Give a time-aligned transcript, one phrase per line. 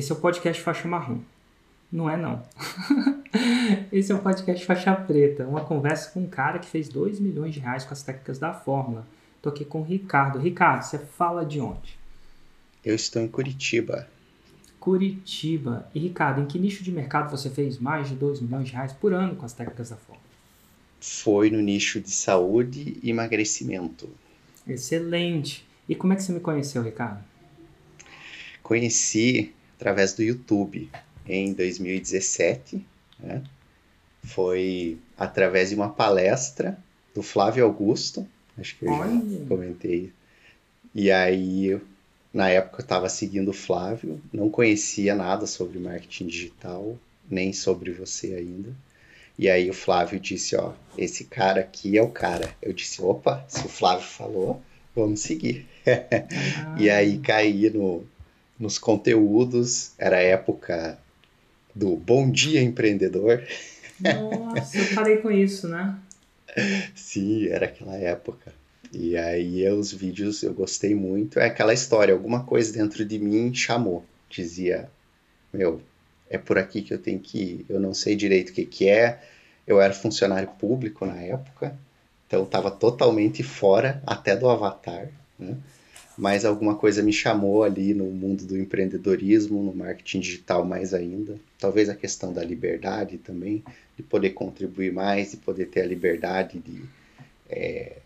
[0.00, 1.18] esse é o podcast Faixa Marrom.
[1.92, 2.42] Não é, não.
[3.92, 7.52] esse é o podcast Faixa Preta, uma conversa com um cara que fez 2 milhões
[7.52, 9.06] de reais com as técnicas da fórmula.
[9.42, 10.38] Tô aqui com o Ricardo.
[10.38, 11.98] Ricardo, você fala de onde?
[12.82, 14.08] Eu estou em Curitiba.
[14.78, 15.86] Curitiba.
[15.94, 18.94] E Ricardo, em que nicho de mercado você fez mais de 2 milhões de reais
[18.94, 20.24] por ano com as técnicas da fórmula?
[20.98, 24.08] Foi no nicho de saúde e emagrecimento.
[24.66, 25.68] Excelente.
[25.86, 27.22] E como é que você me conheceu, Ricardo?
[28.62, 30.90] Conheci através do YouTube
[31.26, 32.84] em 2017.
[33.18, 33.42] Né?
[34.22, 36.78] Foi através de uma palestra
[37.14, 40.12] do Flávio Augusto, acho que eu já comentei.
[40.94, 41.80] E aí
[42.32, 47.90] na época eu estava seguindo o Flávio, não conhecia nada sobre marketing digital, nem sobre
[47.90, 48.74] você ainda.
[49.38, 52.54] E aí o Flávio disse, ó, esse cara aqui é o cara.
[52.60, 54.62] Eu disse, opa, se o Flávio falou,
[54.94, 55.66] vamos seguir.
[55.86, 56.76] Ah.
[56.78, 58.04] e aí caí no,
[58.60, 60.98] nos conteúdos, era a época
[61.74, 63.42] do Bom Dia Empreendedor.
[63.98, 65.98] Nossa, eu parei com isso, né?
[66.94, 68.52] Sim, era aquela época.
[68.92, 71.40] E aí os vídeos eu gostei muito.
[71.40, 74.04] É aquela história, alguma coisa dentro de mim chamou.
[74.28, 74.90] Dizia,
[75.52, 75.80] meu,
[76.28, 77.66] é por aqui que eu tenho que ir.
[77.68, 79.22] Eu não sei direito o que, que é.
[79.66, 81.78] Eu era funcionário público na época,
[82.26, 85.08] então estava totalmente fora até do avatar.
[85.38, 85.56] Né?
[86.20, 91.40] Mas alguma coisa me chamou ali no mundo do empreendedorismo, no marketing digital mais ainda.
[91.58, 93.64] Talvez a questão da liberdade também,
[93.96, 96.84] de poder contribuir mais, de poder ter a liberdade de
[97.48, 97.96] é,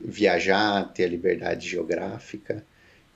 [0.00, 2.64] viajar, ter a liberdade geográfica.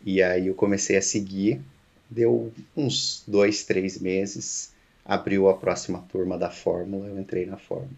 [0.05, 1.63] E aí eu comecei a seguir,
[2.11, 4.75] deu uns dois, três meses,
[5.07, 7.97] abriu a próxima turma da Fórmula, eu entrei na Fórmula.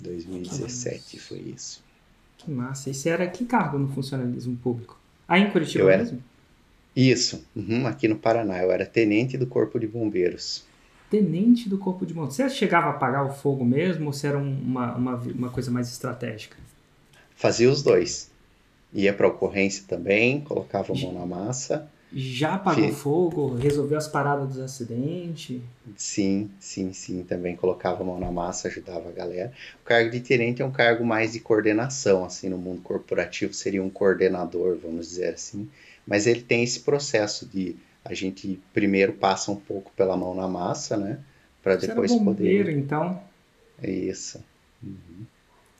[0.00, 1.84] 2017 foi isso.
[2.36, 2.90] Que massa.
[2.90, 5.03] E você era que cargo no funcionalismo público?
[5.26, 6.02] Aí em Curitiba eu era...
[6.02, 6.22] mesmo?
[6.94, 8.62] Isso, uhum, aqui no Paraná.
[8.62, 10.64] Eu era tenente do Corpo de Bombeiros.
[11.10, 12.36] Tenente do Corpo de Bombeiros.
[12.36, 15.88] Você chegava a apagar o fogo mesmo ou você era uma, uma, uma coisa mais
[15.88, 16.56] estratégica?
[17.34, 18.30] Fazia os dois.
[18.92, 21.90] Ia para ocorrência também, colocava a mão na massa.
[22.12, 22.98] Já apagou Fiz...
[22.98, 25.60] fogo, resolveu as paradas dos acidentes?
[25.96, 27.24] Sim, sim, sim.
[27.24, 29.52] Também colocava a mão na massa, ajudava a galera.
[29.82, 33.82] O cargo de tenente é um cargo mais de coordenação, assim, no mundo corporativo seria
[33.82, 35.68] um coordenador, vamos dizer assim.
[36.06, 40.46] Mas ele tem esse processo de a gente primeiro passa um pouco pela mão na
[40.46, 41.18] massa, né?
[41.62, 42.78] Para depois era bombeiro, poder.
[42.78, 43.20] então.
[43.82, 44.44] É isso.
[44.82, 45.24] Uhum.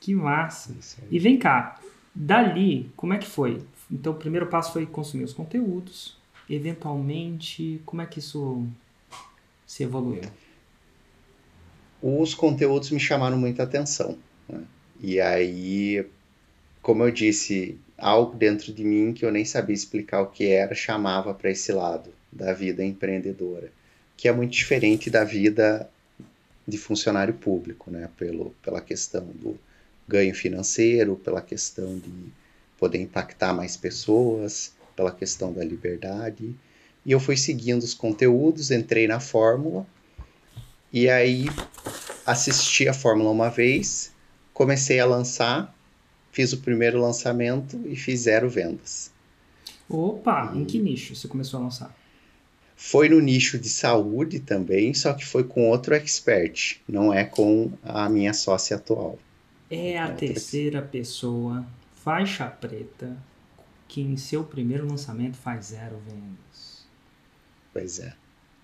[0.00, 0.74] Que massa.
[1.10, 1.78] E vem cá,
[2.14, 3.62] dali, como é que foi?
[3.90, 6.16] Então, o primeiro passo foi consumir os conteúdos.
[6.48, 8.66] Eventualmente, como é que isso
[9.66, 10.22] se evoluiu?
[12.02, 14.18] Os conteúdos me chamaram muita atenção.
[14.48, 14.62] Né?
[15.00, 16.06] E aí,
[16.82, 20.74] como eu disse, algo dentro de mim que eu nem sabia explicar o que era
[20.74, 23.72] chamava para esse lado da vida empreendedora,
[24.16, 25.88] que é muito diferente da vida
[26.66, 28.08] de funcionário público, né?
[28.16, 29.58] Pelo, pela questão do
[30.06, 32.10] ganho financeiro, pela questão de
[32.84, 36.54] poder impactar mais pessoas, pela questão da liberdade.
[37.06, 39.86] E eu fui seguindo os conteúdos, entrei na fórmula
[40.92, 41.46] e aí
[42.26, 44.12] assisti a fórmula uma vez,
[44.52, 45.74] comecei a lançar,
[46.30, 49.10] fiz o primeiro lançamento e fiz zero vendas.
[49.88, 50.58] Opa, e...
[50.58, 51.96] em que nicho você começou a lançar?
[52.76, 57.72] Foi no nicho de saúde também, só que foi com outro expert, não é com
[57.82, 59.18] a minha sócia atual.
[59.70, 61.64] É a terceira pessoa,
[62.04, 63.16] faixa preta,
[63.88, 66.86] que em seu primeiro lançamento faz zero vendas.
[67.72, 68.12] Pois é.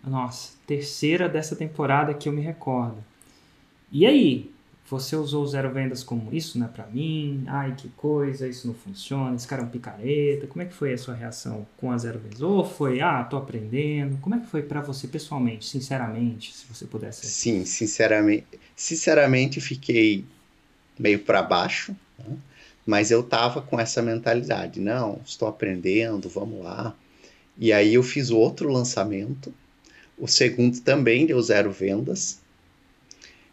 [0.05, 3.03] Nossa, terceira dessa temporada que eu me recordo.
[3.91, 4.51] E aí?
[4.89, 7.45] Você usou zero vendas como isso não é pra mim?
[7.47, 10.49] Ai, que coisa, isso não funciona, esse cara é um picareta.
[10.49, 12.43] Como é que foi a sua reação com a zero vendas?
[12.43, 14.19] Ou foi, ah, tô aprendendo?
[14.19, 17.25] Como é que foi para você pessoalmente, sinceramente, se você pudesse?
[17.27, 20.25] Sim, sinceramente, sinceramente fiquei
[20.99, 22.37] meio para baixo, né?
[22.87, 26.97] Mas eu tava com essa mentalidade, não, estou aprendendo, vamos lá.
[27.59, 29.53] E aí eu fiz outro lançamento,
[30.19, 32.41] o segundo também deu zero vendas.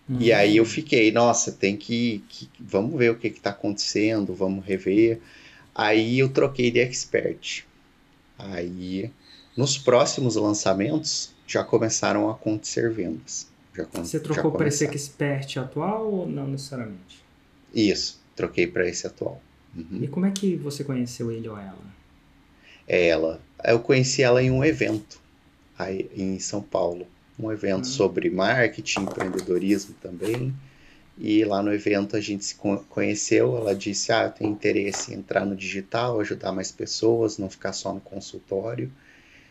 [0.08, 0.22] Uhum.
[0.22, 4.66] E aí eu fiquei, nossa, tem que, que vamos ver o que está acontecendo, vamos
[4.66, 5.20] rever.
[5.76, 7.66] Aí eu troquei de expert.
[8.40, 9.12] Aí
[9.56, 13.48] nos próximos lançamentos já começaram a acontecer vendas.
[13.76, 17.24] Já, Você trocou para esse expert atual ou não necessariamente?
[17.74, 19.42] Isso, troquei para esse atual.
[19.76, 20.00] Uhum.
[20.04, 21.78] E como é que você conheceu ele ou ela?
[22.88, 23.42] É ela.
[23.66, 25.20] Eu conheci ela em um evento
[25.78, 27.06] aí, em São Paulo.
[27.38, 27.92] Um evento uhum.
[27.92, 30.54] sobre marketing, empreendedorismo também.
[31.20, 32.56] E lá no evento a gente se
[32.90, 33.58] conheceu.
[33.58, 37.74] Ela disse: Ah, eu tenho interesse em entrar no digital, ajudar mais pessoas, não ficar
[37.74, 38.92] só no consultório.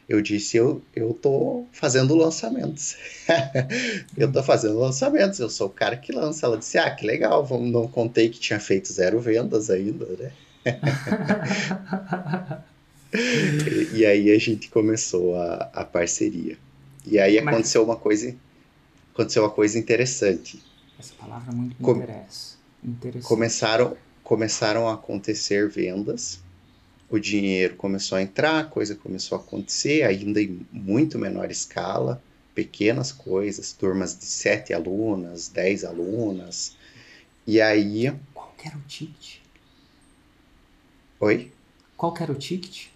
[0.08, 2.96] Eu disse, eu, eu tô fazendo lançamentos.
[4.16, 6.46] eu tô fazendo lançamentos, eu sou o cara que lança.
[6.46, 10.32] Ela disse, ah, que legal, não contei que tinha feito zero vendas ainda, né?
[13.12, 16.56] e, e, aí a gente começou a, a parceria.
[17.04, 17.54] E aí Mas...
[17.54, 18.34] aconteceu uma coisa
[19.12, 20.62] aconteceu uma coisa interessante.
[20.98, 21.92] Essa palavra muito me Com...
[21.92, 22.56] interessa.
[23.22, 26.38] Começaram, começaram a acontecer vendas,
[27.08, 32.22] o dinheiro começou a entrar, a coisa começou a acontecer, ainda em muito menor escala,
[32.54, 36.76] pequenas coisas, turmas de sete alunas, dez alunas.
[37.46, 38.12] E aí.
[38.34, 39.36] Qual que era o ticket?
[41.20, 41.52] Oi?
[41.96, 42.88] Qual que era o ticket?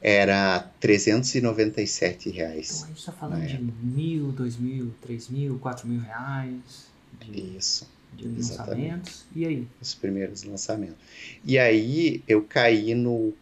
[0.00, 2.70] Era 397 reais.
[2.70, 6.88] Então a gente está falando de mil, dois mil, três mil, quatro mil reais.
[7.20, 7.88] De, Isso.
[8.16, 9.24] De lançamentos.
[9.34, 9.68] E aí?
[9.80, 10.96] Os primeiros lançamentos.
[11.44, 13.32] E aí eu caí no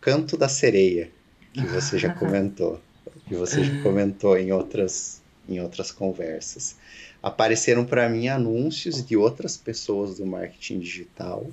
[0.00, 1.10] canto da sereia,
[1.52, 2.80] que você já comentou.
[3.26, 6.76] que você já comentou em outras, em outras conversas.
[7.22, 11.46] Apareceram para mim anúncios de outras pessoas do marketing digital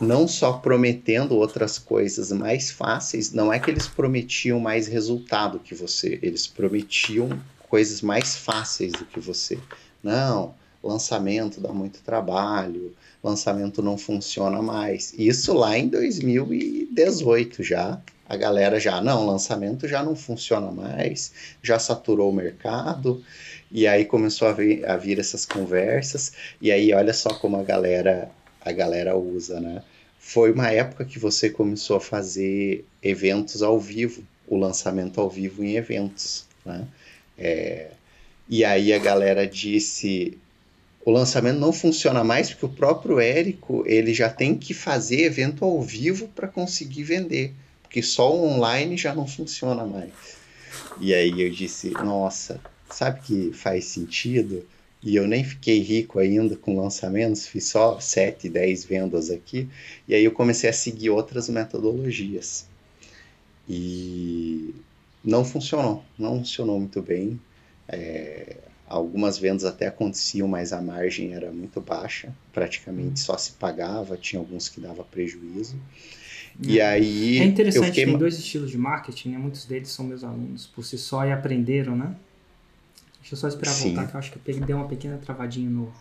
[0.00, 5.74] não só prometendo outras coisas mais fáceis, não é que eles prometiam mais resultado que
[5.74, 7.38] você, eles prometiam
[7.68, 9.58] coisas mais fáceis do que você.
[10.02, 15.14] Não, lançamento dá muito trabalho, lançamento não funciona mais.
[15.18, 18.00] Isso lá em 2018 já.
[18.28, 23.22] A galera já, não, lançamento já não funciona mais, já saturou o mercado.
[23.72, 26.32] E aí começou a vir, a vir essas conversas.
[26.60, 28.30] E aí olha só como a galera
[28.60, 29.82] a galera usa, né?
[30.18, 35.64] Foi uma época que você começou a fazer eventos ao vivo, o lançamento ao vivo
[35.64, 36.86] em eventos, né?
[37.38, 37.90] É,
[38.48, 40.36] e aí a galera disse,
[41.04, 45.64] o lançamento não funciona mais porque o próprio Érico ele já tem que fazer evento
[45.64, 50.12] ao vivo para conseguir vender, porque só o online já não funciona mais.
[51.00, 52.60] E aí eu disse, nossa,
[52.90, 54.64] sabe que faz sentido?
[55.02, 59.68] e eu nem fiquei rico ainda com lançamentos, fiz só 7, 10 vendas aqui,
[60.06, 62.66] e aí eu comecei a seguir outras metodologias.
[63.68, 64.74] E
[65.24, 67.40] não funcionou, não funcionou muito bem.
[67.88, 68.56] É,
[68.90, 74.40] algumas vendas até aconteciam, mas a margem era muito baixa, praticamente só se pagava, tinha
[74.40, 75.76] alguns que dava prejuízo.
[76.60, 76.86] E é.
[76.86, 77.38] aí.
[77.38, 78.04] É interessante, fiquei...
[78.04, 79.38] tem dois estilos de marketing, né?
[79.38, 82.14] muitos deles são meus alunos por si só e aprenderam, né?
[83.20, 83.94] Deixa eu só esperar Sim.
[83.94, 85.92] voltar, que eu acho que eu peguei, deu uma pequena travadinha no,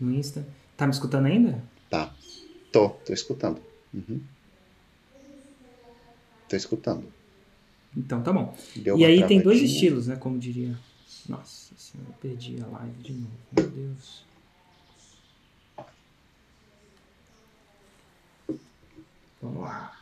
[0.00, 0.46] no Insta.
[0.74, 1.62] Tá me escutando ainda?
[1.90, 2.14] Tá.
[2.72, 3.60] Tô, tô escutando.
[3.92, 4.20] Uhum.
[6.48, 7.04] Tô escutando.
[7.94, 8.56] Então tá bom.
[8.74, 9.28] Deu e aí travadinha.
[9.28, 10.16] tem dois estilos, né?
[10.16, 10.74] Como diria.
[11.28, 13.38] Nossa senhora, eu perdi a live de novo.
[13.52, 14.26] Meu Deus.
[19.40, 20.01] Vamos lá.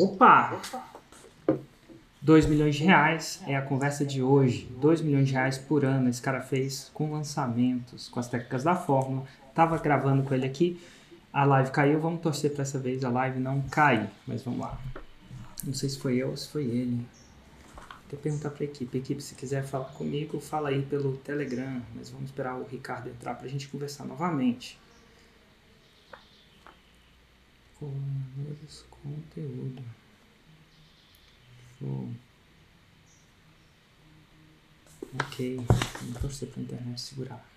[0.00, 0.58] Opa!
[2.22, 4.66] 2 milhões de reais é a conversa de hoje.
[4.80, 8.74] 2 milhões de reais por ano esse cara fez com lançamentos, com as técnicas da
[8.74, 9.26] fórmula.
[9.54, 10.80] Tava gravando com ele aqui,
[11.30, 12.00] a live caiu.
[12.00, 14.80] Vamos torcer para essa vez a live não cair, mas vamos lá.
[15.62, 17.06] Não sei se foi eu ou se foi ele.
[18.10, 18.96] Vou perguntar para a equipe.
[18.96, 21.82] Equipe, se quiser falar comigo, fala aí pelo Telegram.
[21.94, 24.78] Mas vamos esperar o Ricardo entrar para a gente conversar novamente.
[27.80, 29.82] Coronavírus conteúdo.
[31.78, 32.10] Show.
[35.14, 35.56] Ok.
[36.02, 37.50] Vamos torcer para a internet segurar.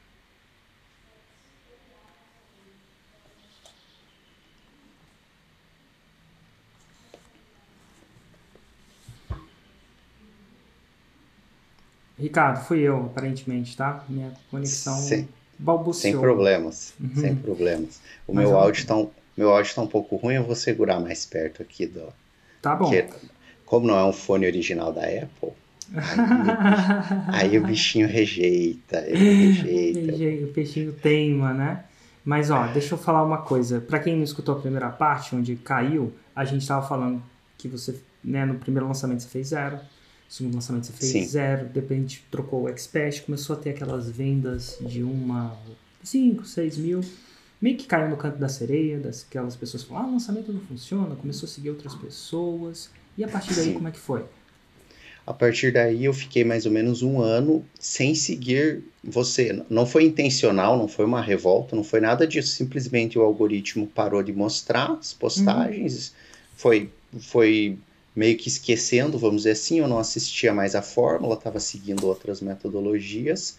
[12.18, 14.06] Ricardo, fui eu, aparentemente, tá?
[14.08, 15.28] Minha conexão Sim.
[15.60, 16.14] balbuciou.
[16.14, 17.16] Sem problemas, uhum.
[17.16, 18.00] sem problemas.
[18.26, 21.00] O Mas meu áudio está um meu áudio está um pouco ruim, eu vou segurar
[21.00, 22.14] mais perto aqui do.
[22.62, 22.86] Tá bom.
[22.86, 23.08] Porque,
[23.66, 25.52] como não é um fone original da Apple,
[27.28, 30.46] aí, aí o bichinho rejeita, ele rejeita.
[30.46, 31.84] o peixinho teima, né?
[32.24, 33.82] Mas ó, deixa eu falar uma coisa.
[33.82, 37.22] Para quem não escutou a primeira parte, onde caiu, a gente estava falando
[37.58, 39.82] que você, né, no primeiro lançamento você fez zero, no
[40.30, 41.26] segundo lançamento você fez Sim.
[41.26, 45.58] zero, depois a gente trocou o Expert, começou a ter aquelas vendas de uma,
[46.02, 47.02] 5, 6 mil
[47.64, 50.60] meio que caiu no canto da sereia, das, aquelas pessoas falaram, ah, o lançamento não
[50.60, 52.90] funciona, começou a seguir outras pessoas.
[53.18, 53.74] E a partir daí, Sim.
[53.76, 54.26] como é que foi?
[55.26, 59.64] A partir daí eu fiquei mais ou menos um ano sem seguir você.
[59.70, 62.50] Não foi intencional, não foi uma revolta, não foi nada disso.
[62.50, 66.14] Simplesmente o algoritmo parou de mostrar as postagens, uhum.
[66.58, 67.78] foi, foi
[68.14, 69.80] meio que esquecendo, vamos dizer assim.
[69.80, 73.58] Eu não assistia mais a fórmula, estava seguindo outras metodologias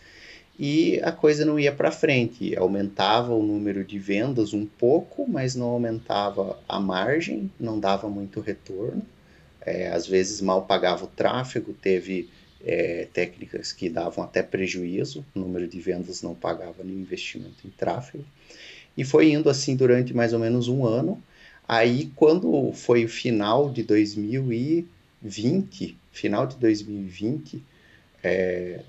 [0.58, 2.56] e a coisa não ia para frente.
[2.56, 8.40] Aumentava o número de vendas um pouco, mas não aumentava a margem, não dava muito
[8.40, 9.02] retorno
[9.64, 12.28] é, às vezes mal pagava o tráfego, teve
[12.64, 17.70] é, técnicas que davam até prejuízo, o número de vendas não pagava nenhum investimento em
[17.70, 18.24] tráfego.
[18.96, 21.20] E foi indo assim durante mais ou menos um ano.
[21.66, 27.60] Aí, quando foi o final de 2020, final de 2020,
[28.22, 28.80] é,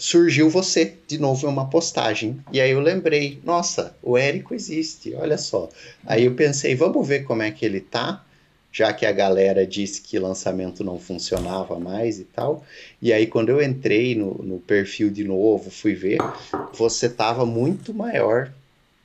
[0.00, 2.42] surgiu você de novo em uma postagem.
[2.50, 5.68] E aí eu lembrei, nossa, o Érico existe, olha só.
[6.06, 8.24] Aí eu pensei, vamos ver como é que ele tá
[8.72, 12.64] já que a galera disse que lançamento não funcionava mais e tal.
[13.02, 16.18] E aí, quando eu entrei no, no perfil de novo, fui ver,
[16.72, 18.52] você estava muito maior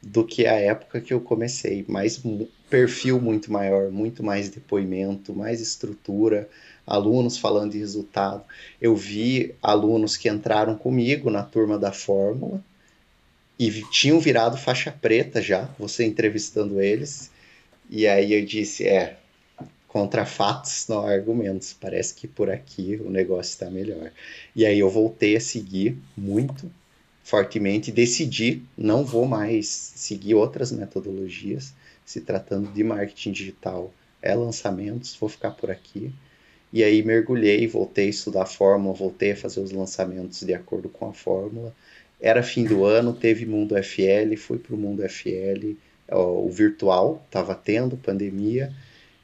[0.02, 1.84] do que a época que eu comecei.
[1.88, 2.22] Mais
[2.70, 6.48] perfil muito maior, muito mais depoimento, mais estrutura,
[6.86, 8.44] alunos falando de resultado.
[8.82, 12.64] Eu vi alunos que entraram comigo na turma da Fórmula
[13.58, 17.32] e tinham virado faixa preta já, você entrevistando eles.
[17.90, 19.18] E aí eu disse, é,
[19.88, 21.74] contra fatos, não argumentos.
[21.74, 24.12] Parece que por aqui o negócio está melhor.
[24.56, 26.70] E aí eu voltei a seguir muito
[27.24, 31.74] fortemente, decidi não vou mais seguir outras metodologias,
[32.06, 36.14] se tratando de marketing digital, é lançamentos, vou ficar por aqui.
[36.76, 40.90] E aí mergulhei, voltei a estudar a fórmula, voltei a fazer os lançamentos de acordo
[40.90, 41.74] com a fórmula.
[42.20, 45.78] Era fim do ano, teve Mundo FL, fui para o Mundo FL,
[46.12, 48.74] o virtual, estava tendo pandemia,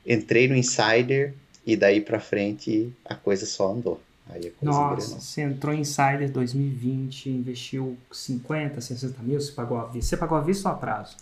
[0.07, 1.33] entrei no Insider
[1.67, 4.01] e daí para frente a coisa só andou.
[4.29, 5.19] Aí a coisa Nossa, engrenou.
[5.19, 10.11] você entrou em Insider 2020, investiu 50, 60 mil, você pagou à vista.
[10.11, 11.17] Você pagou à vista ou a prazo?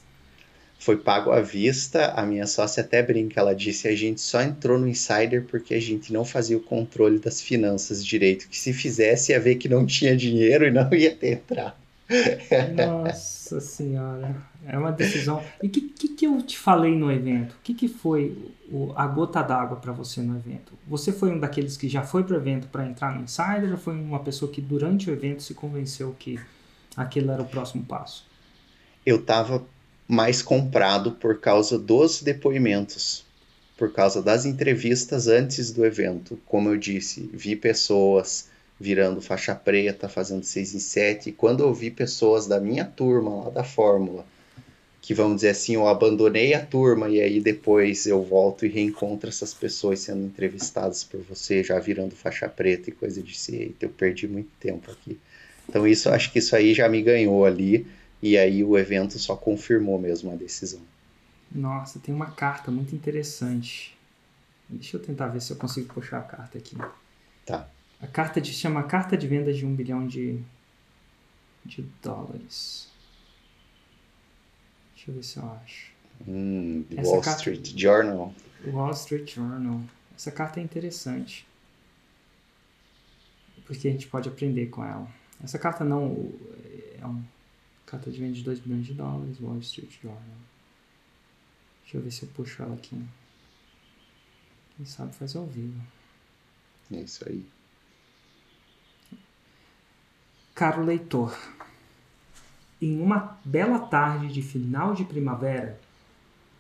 [0.80, 4.80] Foi pago à vista, a minha sócia até brinca, ela disse a gente só entrou
[4.80, 9.34] no Insider porque a gente não fazia o controle das finanças direito, que se fizesse
[9.34, 11.76] ia ver que não tinha dinheiro e não ia ter entrado.
[12.76, 15.44] Nossa senhora, é uma decisão.
[15.62, 17.54] E o que, que, que, eu te falei no evento?
[17.54, 18.36] O que, que foi
[18.72, 20.74] o, a gota d'água para você no evento?
[20.88, 23.78] Você foi um daqueles que já foi para o evento para entrar no Insider ou
[23.78, 26.40] foi uma pessoa que durante o evento se convenceu que
[26.96, 28.26] aquele era o próximo passo?
[29.06, 29.64] Eu estava
[30.10, 33.24] mais comprado por causa dos depoimentos,
[33.78, 36.40] por causa das entrevistas antes do evento.
[36.48, 38.50] Como eu disse, vi pessoas
[38.80, 41.30] virando faixa preta, fazendo 6 em 7.
[41.30, 44.26] E quando eu vi pessoas da minha turma lá da Fórmula,
[45.00, 49.30] que vamos dizer assim, eu abandonei a turma e aí depois eu volto e reencontro
[49.30, 53.76] essas pessoas sendo entrevistadas por você, já virando faixa preta e coisa de si.
[53.80, 55.20] Eu perdi muito tempo aqui.
[55.68, 57.86] Então isso, acho que isso aí já me ganhou ali
[58.22, 60.82] e aí o evento só confirmou mesmo a decisão.
[61.52, 63.98] Nossa, tem uma carta muito interessante.
[64.68, 66.78] Deixa eu tentar ver se eu consigo puxar a carta aqui.
[67.46, 67.68] Tá.
[68.02, 70.40] A carta de, chama Carta de Vendas de um bilhão de,
[71.66, 72.88] de dólares.
[74.96, 75.92] Deixa eu ver se eu acho.
[76.28, 78.34] Hum, Wall carta, Street Journal.
[78.68, 79.82] Wall Street Journal.
[80.16, 81.48] Essa carta é interessante.
[83.66, 85.08] Porque a gente pode aprender com ela.
[85.44, 86.32] Essa carta não
[87.02, 87.24] é uma
[87.90, 90.22] carta de venda de 2 bilhões de dólares, Wall Street Journal.
[91.82, 93.04] Deixa eu ver se eu puxo ela aqui.
[94.78, 95.82] Quem sabe faz ao vivo.
[96.92, 97.44] É isso aí.
[100.54, 101.36] Caro leitor,
[102.82, 105.80] em uma bela tarde de final de primavera,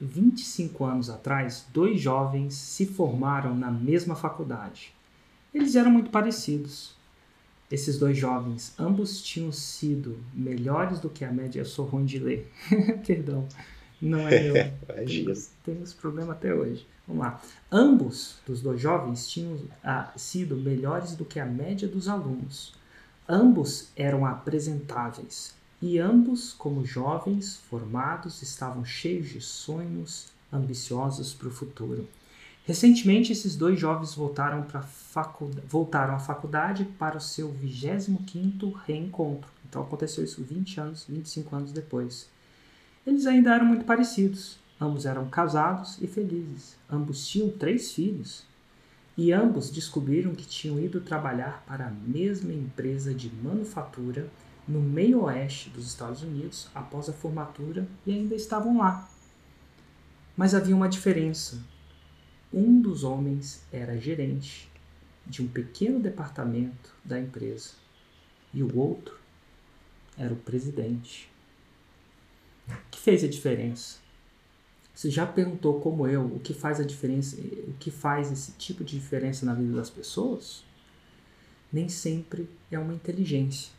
[0.01, 4.93] 25 anos atrás, dois jovens se formaram na mesma faculdade.
[5.53, 6.95] Eles eram muito parecidos.
[7.71, 11.59] Esses dois jovens, ambos tinham sido melhores do que a média.
[11.59, 12.51] Eu sou ruim de ler.
[13.05, 13.47] Perdão,
[14.01, 14.53] não é meu.
[15.05, 16.87] temos, temos problema até hoje.
[17.07, 17.41] Vamos lá.
[17.71, 22.73] Ambos dos dois jovens tinham ah, sido melhores do que a média dos alunos.
[23.27, 31.51] Ambos eram apresentáveis e ambos, como jovens formados, estavam cheios de sonhos ambiciosos para o
[31.51, 32.07] futuro.
[32.69, 39.49] Recentemente, esses dois jovens voltaram, faculdade, voltaram à faculdade para o seu 25º reencontro.
[39.67, 42.29] Então aconteceu isso 20 anos, 25 anos depois.
[43.07, 44.59] Eles ainda eram muito parecidos.
[44.79, 46.77] Ambos eram casados e felizes.
[46.87, 48.43] Ambos tinham três filhos
[49.17, 54.29] e ambos descobriram que tinham ido trabalhar para a mesma empresa de manufatura
[54.67, 59.09] no meio oeste dos Estados Unidos após a formatura e ainda estavam lá.
[60.37, 61.57] Mas havia uma diferença.
[62.51, 64.69] Um dos homens era gerente
[65.25, 67.73] de um pequeno departamento da empresa.
[68.53, 69.19] E o outro
[70.17, 71.29] era o presidente.
[72.67, 73.99] O que fez a diferença?
[74.93, 78.83] Você já perguntou como eu o que faz a diferença, o que faz esse tipo
[78.83, 80.65] de diferença na vida das pessoas?
[81.71, 83.71] Nem sempre é uma inteligência,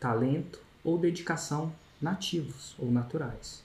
[0.00, 3.62] talento ou dedicação nativos ou naturais.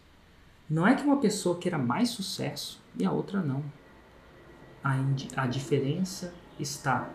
[0.69, 3.63] Não é que uma pessoa queira mais sucesso e a outra não.
[4.83, 4.95] A,
[5.35, 7.09] a diferença está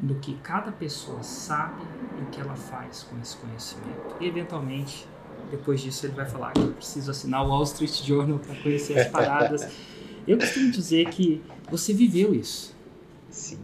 [0.00, 1.82] no que cada pessoa sabe
[2.18, 4.16] e o que ela faz com esse conhecimento.
[4.20, 5.06] E eventualmente,
[5.50, 8.98] depois disso, ele vai falar que eu preciso assinar o Wall Street Journal para conhecer
[8.98, 9.68] as paradas.
[10.26, 12.76] eu costumo dizer que você viveu isso.
[13.30, 13.58] Sim.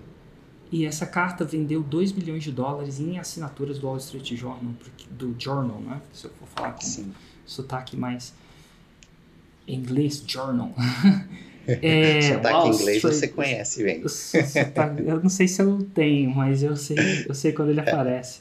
[0.73, 4.75] E essa carta vendeu 2 bilhões de dólares em assinaturas do Wall Street Journal,
[5.11, 6.03] do Journal, né?
[6.13, 7.15] Se eu for falar com Sim.
[7.47, 8.35] sotaque mais
[9.69, 10.75] inglês, Journal.
[11.67, 14.03] É, sotaque em inglês você conhece bem.
[15.07, 16.97] eu não sei se eu tenho, mas eu sei,
[17.29, 18.41] eu sei quando ele aparece.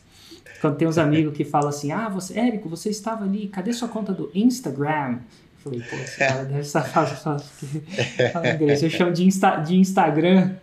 [0.62, 3.90] Quando tem uns amigos que falam assim, ah, você, Érico, você estava ali, cadê sua
[3.90, 5.20] conta do Instagram?
[5.66, 7.42] Eu falei, pô, esse cara deve estar falando
[8.56, 8.82] inglês.
[8.82, 10.56] Eu chamo de, Insta, de Instagram.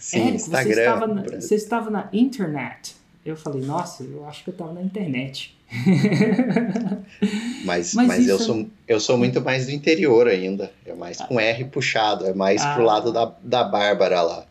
[0.00, 0.64] Sim, Érico, Instagram.
[0.64, 2.93] Você estava, na, você estava na internet.
[3.24, 5.56] Eu falei, nossa, eu acho que eu estava na internet.
[7.64, 10.70] mas mas, mas eu, sou, eu sou muito mais do interior ainda.
[10.84, 12.74] É mais com R puxado, é mais ah.
[12.74, 14.46] pro lado da, da Bárbara lá.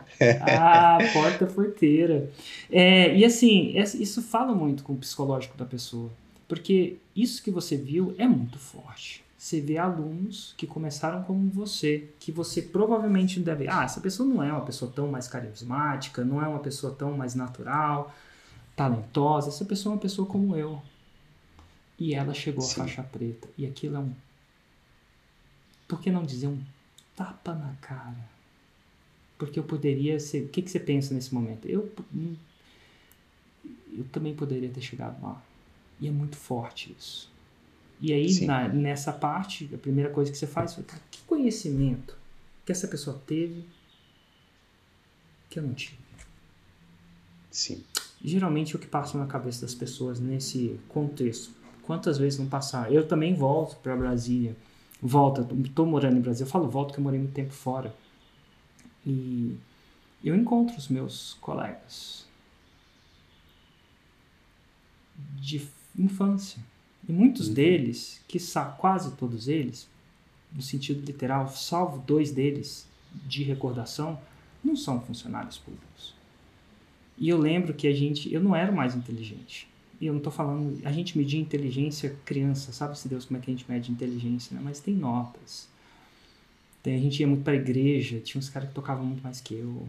[0.46, 2.30] ah, porta porteira.
[2.70, 6.10] É, e assim, isso fala muito com o psicológico da pessoa.
[6.48, 9.24] Porque isso que você viu é muito forte.
[9.38, 13.68] Você vê alunos que começaram como você, que você provavelmente deve.
[13.68, 17.12] Ah, essa pessoa não é uma pessoa tão mais carismática, não é uma pessoa tão
[17.12, 18.14] mais natural,
[18.74, 19.48] talentosa.
[19.48, 20.82] Essa pessoa é uma pessoa como eu.
[21.98, 22.80] E ela chegou Sim.
[22.80, 23.48] à faixa preta.
[23.56, 24.12] E aquilo é um.
[25.86, 26.60] Por que não dizer um
[27.14, 28.28] tapa na cara?
[29.38, 30.44] Porque eu poderia ser.
[30.44, 31.66] O que, que você pensa nesse momento?
[31.66, 31.92] Eu.
[32.14, 32.36] Hum,
[33.96, 35.40] eu também poderia ter chegado lá.
[36.00, 37.32] E é muito forte isso.
[38.00, 42.16] E aí, na, nessa parte, a primeira coisa que você faz é que conhecimento
[42.66, 43.64] que essa pessoa teve
[45.48, 45.96] que eu não tive?
[47.50, 47.84] Sim.
[48.24, 51.52] Geralmente, o que passa na cabeça das pessoas nesse contexto
[51.84, 52.92] Quantas vezes não passar?
[52.92, 54.56] Eu também volto para Brasília.
[55.00, 56.46] Volta, estou morando em Brasília.
[56.46, 57.94] Eu falo volto que eu morei muito tempo fora.
[59.06, 59.58] E
[60.22, 62.26] eu encontro os meus colegas
[65.38, 66.58] de infância.
[67.06, 67.54] E muitos uhum.
[67.54, 68.38] deles, que
[68.78, 69.86] quase todos eles,
[70.50, 72.88] no sentido literal, salvo dois deles
[73.26, 74.18] de recordação,
[74.64, 76.14] não são funcionários públicos.
[77.16, 79.68] E eu lembro que a gente, eu não era mais inteligente
[80.00, 83.50] e eu não estou falando, a gente medir inteligência criança, sabe-se Deus como é que
[83.50, 84.60] a gente mede inteligência, né?
[84.62, 85.68] Mas tem notas.
[86.82, 89.40] Tem, a gente ia muito para a igreja, tinha uns caras que tocavam muito mais
[89.40, 89.88] que eu,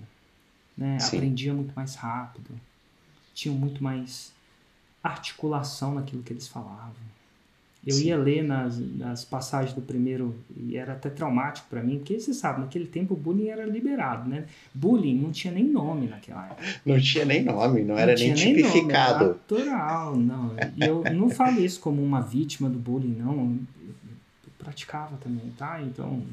[0.78, 0.98] né?
[1.02, 2.50] Aprendia muito mais rápido,
[3.34, 4.32] tinham muito mais
[5.04, 6.94] articulação naquilo que eles falavam.
[7.86, 8.08] Eu Sim.
[8.08, 12.34] ia ler nas, nas passagens do primeiro, e era até traumático para mim, porque você
[12.34, 14.46] sabe, naquele tempo o bullying era liberado, né?
[14.74, 16.64] Bullying não tinha nem nome naquela época.
[16.84, 19.20] Não tinha nem nome, não, não era nem tipificado.
[19.20, 20.56] Nem nome, natural, não.
[20.76, 23.60] E eu não falo isso como uma vítima do bullying, não.
[23.88, 25.80] Eu praticava também, tá?
[25.80, 26.24] Então,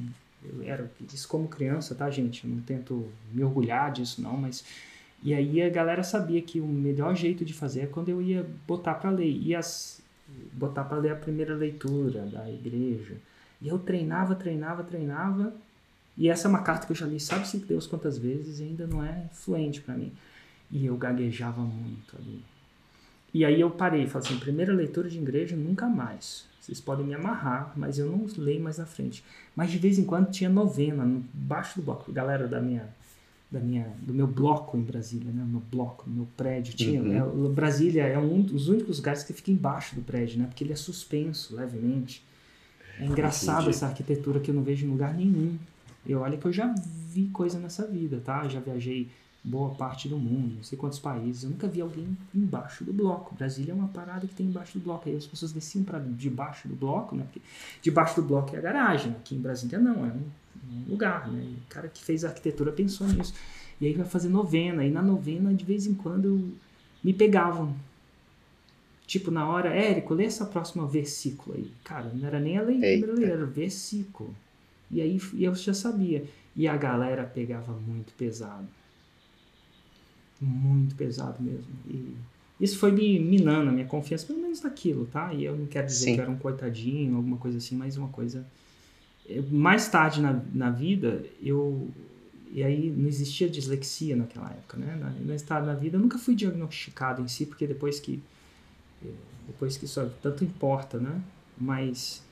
[0.43, 2.45] eu era isso como criança, tá, gente?
[2.45, 4.65] Eu não tento me orgulhar disso, não, mas.
[5.23, 8.45] E aí a galera sabia que o melhor jeito de fazer é quando eu ia
[8.67, 9.31] botar para ler.
[9.31, 10.03] E as,
[10.53, 13.16] botar para ler a primeira leitura da igreja.
[13.61, 15.53] E eu treinava, treinava, treinava.
[16.16, 18.64] E essa é uma carta que eu já li, sabe se Deus quantas vezes, e
[18.64, 20.12] ainda não é fluente para mim.
[20.71, 22.42] E eu gaguejava muito ali.
[23.33, 26.45] E aí eu parei, falei assim, primeira leitura de igreja, nunca mais.
[26.61, 29.25] Vocês podem me amarrar, mas eu não leio mais na frente.
[29.57, 32.12] Mas de vez em quando tinha novena, no baixo do bloco.
[32.12, 32.88] Galera da minha
[33.53, 35.47] da minha, do meu bloco em Brasília, né?
[35.47, 36.75] No bloco, no meu prédio.
[36.75, 37.47] Tinha, uhum.
[37.47, 40.47] é, Brasília é um dos únicos lugares que fica embaixo do prédio, né?
[40.47, 42.25] Porque ele é suspenso levemente.
[42.99, 43.71] É engraçado Entendi.
[43.71, 45.59] essa arquitetura que eu não vejo em lugar nenhum.
[46.07, 46.75] Eu olha que eu já
[47.12, 48.49] vi coisa nessa vida, tá?
[48.49, 49.11] Já viajei
[49.45, 51.43] boa parte do mundo, não sei quantos países.
[51.43, 53.35] Eu nunca vi alguém embaixo do bloco.
[53.35, 55.09] Brasília é uma parada que tem embaixo do bloco.
[55.09, 57.25] Aí as pessoas desciam para debaixo do bloco, né?
[57.25, 57.43] Porque
[57.83, 59.12] debaixo do bloco é a garagem.
[59.12, 60.23] Aqui em Brasília não, é um
[60.73, 61.43] um lugar, né?
[61.43, 63.35] o cara que fez a arquitetura pensou nisso.
[63.81, 64.85] E aí vai fazer novena.
[64.85, 66.53] E na novena, de vez em quando,
[67.03, 67.75] me pegavam.
[69.07, 71.71] Tipo, na hora, Érico, lê essa próxima versículo aí.
[71.85, 74.35] Cara, não era nem a leitura, era versículo.
[74.91, 76.25] E aí eu já sabia.
[76.55, 78.69] E a galera pegava muito pesado.
[80.41, 81.73] Muito pesado mesmo.
[81.89, 82.15] E
[82.61, 85.35] isso foi me minando a minha confiança, pelo menos naquilo, tá?
[85.35, 86.15] E eu não quero dizer Sim.
[86.15, 88.47] que eu era um coitadinho, alguma coisa assim, mas uma coisa
[89.51, 91.89] mais tarde na, na vida, eu,
[92.51, 94.97] e aí não existia dislexia naquela época, né?
[94.97, 98.23] Na, no estado da vida, eu nunca fui diagnosticado em si, porque depois que
[99.05, 99.09] eh,
[99.47, 101.21] depois que isso tanto importa, né?
[101.59, 102.23] Mas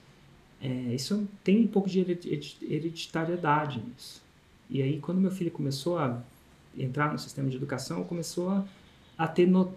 [0.61, 4.23] é, isso tem um pouco de hereditariedade nisso.
[4.69, 6.23] E aí, quando meu filho começou a
[6.77, 8.65] entrar no sistema de educação, começou a,
[9.19, 9.75] a ter, no,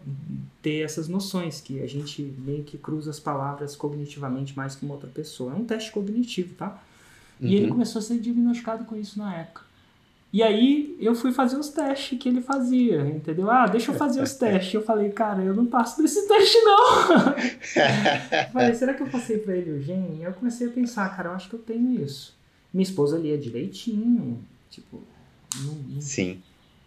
[0.62, 4.94] ter essas noções, que a gente meio que cruza as palavras cognitivamente mais que uma
[4.94, 5.54] outra pessoa.
[5.54, 6.84] É um teste cognitivo, tá?
[7.40, 7.52] E uhum.
[7.52, 9.64] ele começou a ser diagnosticado com isso na época.
[10.34, 13.52] E aí eu fui fazer os testes que ele fazia, entendeu?
[13.52, 14.74] Ah, deixa eu fazer os testes.
[14.74, 17.36] Eu falei, cara, eu não passo desse teste, não.
[18.52, 20.18] falei, será que eu passei pra ele o gene?
[20.20, 22.36] E eu comecei a pensar, cara, eu acho que eu tenho isso.
[22.74, 25.04] Minha esposa lia direitinho, tipo...
[25.58, 26.02] Não, não...
[26.02, 26.42] Sim.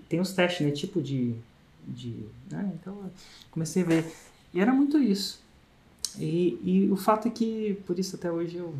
[0.08, 0.72] Tem os testes, né?
[0.72, 1.32] Tipo de...
[1.86, 2.72] de né?
[2.74, 2.98] Então,
[3.52, 4.12] comecei a ver.
[4.52, 5.40] E era muito isso.
[6.18, 8.74] E, e o fato é que, por isso até hoje eu...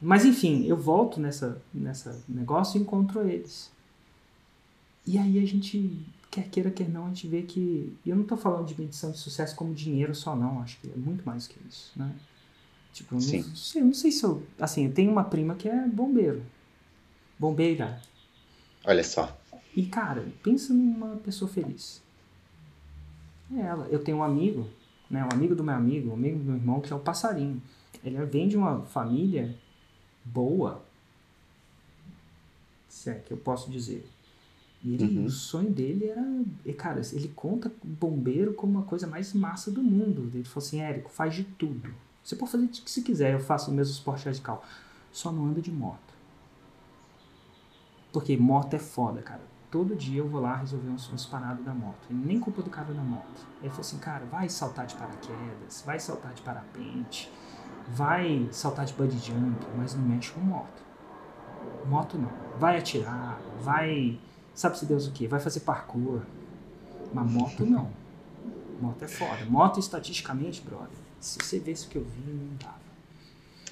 [0.00, 3.70] Mas enfim, eu volto nessa, nessa negócio e encontro eles.
[5.06, 7.96] E aí a gente, quer queira, quer não, a gente vê que.
[8.04, 10.60] E eu não estou falando de medição de sucesso como dinheiro só, não.
[10.60, 12.12] Acho que é muito mais que isso, né?
[12.92, 14.42] Tipo, eu não, sei, não sei se eu.
[14.58, 16.42] Assim, eu tenho uma prima que é bombeiro.
[17.38, 18.00] Bombeira.
[18.84, 19.36] Olha só.
[19.74, 22.02] E, cara, pensa numa pessoa feliz.
[23.54, 23.86] É ela.
[23.88, 24.66] Eu tenho um amigo,
[25.10, 25.22] né?
[25.24, 27.62] Um amigo do meu amigo, um amigo do meu irmão, que é o passarinho.
[28.02, 29.54] Ele vem de uma família
[30.26, 30.82] boa.
[32.88, 34.06] Se é que eu posso dizer.
[34.82, 35.24] E ele, uhum.
[35.24, 36.22] o sonho dele era.
[36.76, 40.30] Cara, ele conta bombeiro como uma coisa mais massa do mundo.
[40.32, 41.92] Ele falou assim: Érico, faz de tudo.
[42.22, 44.64] Você pode fazer o que você quiser, eu faço o mesmo esporte radical.
[45.12, 46.14] Só não anda de moto.
[48.12, 49.42] Porque moto é foda, cara.
[49.70, 52.06] Todo dia eu vou lá resolver uns, uns parados da moto.
[52.10, 53.46] E nem culpa do cara da moto.
[53.60, 57.30] Ele falou assim: cara, vai saltar de paraquedas, vai saltar de parapente,
[57.88, 60.84] vai saltar de bungee jump, mas não mexe com moto.
[61.86, 62.30] Moto não.
[62.58, 64.18] Vai atirar, vai
[64.56, 66.22] sabe-se Deus o que, vai fazer parkour.
[67.12, 67.90] Mas moto não.
[68.80, 69.44] Moto é foda.
[69.46, 70.88] Moto, estatisticamente, brother,
[71.20, 72.86] se você vê o que eu vi, não dava.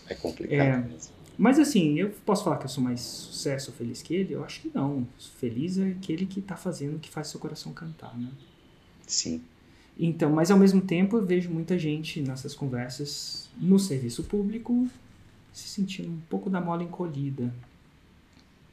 [0.08, 1.12] É complicado é, mesmo.
[1.36, 4.34] Mas assim, eu posso falar que eu sou mais sucesso ou feliz que ele?
[4.34, 5.06] Eu acho que não.
[5.38, 8.30] Feliz é aquele que tá fazendo o que faz seu coração cantar, né?
[9.06, 9.42] Sim.
[9.98, 14.88] Então, mas ao mesmo tempo eu vejo muita gente nessas conversas no serviço público
[15.52, 17.54] se sentindo um pouco da mola encolhida.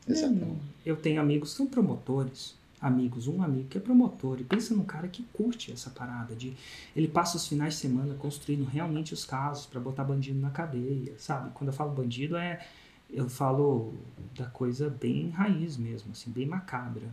[0.08, 0.62] Exatamente.
[0.84, 2.60] Eu tenho amigos que são promotores.
[2.82, 4.42] Amigos, um amigo que é promotor.
[4.42, 6.54] E pensa num cara que curte essa parada de.
[6.96, 11.14] Ele passa os finais de semana construindo realmente os casos para botar bandido na cadeia,
[11.20, 11.52] sabe?
[11.54, 12.66] Quando eu falo bandido, é.
[13.08, 13.94] Eu falo
[14.36, 17.04] da coisa bem raiz mesmo, assim, bem macabra.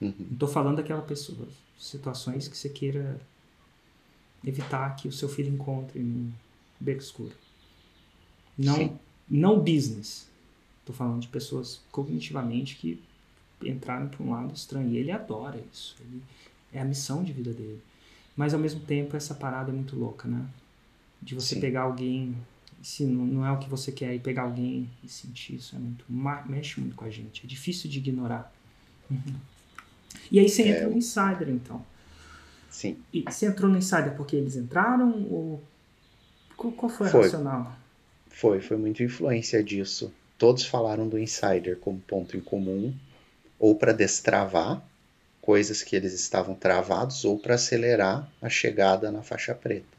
[0.00, 0.14] Uhum.
[0.18, 1.46] Não tô falando daquela pessoa,
[1.78, 3.20] situações que você queira
[4.44, 6.32] evitar que o seu filho encontre no
[6.78, 7.32] beco escuro.
[8.56, 10.28] Não, não business.
[10.84, 13.02] Tô falando de pessoas cognitivamente que
[13.62, 14.90] entraram para um lado estranho.
[14.90, 15.96] E ele adora isso.
[16.00, 16.22] Ele,
[16.72, 17.80] é a missão de vida dele.
[18.36, 20.46] Mas ao mesmo tempo, essa parada é muito louca, né?
[21.20, 21.60] De você Sim.
[21.60, 22.36] pegar alguém,
[22.82, 25.78] se não, não é o que você quer, e pegar alguém e sentir isso é
[25.78, 26.04] muito.
[26.46, 27.44] mexe muito com a gente.
[27.44, 28.52] É difícil de ignorar.
[29.10, 29.34] Uhum.
[30.30, 30.68] E aí você é...
[30.68, 31.84] entra no Insider, então.
[32.70, 32.96] Sim.
[33.12, 35.62] E você entrou no Insider porque eles entraram ou.
[36.56, 37.20] Qual, foi, foi.
[37.20, 37.76] a racional?
[38.28, 42.94] Foi, foi muita influência disso todos falaram do insider como ponto em comum,
[43.58, 44.82] ou para destravar
[45.42, 49.98] coisas que eles estavam travados, ou para acelerar a chegada na faixa preta.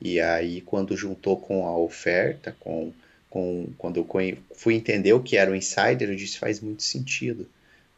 [0.00, 2.92] E aí, quando juntou com a oferta, com,
[3.30, 4.06] com quando eu
[4.54, 7.48] fui entender o que era o insider, eu disse faz muito sentido,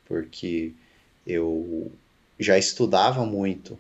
[0.07, 0.72] porque
[1.26, 1.90] eu
[2.38, 3.78] já estudava muito,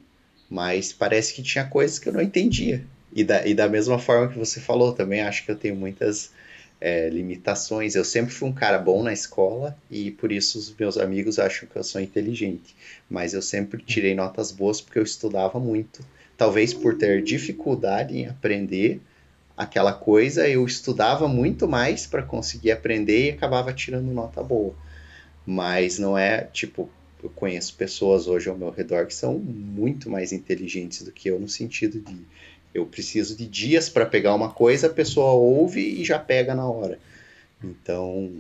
[0.48, 2.84] mas parece que tinha coisas que eu não entendia.
[3.12, 6.32] E da, e da mesma forma que você falou, também acho que eu tenho muitas
[6.80, 7.94] é, limitações.
[7.94, 11.68] Eu sempre fui um cara bom na escola e por isso os meus amigos acham
[11.68, 12.74] que eu sou inteligente.
[13.08, 16.04] Mas eu sempre tirei notas boas porque eu estudava muito.
[16.36, 19.00] Talvez por ter dificuldade em aprender
[19.56, 24.74] aquela coisa, eu estudava muito mais para conseguir aprender e acabava tirando nota boa.
[25.46, 26.90] Mas não é tipo,
[27.22, 31.40] eu conheço pessoas hoje ao meu redor que são muito mais inteligentes do que eu
[31.40, 32.18] no sentido de
[32.74, 36.68] eu preciso de dias para pegar uma coisa, a pessoa ouve e já pega na
[36.68, 36.98] hora.
[37.62, 38.32] Então,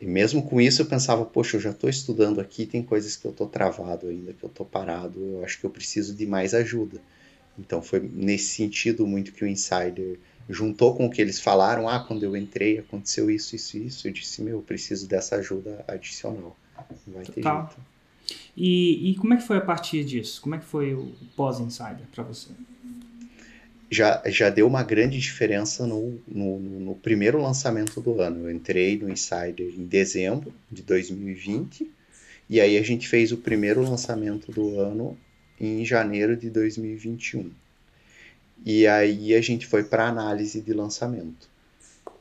[0.00, 3.32] mesmo com isso eu pensava, poxa, eu já estou estudando aqui, tem coisas que eu
[3.32, 7.00] estou travado ainda, que eu estou parado, eu acho que eu preciso de mais ajuda.
[7.58, 12.00] Então foi nesse sentido muito que o Insider juntou com o que eles falaram, ah,
[12.00, 16.56] quando eu entrei aconteceu isso, isso, isso, eu disse, meu, eu preciso dessa ajuda adicional.
[17.06, 17.60] Vai ter tá.
[17.60, 17.90] jeito.
[18.56, 20.40] E, e como é que foi a partir disso?
[20.40, 22.50] Como é que foi o pós-Insider para você?
[23.90, 28.44] já, já deu uma grande diferença no, no, no, primeiro lançamento do ano.
[28.44, 31.90] Eu entrei no Insider em dezembro de 2020
[32.48, 35.18] E aí a gente fez o primeiro lançamento do ano
[35.60, 37.50] em janeiro de 2021.
[38.64, 41.48] E aí a gente foi para análise de lançamento.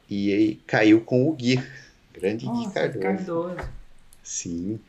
[0.10, 1.64] E aí caiu com o Gui,
[2.12, 3.00] grande Gui Cardoso.
[3.00, 3.79] Cardoso.
[4.30, 4.80] Sim.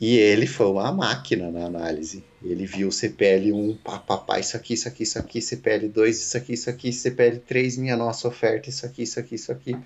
[0.00, 2.24] E ele foi uma máquina na análise.
[2.42, 6.88] Ele viu CPL1, papapá, isso aqui, isso aqui, isso aqui, CPL2, isso aqui, isso aqui,
[6.88, 9.76] CPL3, minha nossa oferta, isso aqui, isso aqui, isso aqui.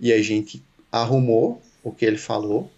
[0.00, 2.70] E a gente arrumou o que ele falou,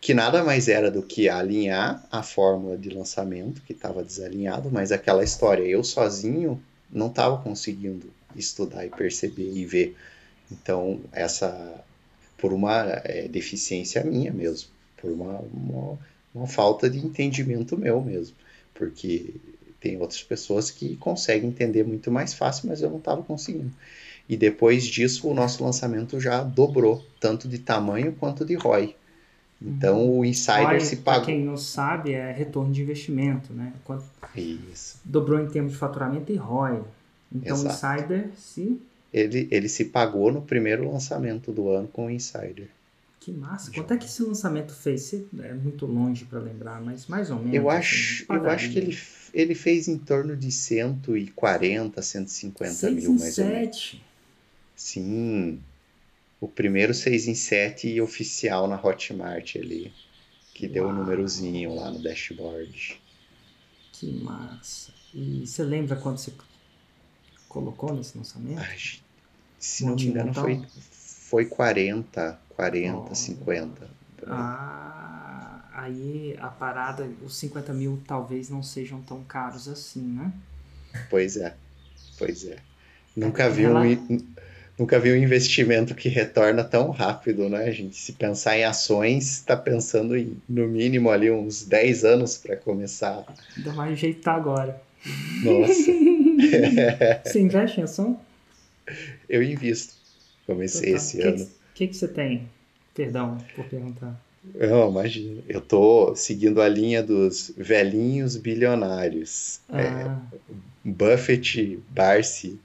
[0.00, 4.90] que nada mais era do que alinhar a fórmula de lançamento, que estava desalinhado, mas
[4.90, 9.96] aquela história, eu sozinho não estava conseguindo estudar e perceber e ver.
[10.50, 11.84] Então, essa,
[12.38, 14.73] por uma é, deficiência minha mesmo
[15.04, 15.98] por uma, uma,
[16.34, 18.34] uma falta de entendimento meu mesmo.
[18.72, 19.34] Porque
[19.80, 23.70] tem outras pessoas que conseguem entender muito mais fácil, mas eu não estava conseguindo.
[24.26, 28.96] E depois disso, o nosso lançamento já dobrou, tanto de tamanho quanto de ROI.
[29.60, 30.18] Então uhum.
[30.20, 31.26] o insider se pagou.
[31.26, 33.72] quem não sabe, é retorno de investimento, né?
[33.84, 34.98] Quanto Isso.
[35.04, 36.82] Dobrou em termos de faturamento e ROI.
[37.34, 37.68] Então Exato.
[37.68, 38.80] o insider se.
[39.12, 42.68] Ele, ele se pagou no primeiro lançamento do ano com o insider.
[43.24, 43.72] Que massa.
[43.72, 45.14] Quanto é que esse lançamento fez?
[45.14, 47.54] É muito longe para lembrar, mas mais ou menos.
[47.54, 48.98] Eu assim, acho, assim, eu acho que ele,
[49.32, 53.40] ele fez em torno de 140, 150 6 mil, mais 7.
[53.40, 54.00] ou menos.
[54.76, 55.60] Sim.
[56.38, 59.90] O primeiro 6 em 7 e oficial na Hotmart ali.
[60.52, 63.00] Que deu o um númerozinho lá no dashboard.
[63.90, 64.92] Que massa.
[65.14, 66.30] E você lembra quando você
[67.48, 68.58] colocou nesse lançamento?
[68.58, 68.76] Ai,
[69.58, 73.14] se não, não me engano, foi, foi 40, 40, oh.
[73.14, 73.88] 50.
[74.26, 80.32] Ah, aí a parada, os 50 mil talvez não sejam tão caros assim, né?
[81.10, 81.54] Pois é,
[82.18, 82.56] pois é.
[83.16, 84.18] Nunca vi, um,
[84.78, 87.96] nunca vi um investimento que retorna tão rápido, né, gente?
[87.96, 93.24] Se pensar em ações, está pensando em, no mínimo, ali uns 10 anos para começar.
[93.56, 94.80] Ainda mais jeito tá agora.
[95.44, 95.92] Nossa.
[97.24, 98.20] Você investe em ação?
[99.28, 99.94] Eu invisto.
[100.46, 100.96] Comecei tá.
[100.96, 101.44] esse que ano.
[101.44, 102.48] O que, que você tem?
[102.94, 104.18] Perdão por perguntar.
[104.54, 105.42] Não, imagina.
[105.48, 109.60] Eu tô seguindo a linha dos velhinhos bilionários.
[109.68, 109.80] Ah.
[109.80, 110.38] É,
[110.84, 112.60] Buffett, Barsi,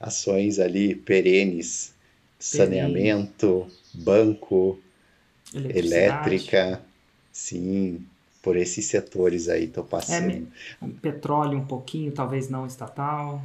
[0.00, 1.92] ações ali perenes,
[2.38, 4.78] saneamento, banco,
[5.52, 6.80] elétrica.
[7.32, 8.06] Sim,
[8.40, 10.48] por esses setores aí tô passando.
[10.80, 13.42] É, petróleo um pouquinho, talvez não estatal.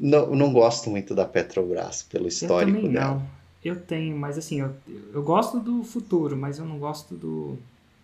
[0.00, 3.14] Não, não gosto muito da Petrobras, pelo histórico eu dela.
[3.16, 3.41] Não.
[3.64, 4.74] Eu tenho, mas assim, eu,
[5.12, 7.56] eu gosto do futuro, mas eu não gosto do,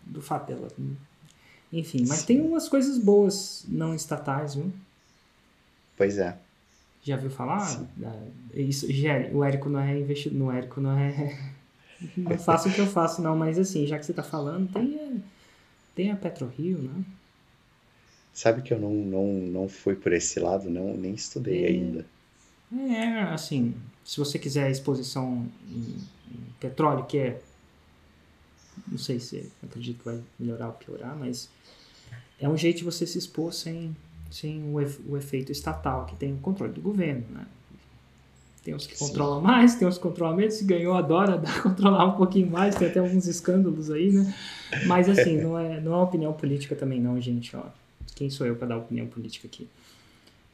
[0.05, 0.69] do fato dela.
[1.73, 2.27] Enfim, mas Sim.
[2.27, 4.73] tem umas coisas boas não estatais, viu?
[5.97, 6.39] Pois é.
[7.03, 7.85] Já viu falar?
[8.55, 11.37] Isso, já, o Érico não é investido, no Érico não é.
[12.17, 14.99] não faço o que eu faço, não, mas assim, já que você tá falando, tem
[15.01, 15.21] a,
[15.95, 17.05] tem a PetroRio, né?
[18.33, 22.07] Sabe que eu não, não, não fui por esse lado, não, nem estudei é, ainda.
[22.73, 23.75] É, assim,
[24.09, 25.99] se você quiser exposição em,
[26.33, 27.43] em petróleo, que é.
[28.91, 31.51] Não sei se acredito que vai melhorar ou piorar, mas
[32.41, 33.95] é um jeito de você se expor sem,
[34.31, 34.77] sem o,
[35.11, 37.47] o efeito estatal, que tem o controle do governo, né?
[38.65, 39.09] Tem uns que Sim.
[39.09, 40.55] controlam mais, tem uns que controlam menos.
[40.55, 42.77] Se ganhou, adora controlar um pouquinho mais.
[42.77, 44.35] Tem até alguns escândalos aí, né?
[44.87, 47.55] Mas, assim, não é, não é opinião política também, não, gente.
[47.55, 47.63] Ó.
[48.15, 49.69] Quem sou eu para dar opinião política aqui?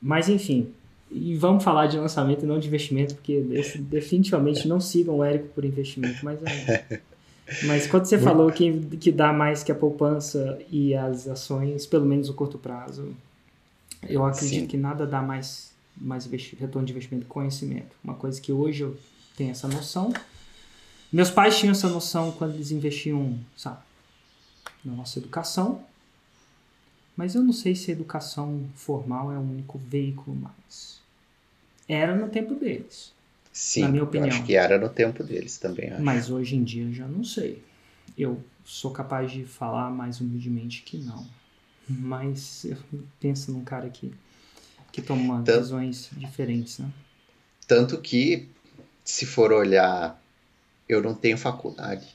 [0.02, 0.72] Mas, enfim,
[1.14, 3.40] e vamos falar de lançamento e não de investimento, porque
[3.78, 7.00] definitivamente não sigam o Érico por investimento, mas é.
[7.66, 12.04] Mas quando você falou que, que dá mais que a poupança e as ações, pelo
[12.04, 13.14] menos no curto prazo,
[14.02, 14.66] eu acredito Sim.
[14.66, 17.94] que nada dá mais, mais retorno de investimento que conhecimento.
[18.02, 18.96] Uma coisa que hoje eu
[19.36, 20.12] tenho essa noção.
[21.12, 23.78] Meus pais tinham essa noção quando eles investiam, sabe,
[24.84, 25.80] na nossa educação.
[27.16, 30.93] Mas eu não sei se a educação formal é o único veículo mais.
[31.88, 33.12] Era no tempo deles.
[33.52, 34.28] Sim, na minha opinião.
[34.28, 35.90] acho que era no tempo deles também.
[35.90, 36.02] Acho.
[36.02, 37.62] Mas hoje em dia eu já não sei.
[38.18, 41.26] Eu sou capaz de falar mais humildemente que não.
[41.88, 42.76] Mas eu
[43.20, 44.12] penso num cara que,
[44.90, 46.90] que toma tanto, decisões diferentes, né?
[47.66, 48.48] Tanto que,
[49.04, 50.20] se for olhar,
[50.88, 52.06] eu não tenho faculdade.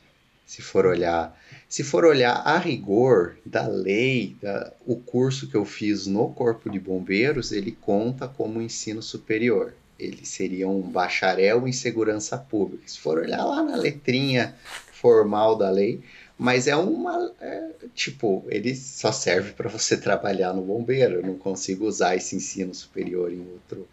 [0.49, 5.63] Se for olhar se for olhar a rigor da lei, da, o curso que eu
[5.63, 9.75] fiz no Corpo de Bombeiros, ele conta como ensino superior.
[9.99, 12.87] Ele seria um bacharel em segurança pública.
[12.87, 14.55] Se for olhar lá na letrinha
[14.91, 16.01] formal da lei,
[16.35, 17.31] mas é uma.
[17.39, 21.17] É, tipo, ele só serve para você trabalhar no bombeiro.
[21.17, 23.87] Eu não consigo usar esse ensino superior em outro,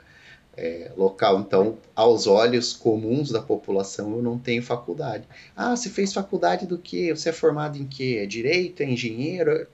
[0.57, 1.41] é, local.
[1.41, 5.25] Então, aos olhos comuns da população, eu não tenho faculdade.
[5.55, 7.15] Ah, você fez faculdade do quê?
[7.15, 8.21] Você é formado em quê?
[8.23, 8.83] É direito?
[8.83, 9.67] É engenheiro?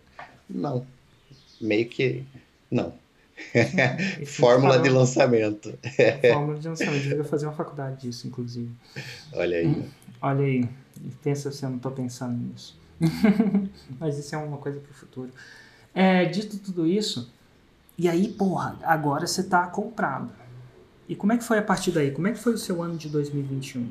[0.49, 0.87] Não.
[1.61, 2.25] Meio que
[2.71, 2.93] não.
[4.27, 5.79] Fórmula de lançamento.
[6.33, 7.03] Fórmula de lançamento.
[7.03, 8.71] Devia fazer uma faculdade disso, inclusive.
[9.33, 9.67] Olha aí.
[9.67, 9.89] Hum,
[10.21, 10.69] olha aí.
[11.23, 12.77] Pensa se eu não estou pensando nisso.
[13.99, 15.31] Mas isso é uma coisa para o futuro.
[15.95, 17.31] É, dito tudo isso,
[17.99, 20.31] e aí, porra, agora você está comprado.
[21.13, 22.11] E como é que foi a partir daí?
[22.11, 23.87] Como é que foi o seu ano de 2021?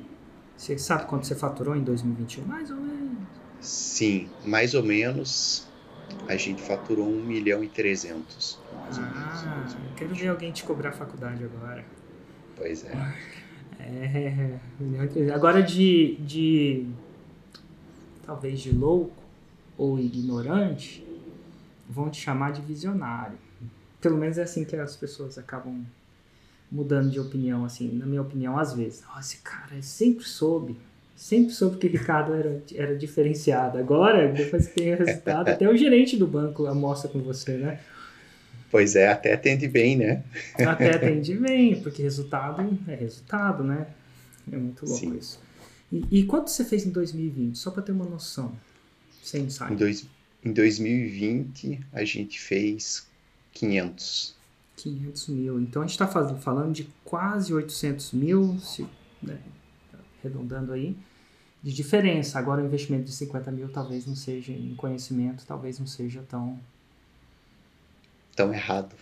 [0.58, 2.44] Você sabe quanto você faturou em 2021?
[2.46, 3.28] Mais ou menos.
[3.60, 5.68] Sim, mais ou menos.
[6.28, 8.60] A gente faturou 1 milhão e 300.
[8.74, 9.78] Mais ah, ou menos.
[9.96, 11.86] Quero ver alguém te cobrar a faculdade agora.
[12.58, 13.16] Pois é.
[13.80, 15.36] É, milhão e 300.
[15.36, 16.88] Agora de, de.
[18.26, 19.24] Talvez de louco
[19.78, 21.06] ou ignorante,
[21.88, 23.38] vão te chamar de visionário.
[24.02, 25.86] Pelo menos é assim que as pessoas acabam
[26.72, 29.04] mudando de opinião, assim, na minha opinião, às vezes.
[29.20, 30.78] Esse cara sempre soube,
[31.16, 33.78] sempre soube que o Ricardo era, era diferenciado.
[33.78, 37.80] Agora, depois que tem o resultado, até o gerente do banco mostra com você, né?
[38.72, 40.24] Pois é, até atende bem, né?
[40.66, 43.88] Até atende bem, porque resultado é resultado, né?
[44.50, 45.18] É muito louco Sim.
[45.18, 45.40] isso.
[45.92, 47.58] E, e, quanto você fez em 2020?
[47.58, 48.56] Só para ter uma noção,
[49.22, 49.74] sem insight.
[49.74, 50.08] Em, dois,
[50.44, 53.06] em 2020, a gente fez
[53.52, 54.36] 500.
[54.82, 55.60] 500 mil.
[55.60, 58.88] Então a gente está falando de quase 800 mil, se,
[59.22, 59.38] né,
[60.20, 60.98] arredondando aí,
[61.62, 62.40] de diferença.
[62.40, 66.60] Agora o investimento de 50 mil talvez não seja em conhecimento, talvez não seja tão.
[68.36, 68.96] Tão errado.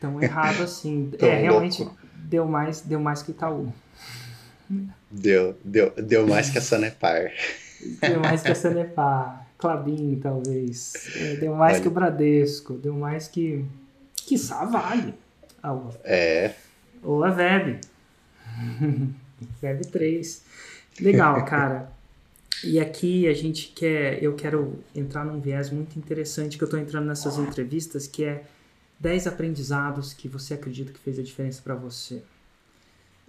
[0.00, 1.12] Tão errado assim.
[1.20, 3.72] é, realmente deu mais, deu mais que Itaú.
[5.10, 7.30] Deu, deu, deu mais que a Sanepar.
[8.00, 9.44] deu mais que a Sanepar.
[9.58, 10.92] Clabin, talvez.
[11.16, 11.82] É, deu mais Olha.
[11.82, 12.74] que o Bradesco.
[12.74, 13.64] Deu mais que
[14.26, 15.14] Quiçá vale.
[16.04, 16.54] É.
[17.02, 17.80] Ou a Web.
[19.62, 20.42] Web 3.
[21.00, 21.92] Legal, cara.
[22.62, 26.80] E aqui a gente quer, eu quero entrar num viés muito interessante que eu estou
[26.80, 28.44] entrando nessas entrevistas, que é
[29.00, 32.22] 10 aprendizados que você acredita que fez a diferença para você.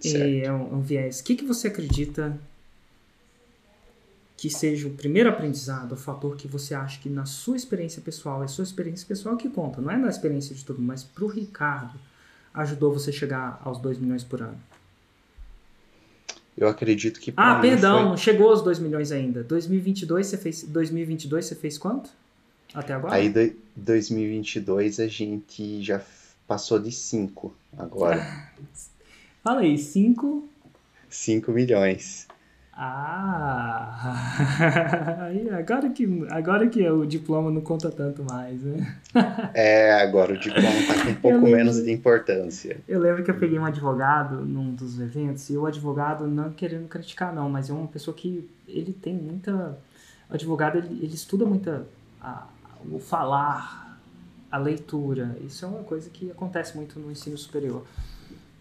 [0.00, 0.26] Certo.
[0.26, 1.20] E é um, um viés.
[1.20, 2.38] O que, que você acredita
[4.36, 8.44] que seja o primeiro aprendizado, o fator que você acha que na sua experiência pessoal,
[8.44, 11.24] é sua experiência pessoal que conta, não é na experiência de todo mundo, mas para
[11.24, 11.98] o Ricardo,
[12.52, 14.58] ajudou você chegar aos 2 milhões por ano?
[16.56, 18.08] Eu acredito que Ah, perdão, foi...
[18.08, 19.42] não chegou aos 2 milhões ainda.
[19.42, 22.10] 2022 você fez 2022 você fez quanto?
[22.74, 23.14] Até agora?
[23.14, 23.32] Aí
[23.74, 26.00] 2022 a gente já
[26.46, 28.50] passou de 5 agora.
[29.44, 30.48] Fala aí, 5
[31.08, 32.26] 5 milhões.
[32.78, 33.88] Ah,
[35.58, 38.98] agora que, agora que o diploma não conta tanto mais, né?
[39.54, 42.76] É, agora o diploma tá com um pouco lembro, menos de importância.
[42.86, 46.86] Eu lembro que eu peguei um advogado num dos eventos, e o advogado, não querendo
[46.86, 49.78] criticar não, mas é uma pessoa que ele tem muita...
[50.28, 51.86] O advogado, ele, ele estuda muita...
[52.20, 52.46] A,
[52.92, 53.98] o falar,
[54.50, 57.86] a leitura, isso é uma coisa que acontece muito no ensino superior.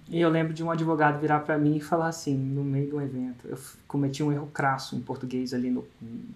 [0.08, 2.96] E eu lembro de um advogado virar para mim e falar assim, no meio de
[2.96, 5.86] um evento, eu cometi um erro crasso em português ali no.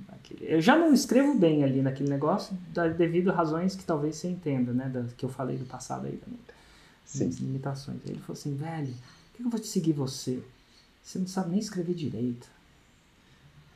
[0.09, 2.57] Naquele, eu já não escrevo bem ali naquele negócio,
[2.97, 4.89] devido a razões que talvez você entenda, né?
[4.89, 6.39] Da, que eu falei do passado aí também.
[7.05, 7.29] Sim.
[7.41, 7.99] limitações.
[8.05, 10.41] Ele falou assim, velho, por que eu vou te seguir você?
[11.03, 12.47] Você não sabe nem escrever direito.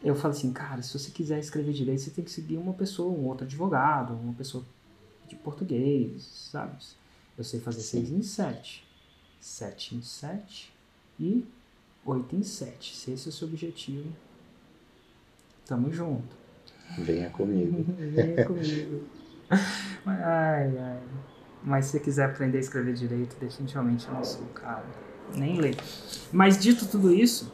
[0.03, 3.11] Eu falei assim, cara, se você quiser escrever direito, você tem que seguir uma pessoa,
[3.11, 4.63] um outro advogado, uma pessoa
[5.27, 6.75] de português, sabe?
[7.37, 7.99] Eu sei fazer Sim.
[7.99, 8.83] seis em sete.
[9.43, 10.73] 7 em 7
[11.19, 11.45] e
[12.05, 12.95] 8 em 7.
[12.95, 14.09] Se esse é o seu objetivo,
[15.65, 16.33] tamo junto.
[16.97, 17.83] Venha comigo.
[17.99, 19.03] Venha comigo.
[20.05, 20.99] Ai, ai.
[21.61, 24.85] Mas se você quiser aprender a escrever direito, definitivamente eu não sou o cara.
[25.35, 25.75] Nem ler.
[26.31, 27.51] Mas dito tudo isso,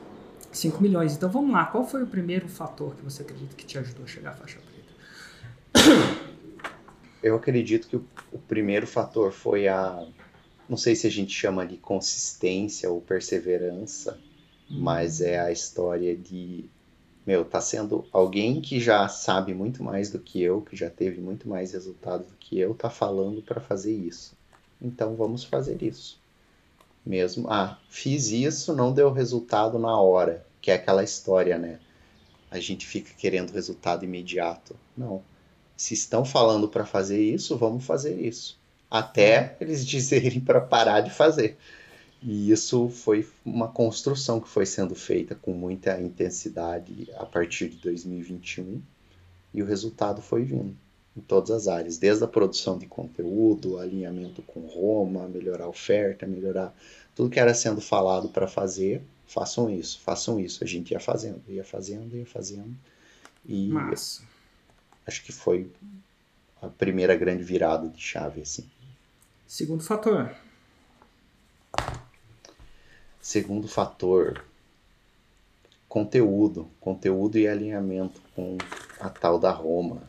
[0.52, 1.16] 5 milhões.
[1.16, 1.66] Então vamos lá.
[1.66, 4.60] Qual foi o primeiro fator que você acredita que te ajudou a chegar à faixa
[4.60, 5.90] preta?
[7.24, 10.08] Eu acredito que o, o primeiro fator foi a
[10.70, 14.20] não sei se a gente chama de consistência ou perseverança,
[14.70, 14.80] uhum.
[14.80, 16.66] mas é a história de,
[17.26, 21.20] meu, tá sendo alguém que já sabe muito mais do que eu, que já teve
[21.20, 24.38] muito mais resultado do que eu, tá falando para fazer isso.
[24.80, 26.20] Então vamos fazer isso.
[27.04, 31.80] Mesmo, ah, fiz isso, não deu resultado na hora, que é aquela história, né?
[32.52, 34.76] A gente fica querendo resultado imediato.
[34.96, 35.24] Não.
[35.76, 38.59] Se estão falando para fazer isso, vamos fazer isso
[38.90, 41.58] até eles dizerem para parar de fazer.
[42.22, 47.78] E isso foi uma construção que foi sendo feita com muita intensidade a partir de
[47.78, 48.82] 2021
[49.54, 50.76] e o resultado foi vindo.
[51.18, 56.26] em todas as áreas, desde a produção de conteúdo, alinhamento com Roma, melhorar a oferta,
[56.28, 56.74] melhorar
[57.16, 60.64] tudo que era sendo falado para fazer, façam isso, façam isso.
[60.64, 62.74] A gente ia fazendo, ia fazendo, ia fazendo.
[63.46, 64.24] E Massa.
[65.06, 65.70] acho que foi
[66.62, 68.70] a primeira grande virada de chave assim.
[69.50, 70.32] Segundo fator.
[73.20, 74.46] Segundo fator,
[75.88, 78.60] conteúdo, conteúdo e alinhamento com
[79.00, 80.04] a tal da Roma.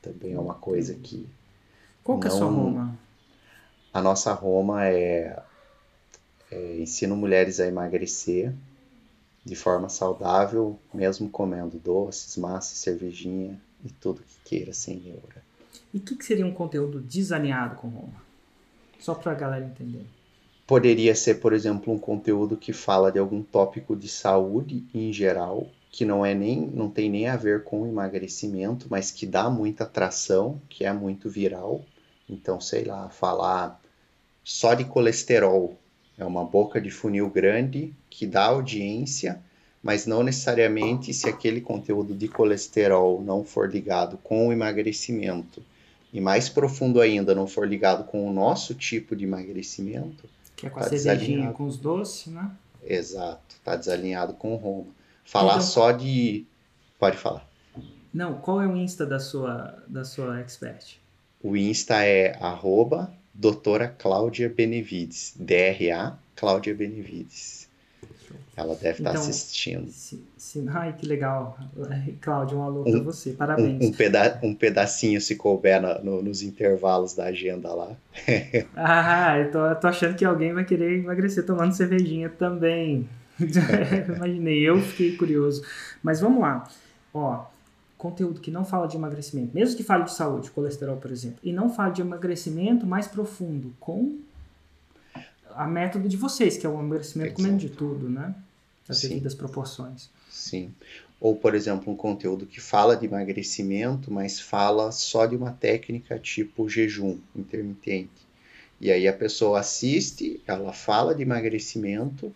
[0.00, 1.28] Também é uma coisa que
[2.04, 2.98] Qual que é a sua Não- Roma?
[3.92, 5.42] a nossa Roma é,
[6.52, 8.54] é ensino mulheres a emagrecer
[9.44, 15.42] de forma saudável, mesmo comendo doces, massa, cervejinha e tudo que queira sem neura.
[15.92, 18.22] E o que, que seria um conteúdo desalinhado com Roma?
[19.04, 20.06] Só pra galera entender.
[20.66, 25.68] Poderia ser, por exemplo, um conteúdo que fala de algum tópico de saúde em geral,
[25.92, 29.84] que não é nem não tem nem a ver com emagrecimento, mas que dá muita
[29.84, 31.84] atração, que é muito viral.
[32.26, 33.78] Então, sei lá, falar
[34.42, 35.76] só de colesterol
[36.16, 39.38] é uma boca de funil grande que dá audiência,
[39.82, 45.62] mas não necessariamente se aquele conteúdo de colesterol não for ligado com o emagrecimento
[46.14, 50.24] e mais profundo ainda não for ligado com o nosso tipo de emagrecimento,
[50.56, 51.54] Que é com a Tá cervejinha desalinhado.
[51.54, 52.50] com os doces, né?
[52.86, 54.86] Exato, tá desalinhado com Roma.
[55.24, 56.44] Falar Então- só de.
[56.98, 57.44] Pode falar.
[58.12, 60.98] Não, qual é o Insta da sua, da sua expert?
[61.42, 65.34] O Insta é arroba doutora Cláudia Benevides.
[65.36, 67.63] DRA Cláudia Benevides.
[68.56, 69.88] Ela deve estar Então, assistindo.
[69.90, 71.58] Se, se, ai, que legal.
[72.20, 73.30] Cláudio, um alô pra você.
[73.30, 73.84] Um, Parabéns.
[73.84, 77.90] um, peda um pedacinho se couber na- no- nos intervalos da agenda lá.
[78.76, 83.08] Ah, eu tô, eu tô achando que alguém vai querer emagrecer tomando cervejinha também.
[84.16, 85.64] Imaginei, eu fiquei curioso.
[86.02, 86.68] Mas vamos lá.
[87.12, 87.44] Ó,
[87.98, 91.52] conteúdo que não fala de emagrecimento, mesmo que fale de saúde, colesterol, por exemplo, e
[91.52, 94.18] não fale de emagrecimento mais profundo, com
[95.56, 98.34] a método de vocês, que é o emagrecimento comendo de tudo, né?
[98.88, 99.08] As Sim.
[99.08, 100.10] devidas proporções.
[100.30, 100.74] Sim.
[101.20, 106.18] Ou, por exemplo, um conteúdo que fala de emagrecimento, mas fala só de uma técnica
[106.18, 108.10] tipo jejum intermitente.
[108.80, 112.34] E aí a pessoa assiste, ela fala de emagrecimento,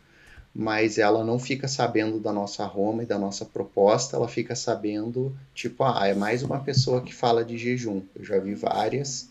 [0.55, 5.37] mas ela não fica sabendo da nossa Roma e da nossa proposta, ela fica sabendo,
[5.55, 8.03] tipo, ah, é mais uma pessoa que fala de jejum.
[8.17, 9.29] Eu já vi várias,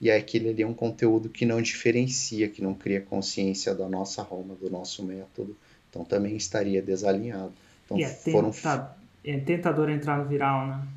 [0.00, 4.22] e aquele ali é um conteúdo que não diferencia, que não cria consciência da nossa
[4.22, 5.56] Roma, do nosso método.
[5.94, 7.52] Então também estaria desalinhado.
[7.84, 8.50] Então é, foram.
[8.50, 10.88] tenta, é tentador entrar no viral, né?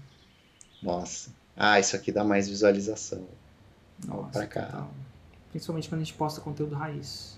[0.82, 1.30] Nossa.
[1.56, 3.28] Ah, isso aqui dá mais visualização.
[4.04, 4.66] Nossa, pra cá.
[4.66, 4.94] total.
[5.52, 7.38] Principalmente quando a gente posta conteúdo raiz.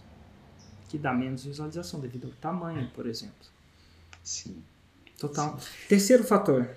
[0.87, 3.35] Que dá menos visualização devido ao tamanho, por exemplo.
[4.23, 4.63] Sim.
[5.19, 5.59] Total.
[5.89, 6.69] Terceiro fator.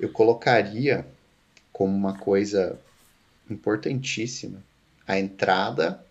[0.00, 1.06] Eu colocaria
[1.70, 2.80] como uma coisa
[3.48, 4.62] importantíssima
[5.06, 6.04] a entrada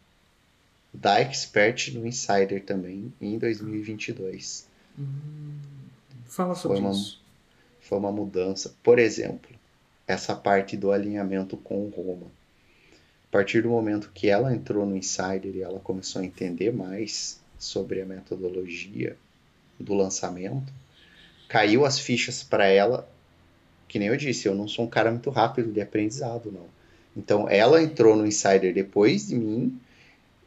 [0.93, 4.67] da Expert no Insider também em 2022.
[6.25, 7.21] Fala sobre Foi uma- isso.
[7.81, 8.73] Foi uma mudança.
[8.83, 9.49] Por exemplo,
[10.07, 12.27] essa parte do alinhamento com o Roma.
[13.27, 17.39] A partir do momento que ela entrou no Insider e ela começou a entender mais
[17.57, 19.17] sobre a metodologia
[19.79, 20.71] do lançamento,
[21.47, 23.09] caiu as fichas para ela,
[23.87, 26.67] que nem eu disse, eu não sou um cara muito rápido de aprendizado, não.
[27.17, 29.79] Então, ela entrou no Insider depois de mim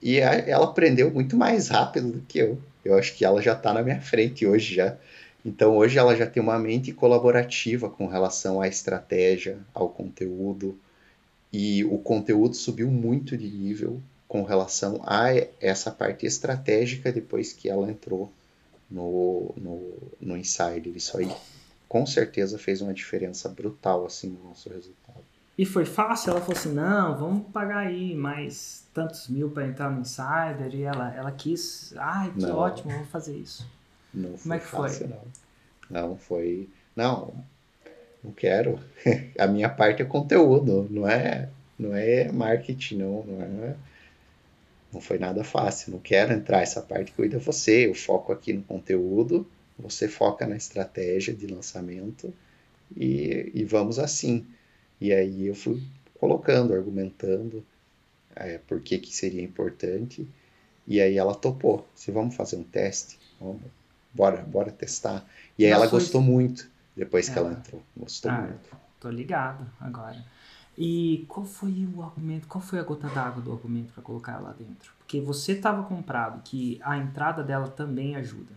[0.02, 2.58] e a- ela aprendeu muito mais rápido do que eu.
[2.84, 4.96] Eu acho que ela já está na minha frente hoje já.
[5.44, 10.78] Então, hoje ela já tem uma mente colaborativa com relação à estratégia, ao conteúdo,
[11.52, 15.28] e o conteúdo subiu muito de nível com relação a
[15.60, 18.30] essa parte estratégica depois que ela entrou
[18.90, 20.92] no, no, no Insider.
[20.96, 21.30] Isso aí
[21.88, 25.24] com certeza fez uma diferença brutal assim no nosso resultado.
[25.58, 26.30] E foi fácil?
[26.30, 30.74] Ela falou assim: não, vamos pagar aí mais tantos mil para entrar no Insider.
[30.74, 32.56] E ela, ela quis, ai, que Não.
[32.56, 33.66] ótimo, vou fazer isso.
[34.12, 34.88] Não foi Como é que foi?
[34.88, 35.22] fácil, não.
[35.88, 36.68] Não, foi.
[36.94, 37.32] Não,
[38.22, 38.78] não quero.
[39.38, 41.48] A minha parte é conteúdo, não é,
[41.78, 43.76] não é marketing, não, não é.
[44.92, 45.92] Não foi nada fácil.
[45.92, 47.86] Não quero entrar essa parte cuida você.
[47.86, 49.46] Eu foco aqui no conteúdo,
[49.78, 52.32] você foca na estratégia de lançamento
[52.96, 54.46] e, e vamos assim.
[55.00, 55.82] E aí eu fui
[56.18, 57.64] colocando, argumentando
[58.34, 60.26] é, por que, que seria importante.
[60.86, 61.86] E aí ela topou.
[61.94, 63.60] Se vamos fazer um teste, vamos,
[64.12, 65.24] bora, bora testar.
[65.58, 67.38] E aí Já ela gostou muito depois que É.
[67.42, 67.82] ela entrou.
[67.96, 68.76] Gostou Ah, muito.
[69.00, 70.24] Tô ligado agora.
[70.78, 74.48] E qual foi o argumento, qual foi a gota d'água do argumento para colocar ela
[74.48, 74.92] lá dentro?
[74.98, 78.52] Porque você estava comprado que a entrada dela também ajuda.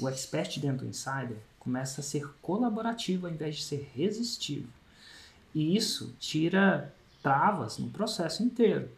[0.00, 4.68] O expert dentro do Insider começa a ser colaborativo ao invés de ser resistivo.
[5.54, 6.92] E isso tira
[7.22, 8.88] travas no processo inteiro.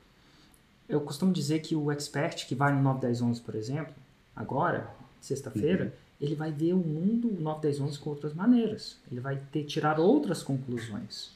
[0.88, 3.94] Eu costumo dizer que o expert que vai no 9, 10, 11, por exemplo,
[4.34, 4.90] agora,
[5.20, 5.90] sexta-feira, uhum.
[6.20, 8.98] ele vai ver o mundo 9, 10, 11 com outras maneiras.
[9.10, 11.30] Ele vai ter tirar outras conclusões.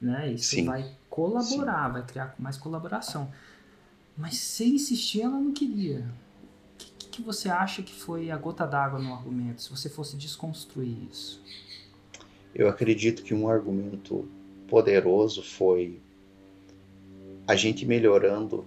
[0.00, 0.32] Né?
[0.32, 0.66] Isso Sim.
[0.66, 1.92] vai colaborar, Sim.
[1.92, 3.32] vai criar mais colaboração.
[4.16, 6.06] Mas se insistir, ela não queria.
[6.74, 10.16] O que, que você acha que foi a gota d'água no argumento, se você fosse
[10.16, 11.42] desconstruir isso?
[12.56, 14.26] Eu acredito que um argumento
[14.66, 16.00] poderoso foi
[17.46, 18.64] a gente melhorando.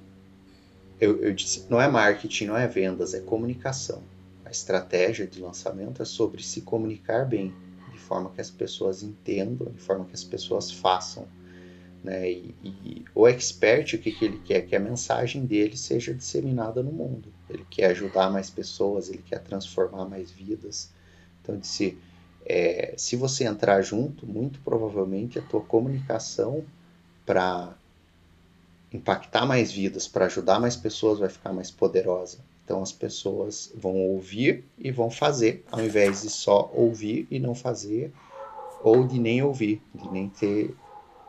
[1.01, 4.03] Eu, eu disse, não é marketing, não é vendas, é comunicação.
[4.45, 7.51] A estratégia de lançamento é sobre se comunicar bem,
[7.91, 11.27] de forma que as pessoas entendam, de forma que as pessoas façam.
[12.03, 12.31] Né?
[12.31, 14.67] E, e, o expert, o que, que ele quer?
[14.67, 17.33] Que a mensagem dele seja disseminada no mundo.
[17.49, 20.91] Ele quer ajudar mais pessoas, ele quer transformar mais vidas.
[21.41, 21.97] Então, disse,
[22.49, 26.65] é, se você entrar junto, muito provavelmente a tua comunicação
[27.23, 27.75] para
[28.91, 32.39] impactar mais vidas, para ajudar mais pessoas, vai ficar mais poderosa.
[32.65, 37.53] Então as pessoas vão ouvir e vão fazer, ao invés de só ouvir e não
[37.53, 38.11] fazer,
[38.81, 40.75] ou de nem ouvir, de nem ter,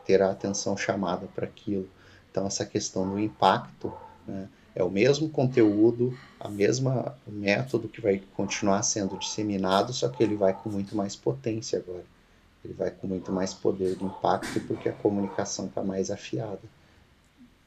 [0.03, 1.87] ter a atenção chamada para aquilo.
[2.31, 3.93] Então essa questão do impacto,
[4.27, 10.23] né, é o mesmo conteúdo, a mesma método que vai continuar sendo disseminado, só que
[10.23, 12.05] ele vai com muito mais potência agora.
[12.63, 16.61] Ele vai com muito mais poder de impacto porque a comunicação está mais afiada.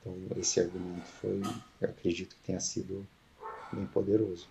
[0.01, 1.43] Então esse argumento foi,
[1.81, 3.07] eu acredito que tenha sido
[3.73, 4.47] bem poderoso.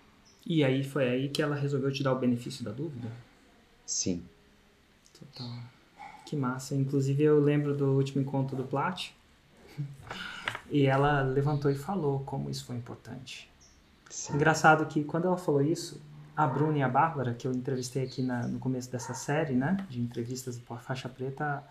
[0.46, 3.10] E aí foi aí que ela resolveu te dar o benefício da dúvida?
[3.86, 4.24] Sim.
[5.18, 5.58] Total.
[6.26, 6.76] Que massa.
[6.76, 9.12] Inclusive eu lembro do último encontro do Plat.
[10.70, 13.50] E ela levantou e falou como isso foi importante.
[14.10, 14.36] Sim.
[14.36, 16.02] Engraçado que quando ela falou isso,
[16.36, 19.78] a Bruna e a Bárbara, que eu entrevistei aqui na, no começo dessa série, né,
[19.90, 21.64] de entrevistas por faixa preta,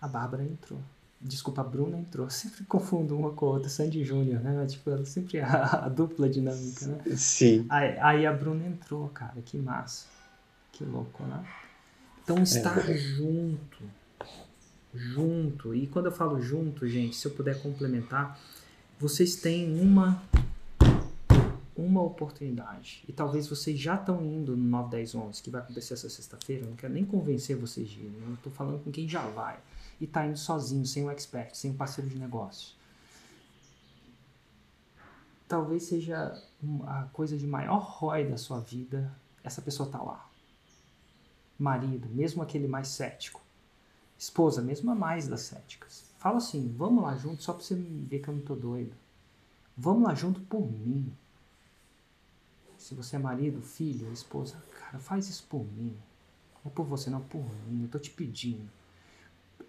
[0.00, 0.80] a Bárbara entrou.
[1.20, 2.28] Desculpa, a Bruna entrou.
[2.30, 4.66] Sempre confundo uma com a outra, Sandy Júnior, né?
[4.66, 6.98] Tipo, ela sempre a, a dupla dinâmica, né?
[7.16, 7.66] Sim.
[7.68, 10.06] Aí, aí, a Bruna entrou, cara, que massa.
[10.72, 11.42] Que louco, né?
[12.22, 12.94] Então, estar é.
[12.94, 13.82] junto
[14.96, 15.74] junto.
[15.74, 18.40] E quando eu falo junto, gente, se eu puder complementar,
[18.98, 20.22] vocês têm uma
[21.76, 23.04] uma oportunidade.
[23.06, 26.64] E talvez vocês já estão indo no 9, 10, 11, que vai acontecer essa sexta-feira.
[26.64, 28.22] Eu não quero nem convencer vocês de irem.
[28.26, 29.58] Eu estou falando com quem já vai.
[30.00, 32.74] E está indo sozinho, sem um expert, sem um parceiro de negócio.
[35.46, 36.42] Talvez seja
[36.86, 39.14] a coisa de maior ROI da sua vida.
[39.44, 40.28] Essa pessoa tá lá.
[41.58, 43.45] Marido, mesmo aquele mais cético
[44.18, 46.04] Esposa, mesmo a mais das céticas.
[46.18, 48.94] Fala assim, vamos lá junto só pra você ver que eu não tô doido.
[49.76, 51.12] Vamos lá junto por mim.
[52.78, 55.96] Se você é marido, filho, esposa, cara, faz isso por mim.
[56.64, 57.82] Não é por você, não, por mim.
[57.82, 58.68] Eu tô te pedindo.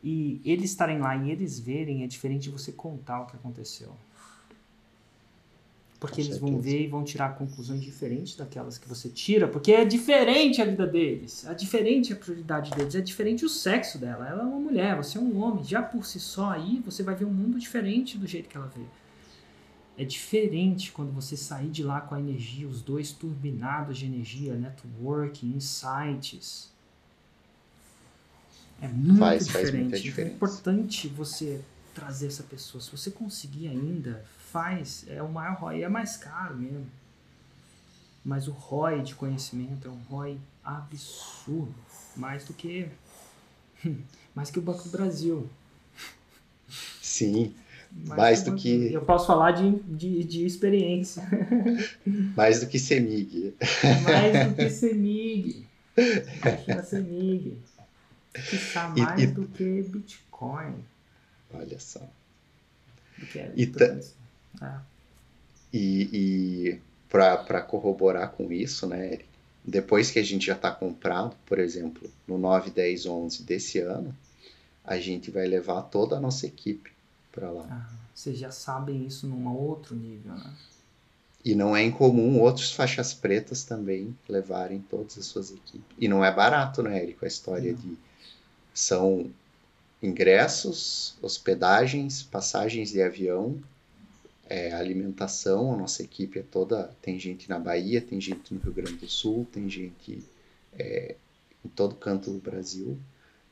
[0.02, 3.96] E eles estarem lá e eles verem é diferente de você contar o que aconteceu.
[6.00, 9.84] Porque eles vão ver e vão tirar conclusões diferentes daquelas que você tira, porque é
[9.84, 14.28] diferente a vida deles, é diferente a prioridade deles, é diferente o sexo dela.
[14.28, 15.64] Ela é uma mulher, você é um homem.
[15.64, 18.68] Já por si só aí, você vai ver um mundo diferente do jeito que ela
[18.68, 18.84] vê.
[19.98, 24.54] É diferente quando você sair de lá com a energia, os dois turbinados de energia,
[24.54, 26.72] networking, insights.
[28.80, 30.12] É muito faz, diferente.
[30.12, 31.62] Faz é importante você
[31.96, 32.80] trazer essa pessoa.
[32.80, 36.88] Se você conseguir ainda, faz, é o maior ROI, é mais caro mesmo.
[38.24, 41.74] Mas o ROI de conhecimento é um ROI absurdo,
[42.16, 42.90] mais do que
[44.36, 45.50] mais que o Banco do Brasil.
[47.02, 47.54] Sim,
[47.92, 48.94] mais, mais do que.
[48.94, 51.24] Eu posso falar de, de, de experiência.
[52.36, 53.56] mais do que CEMIG.
[54.04, 55.66] mais do que CEMIG.
[55.98, 57.58] Imagina CEMIG.
[58.34, 59.28] Quiçá mais e, e...
[59.28, 60.76] do que Bitcoin.
[61.54, 62.02] Olha só.
[63.18, 64.00] Do que é, e, ta...
[64.62, 64.80] É.
[65.74, 69.26] E, e para corroborar com isso, né, Eric,
[69.64, 74.16] depois que a gente já está comprado, por exemplo, no 9, 10, 11 desse ano,
[74.84, 76.92] a gente vai levar toda a nossa equipe
[77.32, 77.68] para lá.
[77.70, 80.54] Ah, vocês já sabem isso num outro nível, né?
[81.44, 85.96] E não é incomum outros faixas pretas também levarem todas as suas equipes.
[85.98, 87.26] E não é barato, né, Érico?
[87.26, 87.80] A história não.
[87.80, 87.98] de.
[88.74, 89.32] São
[90.02, 93.58] ingressos, hospedagens, passagens de avião,
[94.50, 96.96] é, alimentação, a nossa equipe é toda.
[97.02, 100.24] Tem gente na Bahia, tem gente no Rio Grande do Sul, tem gente
[100.74, 101.16] é,
[101.64, 102.98] em todo canto do Brasil.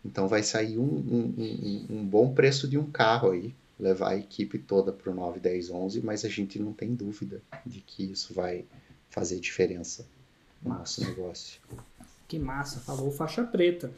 [0.03, 4.17] Então vai sair um, um, um, um, bom preço de um carro aí, levar a
[4.17, 8.11] equipe toda para o 9, 10, 11, mas a gente não tem dúvida de que
[8.11, 8.65] isso vai
[9.09, 10.05] fazer diferença
[10.61, 11.01] no massa.
[11.01, 11.61] nosso negócio.
[12.27, 13.91] Que massa, falou faixa preta.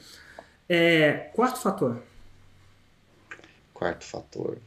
[0.68, 2.02] É, quarto fator.
[3.74, 4.58] quarto fator.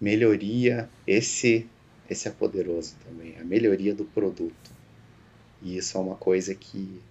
[0.00, 1.68] Melhoria, esse
[2.08, 4.70] esse é poderoso também, a melhoria do produto.
[5.60, 7.02] E isso é uma coisa que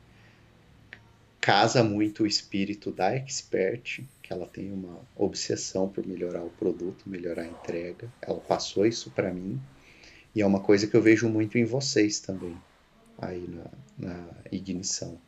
[1.39, 7.07] casa muito o espírito da expert, que ela tem uma obsessão por melhorar o produto,
[7.07, 8.11] melhorar a entrega.
[8.21, 9.61] Ela passou isso para mim
[10.33, 12.55] e é uma coisa que eu vejo muito em vocês também,
[13.17, 13.65] aí na,
[13.97, 15.19] na ignição.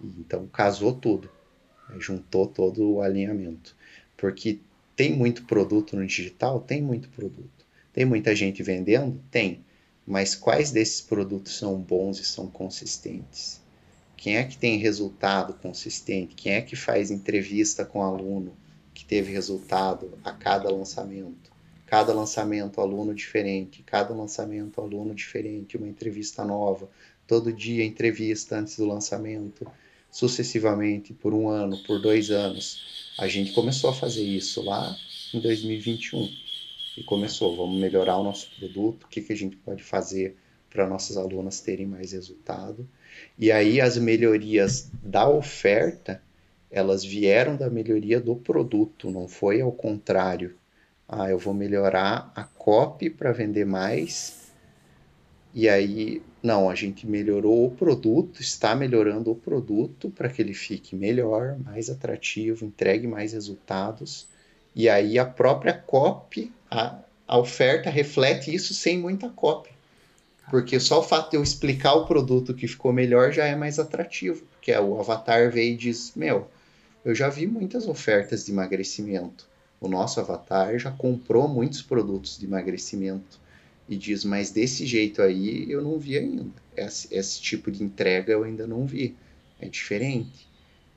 [0.00, 1.30] E, então casou tudo,
[1.88, 1.96] né?
[1.98, 3.74] juntou todo o alinhamento,
[4.16, 4.60] porque
[5.02, 7.66] tem muito produto no digital, tem muito produto.
[7.92, 9.64] Tem muita gente vendendo, tem.
[10.06, 13.60] Mas quais desses produtos são bons e são consistentes?
[14.16, 16.36] Quem é que tem resultado consistente?
[16.36, 18.52] Quem é que faz entrevista com aluno
[18.94, 21.50] que teve resultado a cada lançamento?
[21.84, 26.88] Cada lançamento, aluno diferente, cada lançamento, aluno diferente, uma entrevista nova,
[27.26, 29.66] todo dia entrevista antes do lançamento,
[30.12, 33.01] sucessivamente, por um ano, por dois anos.
[33.18, 34.96] A gente começou a fazer isso lá
[35.34, 36.28] em 2021
[36.96, 40.36] e começou, vamos melhorar o nosso produto, o que, que a gente pode fazer
[40.70, 42.88] para nossas alunas terem mais resultado.
[43.38, 46.22] E aí as melhorias da oferta,
[46.70, 50.56] elas vieram da melhoria do produto, não foi ao contrário.
[51.06, 54.41] Ah, eu vou melhorar a copy para vender mais.
[55.54, 60.54] E aí, não, a gente melhorou o produto, está melhorando o produto para que ele
[60.54, 64.26] fique melhor, mais atrativo, entregue mais resultados.
[64.74, 66.98] E aí a própria copy, a,
[67.28, 69.72] a oferta reflete isso sem muita cópia.
[70.50, 73.78] Porque só o fato de eu explicar o produto que ficou melhor já é mais
[73.78, 74.44] atrativo.
[74.52, 76.48] Porque o avatar veio e diz: Meu,
[77.04, 79.46] eu já vi muitas ofertas de emagrecimento.
[79.80, 83.40] O nosso avatar já comprou muitos produtos de emagrecimento.
[83.88, 86.46] E diz: Mas desse jeito aí eu não vi ainda.
[86.76, 89.16] Esse, esse tipo de entrega eu ainda não vi.
[89.60, 90.48] É diferente.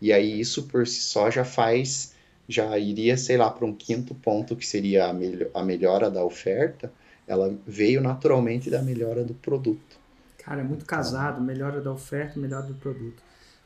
[0.02, 2.16] E aí isso por si só já faz
[2.48, 6.24] já iria, sei lá, para um quinto ponto, que seria a, melho a melhora da
[6.24, 6.92] oferta,
[7.28, 10.00] ela veio naturalmente da melhora do produto.
[10.38, 13.22] Cara, é muito casado, melhora da oferta, melhora do produto.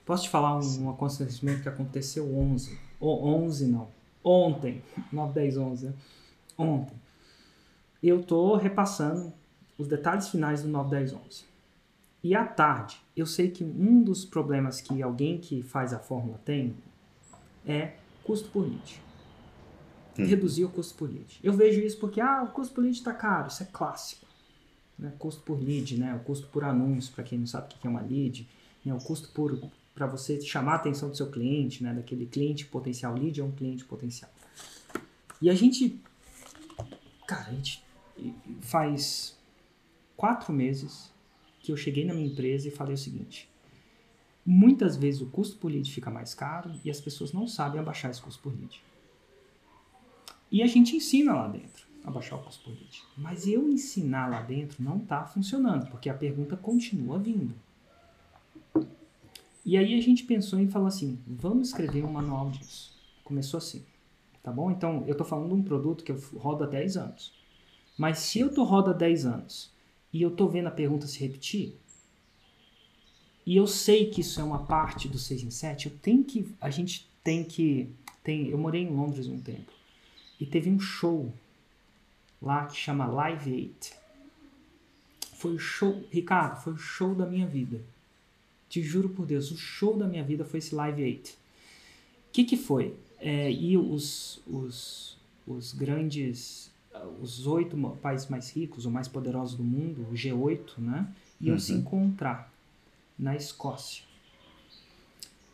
[0.06, 3.90] Posso te falar um, um acontecimento que aconteceu 11, ou 11 não,
[4.24, 5.94] ontem, 9, 10, 11, né?
[6.58, 6.96] ontem.
[8.02, 9.34] Eu tô repassando
[9.78, 11.44] os detalhes finais do 9, 10, 11.
[12.24, 16.40] E à tarde, eu sei que um dos problemas que alguém que faz a fórmula
[16.44, 16.76] tem
[17.66, 17.94] é
[18.24, 19.02] custo por lead.
[20.18, 20.26] Hum.
[20.26, 21.40] Reduzir o custo por lead.
[21.42, 24.26] Eu vejo isso porque, ah, o custo por lead está caro, isso é clássico.
[24.98, 25.14] Né?
[25.18, 26.14] Custo por lead, né?
[26.14, 28.48] o custo por anúncio, para quem não sabe o que é uma lead,
[28.84, 28.94] né?
[28.94, 29.58] o custo por
[29.96, 31.94] para você chamar a atenção do seu cliente, né?
[31.94, 33.14] daquele cliente potencial.
[33.16, 34.32] Lead é um cliente potencial.
[35.42, 36.02] E a gente,
[37.28, 37.84] cara, a gente
[38.62, 39.38] faz
[40.16, 41.14] quatro meses
[41.60, 43.50] que eu cheguei na minha empresa e falei o seguinte:
[44.46, 48.10] Muitas vezes o custo por lead fica mais caro e as pessoas não sabem abaixar
[48.10, 48.82] esse custo por lead.
[50.52, 53.04] E a gente ensina lá dentro a baixar o custo por lead.
[53.16, 57.54] Mas eu ensinar lá dentro não está funcionando, porque a pergunta continua vindo.
[59.64, 62.98] E aí a gente pensou em falar assim, vamos escrever um manual disso.
[63.24, 63.86] Começou assim,
[64.42, 64.72] tá bom?
[64.72, 67.39] Então, eu estou falando de um produto que eu rodo há 10 anos.
[68.00, 69.74] Mas se eu rodo há 10 anos
[70.14, 71.76] e eu estou vendo a pergunta se repetir,
[73.46, 76.50] e eu sei que isso é uma parte do 6 em 7, eu tenho que,
[76.62, 77.90] a gente tem que,
[78.24, 79.74] tem, eu morei em Londres um tempo,
[80.40, 81.34] e teve um show
[82.42, 83.92] lá que chama Live 8.
[85.34, 87.82] Foi o show, Ricardo, foi o show da minha vida.
[88.70, 91.28] Te juro por Deus, o show da minha vida foi esse Live 8.
[91.28, 91.36] O
[92.32, 92.96] que que foi?
[93.20, 96.72] É, e os, os, os grandes,
[97.22, 101.60] os oito países mais ricos, ou mais poderosos do mundo, o G8, né, iam uhum.
[101.60, 102.52] se encontrar
[103.18, 104.04] na Escócia.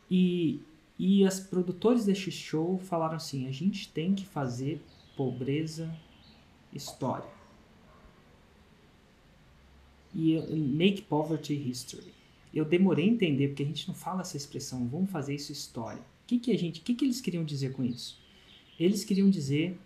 [0.10, 0.60] E,
[0.98, 4.82] e as produtores deste show falaram assim: a gente tem que fazer
[5.16, 5.94] pobreza
[6.74, 7.30] história.
[10.14, 12.14] E make poverty history.
[12.54, 16.00] Eu demorei a entender porque a gente não fala essa expressão, vamos fazer isso história.
[16.00, 18.18] O que, que a gente, o que, que eles queriam dizer com isso?
[18.80, 19.78] Eles queriam dizer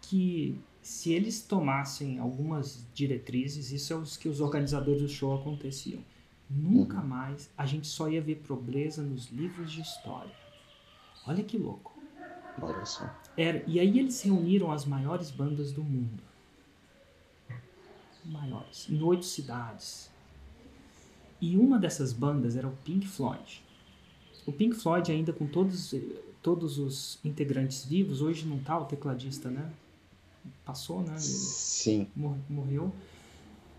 [0.00, 6.00] que se eles tomassem algumas diretrizes, isso é o que os organizadores do show aconteciam
[6.48, 7.06] Nunca uhum.
[7.06, 10.34] mais a gente só ia ver pobreza nos livros de história.
[11.26, 11.98] Olha que louco.
[12.60, 13.10] Olha só.
[13.36, 16.22] Era, e aí eles reuniram as maiores bandas do mundo.
[18.24, 18.88] Maiores.
[18.88, 20.10] Em oito cidades.
[21.40, 23.62] E uma dessas bandas era o Pink Floyd.
[24.46, 25.94] O Pink Floyd ainda com todos,
[26.42, 29.70] todos os integrantes vivos, hoje não tá o tecladista, né?
[30.64, 31.12] Passou, né?
[31.12, 32.08] Ele Sim.
[32.48, 32.92] Morreu.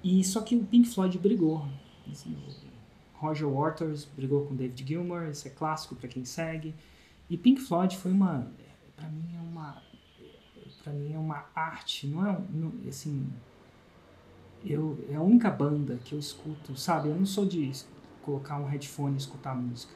[0.03, 1.65] E só que o Pink Floyd brigou
[2.11, 2.37] Assim,
[3.13, 6.75] Roger Waters brigou com David Gilmour, isso é clássico para quem segue.
[7.29, 8.47] E Pink Floyd foi uma,
[8.95, 9.81] para mim é uma
[10.83, 13.27] para mim é uma arte, não é não, assim.
[14.63, 17.09] Eu, é a única banda que eu escuto, sabe?
[17.09, 17.71] Eu não sou de
[18.21, 19.93] colocar um headphone e escutar música.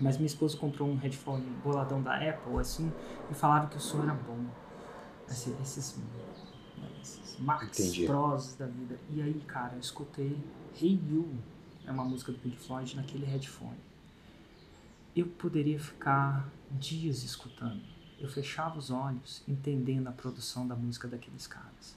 [0.00, 2.90] Mas minha esposa comprou um headphone boladão da Apple, assim,
[3.30, 4.38] e falaram que o som era bom.
[5.30, 5.96] Assim, esses,
[6.98, 8.06] esses Max Entendi.
[8.06, 8.98] Pros da vida.
[9.10, 10.36] E aí, cara, eu escutei
[10.80, 11.28] Hey You,
[11.86, 13.78] é uma música do Pink Floyd, naquele headphone.
[15.14, 17.80] Eu poderia ficar dias escutando.
[18.18, 21.96] Eu fechava os olhos, entendendo a produção da música daqueles caras.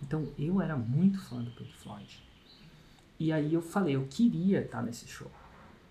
[0.00, 2.22] Então, eu era muito fã do Pink Floyd.
[3.18, 5.30] E aí eu falei, eu queria estar nesse show.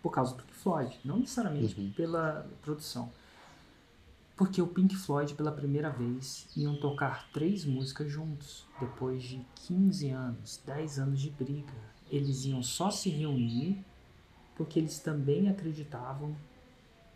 [0.02, 0.98] Por causa do Pink Floyd.
[1.04, 1.92] Não necessariamente Uhum.
[1.92, 3.12] pela produção.
[4.38, 8.66] Porque o Pink Floyd, pela primeira vez, iam tocar três músicas juntos.
[8.80, 11.74] Depois de 15 anos, 10 anos de briga.
[12.10, 13.84] Eles iam só se reunir
[14.56, 16.36] porque eles também acreditavam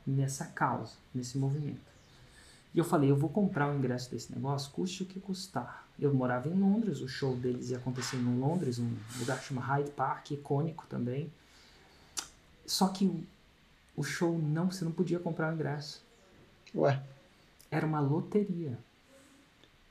[0.06, 1.92] nessa causa, nesse movimento.
[2.74, 5.88] E eu falei, eu vou comprar o ingresso desse negócio, custe o que custar.
[6.00, 9.92] Eu morava em Londres, o show deles ia acontecer em Londres, um lugar chamado Hyde
[9.92, 11.32] Park, icônico também.
[12.66, 13.06] Só que
[13.96, 16.02] o, show não, você não podia comprar o ingresso.
[16.74, 17.02] Ué,
[17.70, 18.78] Era uma loteria.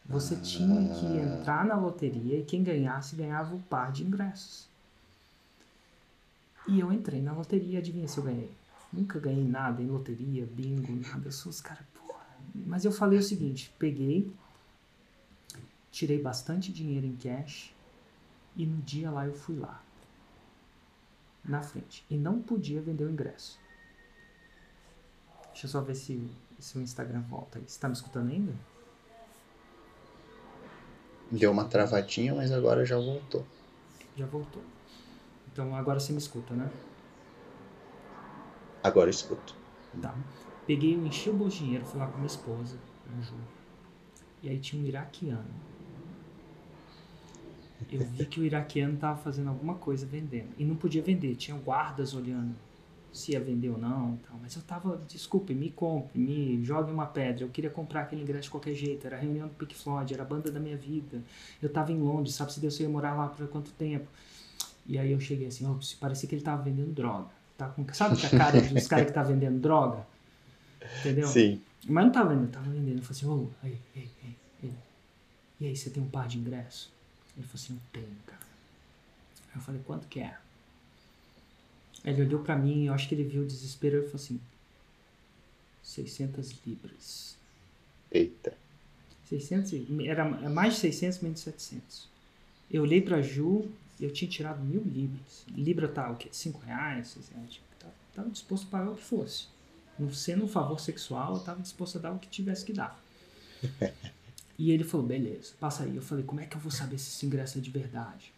[0.06, 4.68] Você tinha que entrar na loteria e quem ganhasse ganhava o par de ingressos.
[6.66, 8.50] E eu entrei na loteria, adivinha se eu ganhei?
[8.92, 11.28] Nunca ganhei nada em loteria, bingo, nada.
[11.28, 12.26] Eu sou os caras, porra.
[12.54, 14.30] Mas eu falei o seguinte: peguei,
[15.92, 17.72] tirei bastante dinheiro em cash
[18.56, 19.80] e no dia lá eu fui lá,
[21.44, 22.04] na frente.
[22.10, 23.58] E não podia vender o ingresso.
[25.52, 26.28] Deixa eu só ver se,
[26.60, 27.64] se o Instagram volta aí.
[27.66, 28.52] Você tá me escutando ainda?
[31.30, 33.46] deu uma travadinha, mas agora já voltou.
[34.16, 34.62] Já voltou.
[35.52, 36.70] Então agora você me escuta, né?
[38.82, 39.54] Agora eu escuto.
[40.00, 40.14] Tá.
[40.66, 43.34] Peguei, eu enchi o bolso de dinheiro, fui lá com minha esposa, a Ju.
[44.42, 45.70] E aí tinha um iraquiano.
[47.90, 50.50] Eu vi que o iraquiano tava fazendo alguma coisa vendendo.
[50.58, 52.54] E não podia vender, tinha guardas olhando
[53.12, 54.18] se ia vender ou não.
[54.28, 54.38] Tal.
[54.40, 57.44] Mas eu tava, desculpe, me compre, me jogue uma pedra.
[57.44, 59.06] Eu queria comprar aquele ingresso de qualquer jeito.
[59.06, 61.22] Era a reunião do Pink Floyd, era a banda da minha vida.
[61.62, 64.06] Eu tava em Londres, sabe se Deus eu ia morar lá por quanto tempo.
[64.86, 67.28] E aí eu cheguei assim, oh, parecia que ele tava vendendo droga.
[67.56, 70.06] Tá com, sabe que a cara dos caras que tá vendendo droga?
[71.00, 71.28] Entendeu?
[71.28, 71.60] Sim.
[71.86, 72.98] Mas não tava vendendo, tava vendendo.
[72.98, 74.74] Eu falei assim, ô, aí, ei, ei, ei.
[75.60, 76.92] E aí, você tem um par de ingresso?
[77.36, 78.40] Ele falou assim, eu tenho, cara.
[79.50, 80.36] Aí eu falei, quanto que é?
[82.04, 84.40] Ele olhou pra mim, eu acho que ele viu o desespero e falou assim,
[85.82, 87.36] 600 libras.
[88.10, 88.56] Eita.
[89.28, 92.08] 600, e- era mais de 600, menos de 700.
[92.70, 93.70] Eu olhei pra Ju,
[94.00, 95.44] eu tinha tirado mil libras.
[95.48, 96.28] Libra tá o quê?
[96.32, 97.52] 5 reais, 6 reais.
[97.52, 99.46] Tipo, tava, tava disposto a pagar o que fosse.
[99.98, 103.00] Não sendo um favor sexual, eu tava disposto a dar o que tivesse que dar.
[104.58, 105.96] E ele falou, beleza, passa aí.
[105.96, 108.30] Eu falei, como é que eu vou saber se esse ingresso é de verdade?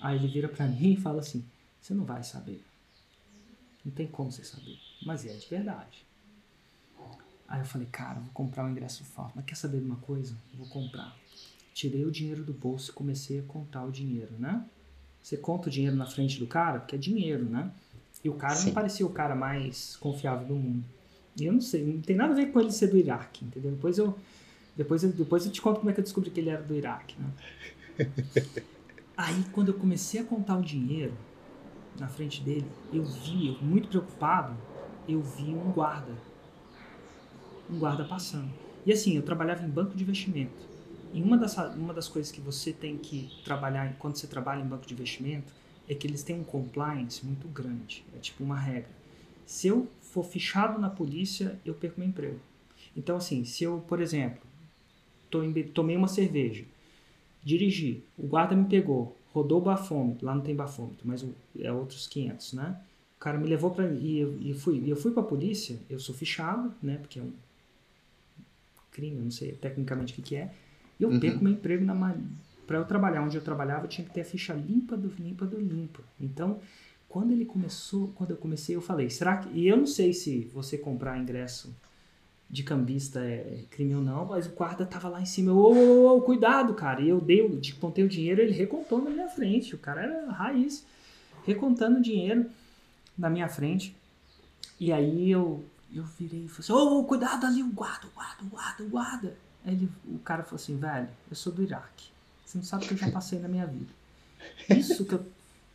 [0.00, 1.44] Aí ele vira pra mim e fala assim,
[1.80, 2.60] você não vai saber.
[3.84, 4.78] Não tem como você saber.
[5.04, 6.04] Mas é de verdade.
[7.48, 9.32] Aí eu falei, cara, vou comprar um ingresso forte.
[9.34, 10.36] Mas quer saber de uma coisa?
[10.54, 11.16] Vou comprar.
[11.74, 14.64] Tirei o dinheiro do bolso e comecei a contar o dinheiro, né?
[15.22, 17.70] Você conta o dinheiro na frente do cara, porque é dinheiro, né?
[18.22, 18.66] E o cara Sim.
[18.66, 20.84] não parecia o cara mais confiável do mundo.
[21.38, 23.72] E eu não sei, não tem nada a ver com ele ser do Iraque, entendeu?
[23.72, 24.18] Depois eu,
[24.76, 26.74] depois eu, depois eu te conto como é que eu descobri que ele era do
[26.74, 27.30] Iraque, né?
[29.16, 31.14] Aí quando eu comecei a contar o dinheiro
[31.98, 34.56] na frente dele, eu vi, muito preocupado,
[35.08, 36.12] eu vi um guarda.
[37.68, 38.50] Um guarda passando.
[38.84, 40.68] E assim, eu trabalhava em banco de investimento.
[41.12, 44.66] E uma das, uma das coisas que você tem que trabalhar quando você trabalha em
[44.66, 45.52] banco de investimento
[45.88, 48.04] é que eles têm um compliance muito grande.
[48.14, 48.90] É tipo uma regra.
[49.44, 52.38] Se eu for fichado na polícia, eu perco meu emprego.
[52.96, 54.40] Então, assim, se eu, por exemplo,
[55.74, 56.64] tomei uma cerveja,
[57.42, 61.24] dirigi, o guarda me pegou, rodou o bafômetro, lá não tem bafômetro, mas
[61.58, 62.80] é outros 500, né?
[63.16, 65.78] O cara me levou para e, eu- e fui, e eu fui para a polícia,
[65.88, 66.96] eu sou fichado, né?
[66.98, 67.32] Porque é um
[68.90, 70.52] crime, eu não sei tecnicamente o que, que é.
[70.98, 71.20] E eu Uhum.
[71.20, 71.94] perco meu emprego na
[72.66, 75.44] para eu trabalhar onde eu trabalhava, eu tinha que ter a ficha limpa do limpa
[75.44, 76.00] do limpa.
[76.20, 76.60] Então,
[77.08, 80.44] quando ele começou, quando eu comecei, eu falei, será que e eu não sei se
[80.54, 81.74] você comprar ingresso
[82.50, 85.52] de cambista é crime ou não, mas o guarda tava lá em cima.
[85.52, 87.00] Ô, ô, ô, cuidado, cara.
[87.00, 89.74] E eu dei, de- contei o dinheiro, ele recontou na minha frente.
[89.74, 90.84] O cara era raiz,
[91.46, 92.50] recontando o dinheiro
[93.16, 93.94] na minha frente.
[94.80, 98.42] E aí eu, eu virei e falei assim: Ô, cuidado ali, o guarda, o guarda,
[98.42, 99.36] o guarda, o guarda.
[99.64, 102.08] Aí ele, o cara falou assim: velho, eu sou do Iraque.
[102.44, 103.92] Você não sabe o que eu já passei na minha vida.
[104.70, 105.24] Isso que eu,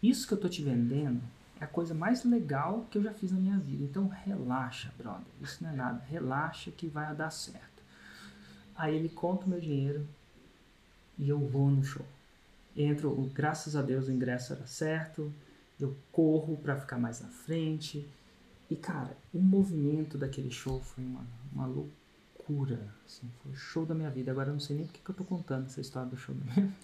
[0.03, 1.21] isso que eu tô te vendendo
[1.59, 3.83] é a coisa mais legal que eu já fiz na minha vida.
[3.83, 5.25] Então relaxa, brother.
[5.41, 6.03] Isso não é nada.
[6.09, 7.83] Relaxa que vai dar certo.
[8.75, 10.05] Aí ele conta o meu dinheiro
[11.17, 12.05] e eu vou no show.
[12.75, 15.33] Entro, graças a Deus o ingresso era certo,
[15.79, 18.05] eu corro para ficar mais na frente.
[18.69, 22.93] E cara, o movimento daquele show foi uma, uma loucura.
[23.05, 24.31] Assim, foi o show da minha vida.
[24.31, 26.43] Agora eu não sei nem porque que eu tô contando essa história do show da
[26.43, 26.73] minha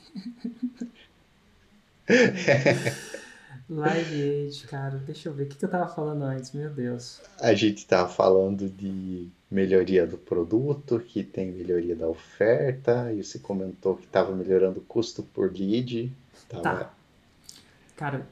[2.07, 3.22] vida.
[3.70, 5.43] Live Aid, cara, deixa eu ver.
[5.43, 6.52] O que, que eu tava falando antes?
[6.52, 7.22] Meu Deus.
[7.39, 13.39] A gente tava falando de melhoria do produto, que tem melhoria da oferta, e você
[13.39, 16.12] comentou que tava melhorando o custo por lead.
[16.49, 16.62] Tava...
[16.62, 16.93] Tá.
[17.95, 18.28] Cara,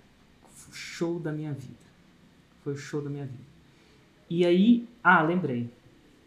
[0.99, 1.89] show da minha vida.
[2.63, 3.49] Foi o show da minha vida.
[4.29, 5.69] E aí, ah, lembrei.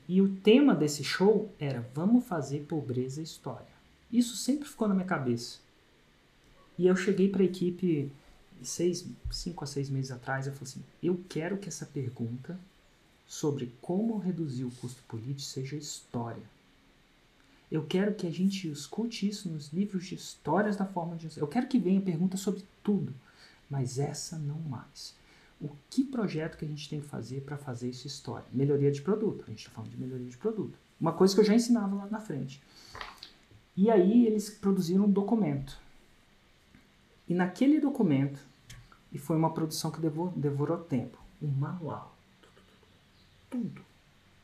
[0.09, 3.73] E o tema desse show era Vamos fazer pobreza história.
[4.11, 5.59] Isso sempre ficou na minha cabeça.
[6.79, 8.11] E eu cheguei para a equipe
[8.69, 12.59] seis, cinco a seis meses atrás, eu falei assim, eu quero que essa pergunta
[13.27, 16.43] sobre como reduzir o custo político seja história.
[17.71, 21.29] Eu quero que a gente escute isso nos livros de histórias da forma de...
[21.39, 23.15] Eu quero que venha pergunta sobre tudo,
[23.71, 25.15] mas essa não mais.
[25.59, 28.45] O que projeto que a gente tem que fazer para fazer isso história?
[28.53, 29.45] Melhoria de produto.
[29.47, 30.77] A gente está falando de melhoria de produto.
[31.01, 32.63] Uma coisa que eu já ensinava lá na frente.
[33.75, 35.79] E aí eles produziram um documento.
[37.27, 38.39] E naquele documento
[39.13, 41.19] e foi uma produção que devorou, devorou tempo.
[41.41, 42.17] Um manual.
[43.51, 43.83] Tudo.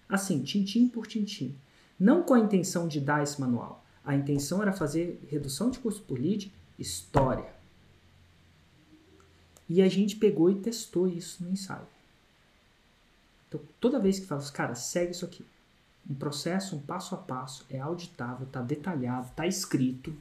[0.09, 1.57] Assim, tintim por tintim.
[1.99, 3.85] Não com a intenção de dar esse manual.
[4.05, 7.53] A intenção era fazer redução de custo por lead, história.
[9.69, 11.87] E a gente pegou e testou isso no ensaio.
[13.49, 15.45] Então, toda vez que fala, cara, segue isso aqui.
[16.09, 20.15] Um processo, um passo a passo, é auditável, está detalhado, está escrito,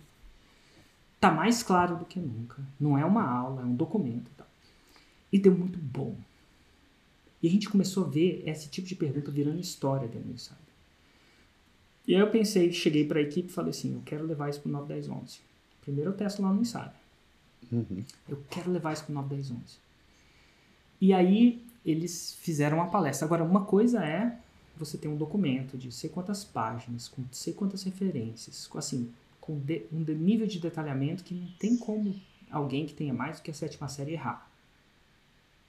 [1.17, 2.63] está mais claro do que nunca.
[2.79, 4.31] Não é uma aula, é um documento.
[5.31, 6.15] E deu muito bom.
[7.41, 10.57] E a gente começou a ver esse tipo de pergunta virando história dentro do Insider.
[12.07, 14.61] E aí eu pensei, cheguei para a equipe e falei assim, eu quero levar isso
[14.61, 15.39] para o 9, 10, 11.
[15.81, 16.93] Primeiro eu testo lá no Insider.
[17.71, 18.03] Uhum.
[18.29, 19.59] Eu quero levar isso para o 9, 10, 11.
[21.01, 23.25] E aí eles fizeram uma palestra.
[23.25, 24.37] Agora, uma coisa é
[24.77, 29.11] você ter um documento de sei quantas páginas, com sei quantas referências, com, assim,
[29.47, 32.15] com de, um nível de detalhamento que não tem como
[32.51, 34.47] alguém que tenha mais do que a sétima série errar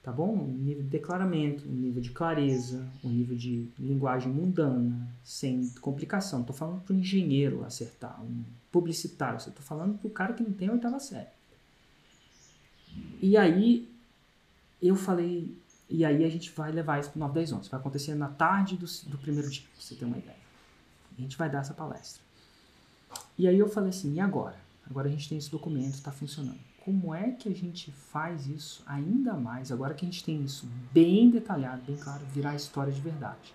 [0.01, 0.33] tá bom?
[0.33, 6.41] Um nível de declaramento, um nível de clareza, um nível de linguagem mundana, sem complicação.
[6.41, 10.53] Estou falando para um engenheiro acertar, um publicitário, estou falando para o cara que não
[10.53, 11.29] tem a oitava série.
[13.21, 13.89] E aí
[14.81, 15.55] eu falei,
[15.89, 17.69] e aí a gente vai levar isso para o 9, 10, 11.
[17.69, 20.37] Vai acontecer na tarde do, do primeiro dia, para você ter uma ideia.
[21.17, 22.23] A gente vai dar essa palestra.
[23.39, 24.57] E aí eu falei assim, e agora?
[24.87, 26.59] Agora a gente tem esse documento, está funcionando
[26.89, 30.67] como é que a gente faz isso ainda mais, agora que a gente tem isso
[30.91, 33.53] bem detalhado, bem claro, virar história de verdade.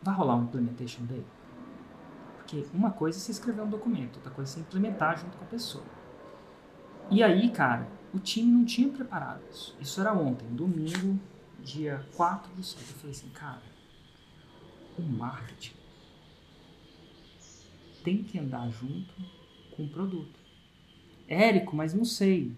[0.00, 1.24] Vai rolar um implementation day?
[2.36, 5.44] Porque uma coisa é você escrever um documento, outra coisa é você implementar junto com
[5.44, 5.84] a pessoa.
[7.10, 9.76] E aí, cara, o time não tinha preparado isso.
[9.80, 11.18] Isso era ontem, domingo,
[11.64, 12.80] dia 4 do 7.
[12.80, 13.62] Eu falei assim, cara,
[14.96, 15.74] o marketing
[18.08, 19.12] tem que andar junto
[19.76, 20.40] com o produto.
[21.28, 22.52] Érico, mas não sei.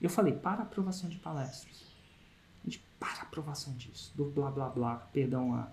[0.00, 1.82] Eu falei, para aprovação de palestras.
[2.64, 5.68] A gente, para aprovação disso, do blá blá blá, perdão, a,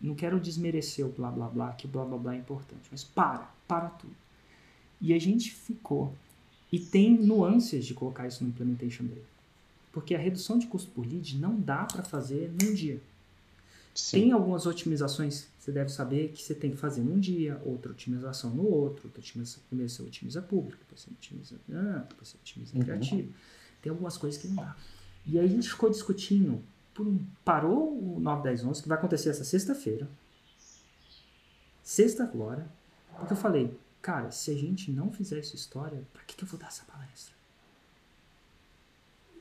[0.00, 3.52] não quero desmerecer o blá blá blá, que blá blá blá é importante, mas para,
[3.66, 4.14] para tudo.
[5.00, 6.14] E a gente ficou.
[6.70, 9.24] E tem nuances de colocar isso no Implementation Day.
[9.90, 13.02] Porque a redução de custo por lead não dá para fazer num dia.
[13.94, 14.20] Sim.
[14.20, 18.48] Tem algumas otimizações você deve saber que você tem que fazer num dia, outra otimização
[18.54, 22.74] no outro, outra otimização, primeiro você otimiza público, depois você otimiza, ah, depois você otimiza
[22.74, 22.82] uhum.
[22.82, 23.34] criativo.
[23.82, 24.74] Tem algumas coisas que não dá.
[25.26, 26.64] E aí a gente ficou discutindo,
[26.94, 30.08] por um, parou o 9, 10, 11, que vai acontecer essa sexta-feira,
[31.82, 32.66] sexta agora,
[33.18, 36.48] porque eu falei, cara, se a gente não fizer essa história, para que, que eu
[36.48, 37.34] vou dar essa palestra?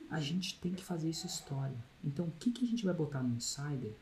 [0.09, 1.77] A gente tem que fazer isso história.
[2.03, 3.93] Então, o que, que a gente vai botar no Insider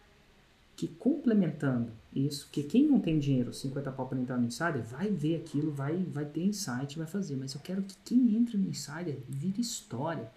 [0.76, 5.09] que complementando isso, que quem não tem dinheiro, 50 pau para entrar no Insider, vai
[5.09, 7.36] ver aquilo, vai, vai ter insight, vai fazer.
[7.36, 10.30] Mas eu quero que quem entra no Insider vire história.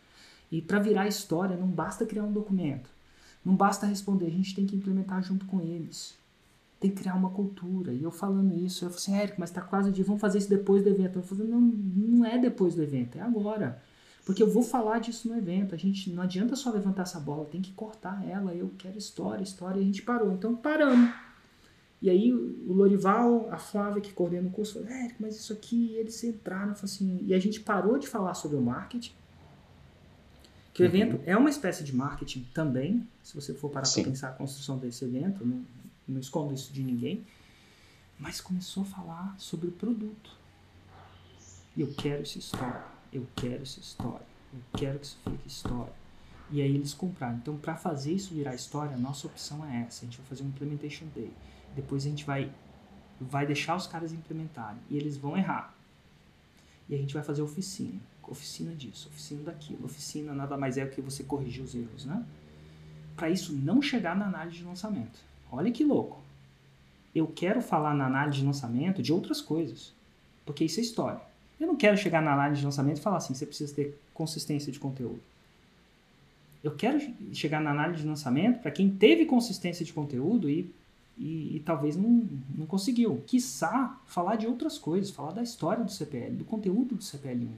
[0.50, 2.88] E para virar história, não basta criar um documento.
[3.44, 6.16] Não basta responder, a gente tem que implementar junto com eles.
[6.80, 7.92] Tem que criar uma cultura.
[7.92, 10.48] E eu falando isso, eu falei assim, Érico, mas tá quase de vamos fazer isso
[10.48, 11.18] depois do evento.
[11.18, 13.82] Eu falei, não, não é depois do evento, é agora.
[14.28, 15.74] Porque eu vou falar disso no evento.
[15.74, 18.54] A gente não adianta só levantar essa bola, tem que cortar ela.
[18.54, 19.78] Eu quero história, história.
[19.78, 20.30] E a gente parou.
[20.34, 21.10] Então paramos.
[22.02, 25.94] E aí o Lorival, a Flávia que coordena o curso, falou, é, mas isso aqui,
[25.94, 29.14] eles entraram, assim, e a gente parou de falar sobre o marketing.
[30.74, 30.94] Que o uhum.
[30.94, 34.76] evento é uma espécie de marketing também, se você for parar para pensar a construção
[34.76, 35.64] desse evento, não,
[36.06, 37.24] não escondo isso de ninguém.
[38.18, 40.36] mas começou a falar sobre o produto.
[41.74, 45.92] Eu quero essa história, eu quero essa história, eu quero que isso fique história.
[46.50, 47.36] E aí eles compraram.
[47.36, 50.04] Então, para fazer isso virar história, a nossa opção é essa.
[50.04, 51.30] A gente vai fazer um implementation day.
[51.74, 52.50] Depois a gente vai
[53.20, 55.74] vai deixar os caras implementarem e eles vão errar.
[56.88, 59.84] E a gente vai fazer oficina, oficina disso, oficina daquilo.
[59.84, 62.24] Oficina nada mais é que você corrigir os erros, né?
[63.16, 65.18] Para isso não chegar na análise de lançamento.
[65.50, 66.22] Olha que louco.
[67.14, 69.92] Eu quero falar na análise de lançamento de outras coisas,
[70.46, 71.20] porque isso é história.
[71.60, 74.72] Eu não quero chegar na análise de lançamento e falar assim, você precisa ter consistência
[74.72, 75.20] de conteúdo.
[76.62, 77.00] Eu quero
[77.32, 80.70] chegar na análise de lançamento para quem teve consistência de conteúdo e
[81.18, 83.22] e, e, talvez não, não conseguiu.
[83.26, 87.48] Quiçá falar de outras coisas, falar da história do CPL, do conteúdo do CPL1.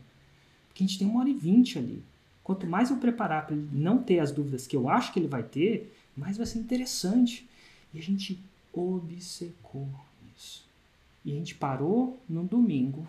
[0.68, 2.02] Porque a gente tem uma hora e vinte ali.
[2.42, 5.28] Quanto mais eu preparar para ele não ter as dúvidas que eu acho que ele
[5.28, 7.46] vai ter, mais vai ser interessante.
[7.92, 8.40] E a gente
[8.72, 9.88] obcecou
[10.34, 10.64] isso.
[11.22, 13.06] E a gente parou no domingo,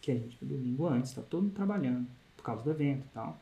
[0.00, 3.38] que a gente, domingo antes, está todo mundo trabalhando, por causa do evento e tal.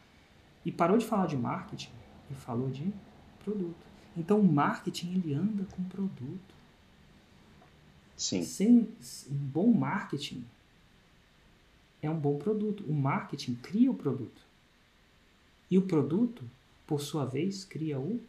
[0.64, 1.90] E parou de falar de marketing
[2.30, 2.92] e falou de
[3.44, 3.86] produto.
[4.16, 6.54] Então, o marketing ele anda com produto.
[8.16, 8.42] Sim.
[8.42, 8.88] Sem
[9.30, 10.44] um bom marketing
[12.02, 12.84] é um bom produto.
[12.88, 14.42] O marketing cria o produto.
[15.70, 16.42] E o produto,
[16.86, 18.20] por sua vez, cria o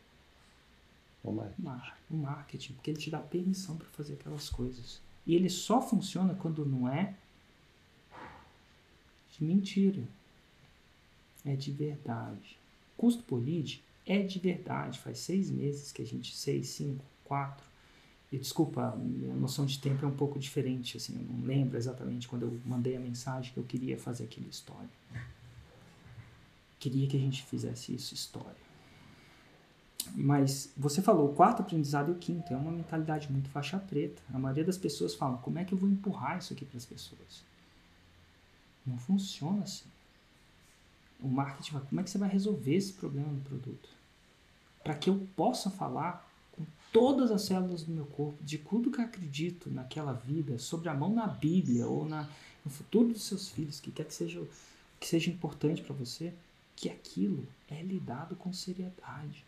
[1.21, 2.03] o marketing.
[2.09, 5.01] o marketing, porque ele te dá permissão para fazer aquelas coisas.
[5.25, 7.15] E ele só funciona quando não é
[9.39, 10.03] mentira.
[11.45, 12.57] É de verdade.
[12.97, 14.99] Custo por lead é de verdade.
[14.99, 17.69] Faz seis meses que a gente, seis, cinco, quatro.
[18.31, 22.27] E desculpa, minha noção de tempo é um pouco diferente, assim, eu não lembro exatamente
[22.27, 24.89] quando eu mandei a mensagem que eu queria fazer aquela história.
[26.79, 28.69] Queria que a gente fizesse isso, história.
[30.13, 34.21] Mas você falou o quarto aprendizado e o quinto, é uma mentalidade muito faixa preta.
[34.31, 36.85] A maioria das pessoas falam, como é que eu vou empurrar isso aqui para as
[36.85, 37.43] pessoas?
[38.86, 39.86] Não funciona assim.
[41.21, 43.89] O marketing, como é que você vai resolver esse problema do produto?
[44.84, 48.99] para que eu possa falar com todas as células do meu corpo de tudo que
[48.99, 52.27] eu acredito naquela vida, sobre a mão na Bíblia ou na,
[52.65, 54.41] no futuro dos seus filhos, que quer que seja,
[54.99, 56.34] que seja importante para você,
[56.75, 59.45] que aquilo é lidado com seriedade.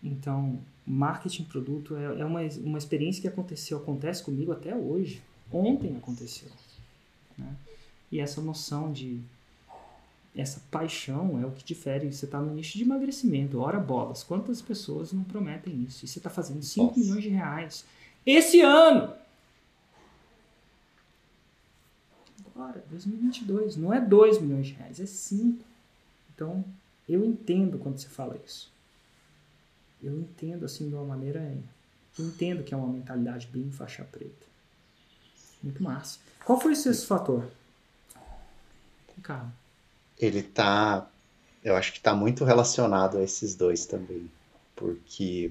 [0.00, 5.20] Então, marketing produto é, é uma, uma experiência que aconteceu, acontece comigo até hoje.
[5.52, 6.48] Ontem aconteceu.
[7.38, 7.54] Né?
[8.10, 9.20] E essa noção de
[10.34, 12.12] essa paixão é o que difere.
[12.12, 14.22] Você está no nicho de emagrecimento, ora bolas.
[14.22, 16.04] Quantas pessoas não prometem isso?
[16.04, 17.00] E você está fazendo 5 Nossa.
[17.00, 17.84] milhões de reais
[18.28, 19.14] esse ano!
[22.54, 23.76] Agora, 2022.
[23.76, 25.64] Não é 2 milhões de reais, é 5.
[26.34, 26.62] Então,
[27.08, 28.70] eu entendo quando você fala isso.
[30.02, 31.56] Eu entendo assim de uma maneira.
[32.18, 34.47] Eu entendo que é uma mentalidade bem faixa preta.
[35.62, 36.18] Muito massa.
[36.44, 37.44] Qual foi esse fator?
[39.22, 39.52] Cara
[40.18, 41.08] ele tá,
[41.64, 44.28] eu acho que está muito relacionado a esses dois também,
[44.74, 45.50] porque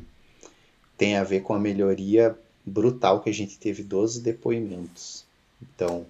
[0.97, 5.25] tem a ver com a melhoria brutal que a gente teve 12 depoimentos.
[5.61, 6.05] Então,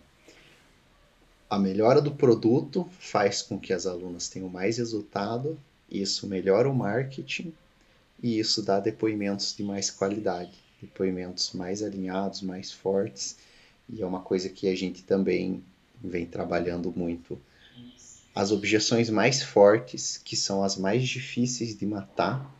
[1.49, 5.57] a melhora do produto faz com que as alunas tenham mais resultado,
[5.89, 7.53] isso melhora o marketing
[8.21, 13.37] e isso dá depoimentos de mais qualidade, depoimentos mais alinhados, mais fortes,
[13.89, 15.63] e é uma coisa que a gente também
[16.03, 17.39] vem trabalhando muito
[18.37, 22.53] as objeções mais fortes, que são as mais difíceis de matar,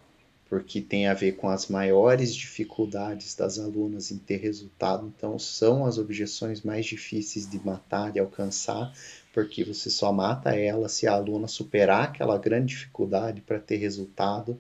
[0.50, 5.14] porque tem a ver com as maiores dificuldades das alunas em ter resultado.
[5.16, 8.92] Então, são as objeções mais difíceis de matar, de alcançar,
[9.32, 14.58] porque você só mata ela se a aluna superar aquela grande dificuldade para ter resultado.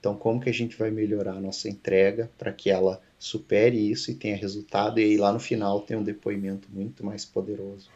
[0.00, 4.10] Então, como que a gente vai melhorar a nossa entrega para que ela supere isso
[4.10, 5.00] e tenha resultado?
[5.00, 7.88] E aí, lá no final, tem um depoimento muito mais poderoso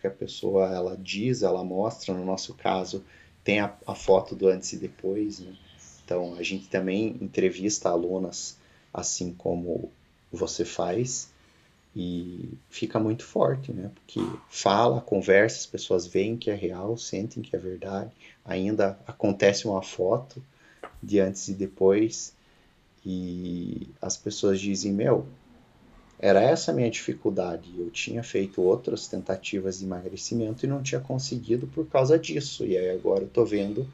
[0.00, 3.04] que a pessoa ela diz, ela mostra, no nosso caso,
[3.44, 5.54] tem a, a foto do antes e depois, né?
[6.04, 8.58] Então, a gente também entrevista alunas
[8.92, 9.90] assim como
[10.30, 11.30] você faz
[11.96, 13.92] e fica muito forte, né?
[13.94, 14.20] Porque
[14.50, 18.10] fala, conversa, as pessoas veem que é real, sentem que é verdade.
[18.44, 20.42] Ainda acontece uma foto
[21.00, 22.34] de antes e depois
[23.04, 25.26] e as pessoas dizem: Meu,
[26.18, 27.70] era essa a minha dificuldade.
[27.76, 32.64] Eu tinha feito outras tentativas de emagrecimento e não tinha conseguido por causa disso.
[32.64, 33.86] E aí agora eu tô vendo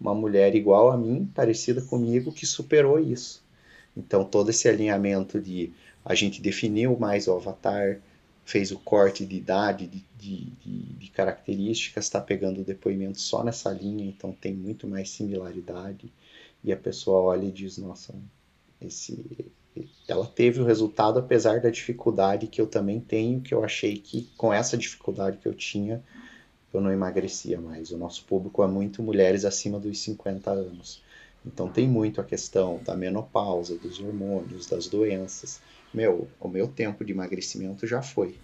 [0.00, 3.42] uma mulher igual a mim, parecida comigo, que superou isso.
[3.96, 5.72] Então todo esse alinhamento de
[6.04, 8.00] a gente definiu mais o avatar,
[8.44, 13.42] fez o corte de idade, de, de, de, de características, está pegando o depoimento só
[13.42, 16.12] nessa linha, então tem muito mais similaridade.
[16.62, 18.14] E a pessoa olha e diz, nossa,
[18.80, 19.52] esse
[20.06, 24.28] ela teve o resultado apesar da dificuldade que eu também tenho, que eu achei que
[24.36, 26.02] com essa dificuldade que eu tinha,
[26.72, 27.90] eu não emagrecia mais.
[27.90, 31.02] O nosso público é muito mulheres acima dos 50 anos.
[31.44, 35.60] Então tem muito a questão da menopausa, dos hormônios, das doenças.
[35.92, 38.36] Meu, o meu tempo de emagrecimento já foi.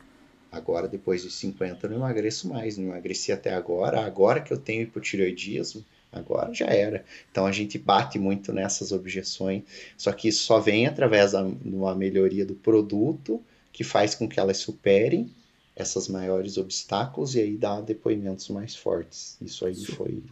[0.53, 2.77] Agora, depois de 50, eu não emagreço mais.
[2.77, 4.05] Não emagreci até agora.
[4.05, 7.05] Agora que eu tenho hipotireoidismo, agora já era.
[7.31, 9.63] Então a gente bate muito nessas objeções.
[9.97, 13.43] Só que isso só vem através da uma melhoria do produto
[13.73, 15.31] que faz com que elas superem
[15.77, 19.37] essas maiores obstáculos e aí dá depoimentos mais fortes.
[19.41, 20.23] Isso aí foi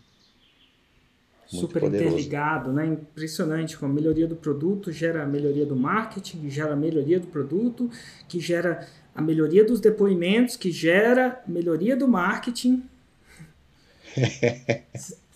[1.47, 2.16] super poderoso.
[2.16, 2.87] interligado, né?
[2.87, 7.26] Impressionante como a melhoria do produto gera a melhoria do marketing, gera a melhoria do
[7.29, 7.91] produto,
[8.29, 12.83] que gera a melhoria dos depoimentos, que gera melhoria do marketing.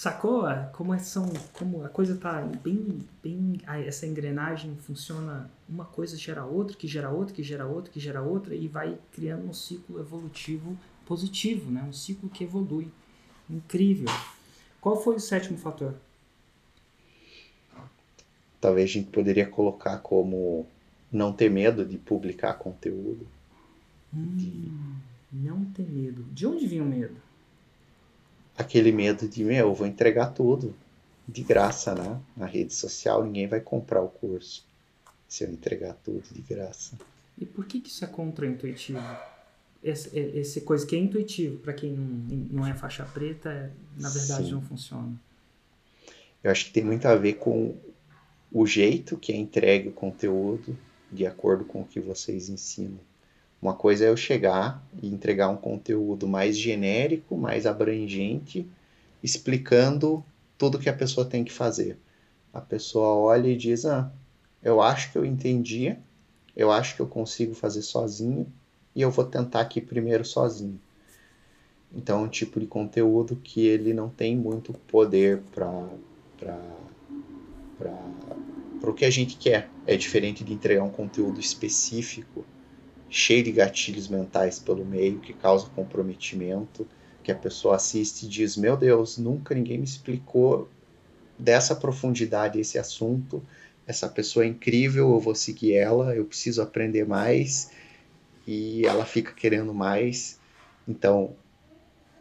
[0.00, 0.44] Sacou?
[0.72, 3.60] Como, é, são, como a coisa tá bem, bem.
[3.84, 8.22] Essa engrenagem funciona, uma coisa gera outra, que gera outra, que gera outra, que gera
[8.22, 10.74] outra, e vai criando um ciclo evolutivo
[11.04, 11.82] positivo, né?
[11.86, 12.88] um ciclo que evolui.
[13.50, 14.08] Incrível.
[14.80, 15.94] Qual foi o sétimo fator?
[18.58, 20.66] Talvez a gente poderia colocar como
[21.12, 23.26] não ter medo de publicar conteúdo.
[24.14, 24.72] Hum, de...
[25.30, 26.24] Não ter medo.
[26.32, 27.16] De onde vinha o medo?
[28.60, 30.74] Aquele medo de, meu, eu vou entregar tudo
[31.26, 32.20] de graça, né?
[32.36, 34.64] Na rede social, ninguém vai comprar o curso
[35.28, 36.98] se eu entregar tudo de graça.
[37.38, 39.00] E por que, que isso é contraintuitivo?
[39.82, 44.46] esse, esse coisa que é intuitivo para quem não, não é faixa preta, na verdade
[44.46, 44.52] Sim.
[44.52, 45.12] não funciona.
[46.42, 47.74] Eu acho que tem muito a ver com
[48.52, 50.76] o jeito que é entregue o conteúdo
[51.10, 52.98] de acordo com o que vocês ensinam.
[53.60, 58.66] Uma coisa é eu chegar e entregar um conteúdo mais genérico, mais abrangente,
[59.22, 60.24] explicando
[60.56, 61.98] tudo que a pessoa tem que fazer.
[62.52, 64.10] A pessoa olha e diz: Ah,
[64.62, 65.94] eu acho que eu entendi,
[66.56, 68.46] eu acho que eu consigo fazer sozinho,
[68.94, 70.80] e eu vou tentar aqui primeiro sozinho.
[71.92, 75.88] Então é um tipo de conteúdo que ele não tem muito poder para
[78.80, 79.70] para o que a gente quer.
[79.86, 82.44] É diferente de entregar um conteúdo específico,
[83.10, 86.86] cheio de gatilhos mentais pelo meio, que causa comprometimento,
[87.22, 90.68] que a pessoa assiste e diz: Meu Deus, nunca ninguém me explicou
[91.38, 93.42] dessa profundidade esse assunto.
[93.86, 97.72] Essa pessoa é incrível, eu vou seguir ela, eu preciso aprender mais
[98.46, 100.38] e ela fica querendo mais.
[100.86, 101.34] Então,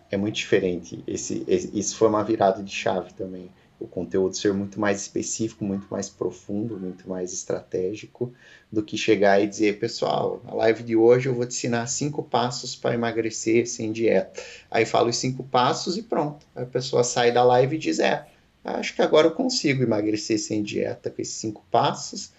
[0.09, 1.03] é muito diferente.
[1.05, 3.51] Esse, isso foi uma virada de chave também.
[3.79, 8.33] O conteúdo ser muito mais específico, muito mais profundo, muito mais estratégico,
[8.71, 12.21] do que chegar e dizer, pessoal, a live de hoje eu vou te ensinar cinco
[12.21, 14.41] passos para emagrecer sem dieta.
[14.69, 16.45] Aí falo os cinco passos e pronto.
[16.55, 18.27] a pessoa sai da live e diz, é,
[18.63, 22.31] acho que agora eu consigo emagrecer sem dieta com esses cinco passos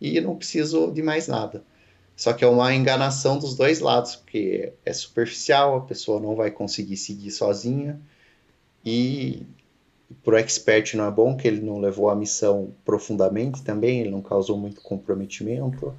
[0.00, 1.62] e não preciso de mais nada.
[2.18, 6.50] Só que é uma enganação dos dois lados, porque é superficial, a pessoa não vai
[6.50, 8.00] conseguir seguir sozinha.
[8.84, 9.46] E
[10.24, 14.10] para o expert não é bom, que ele não levou a missão profundamente também, ele
[14.10, 15.94] não causou muito comprometimento.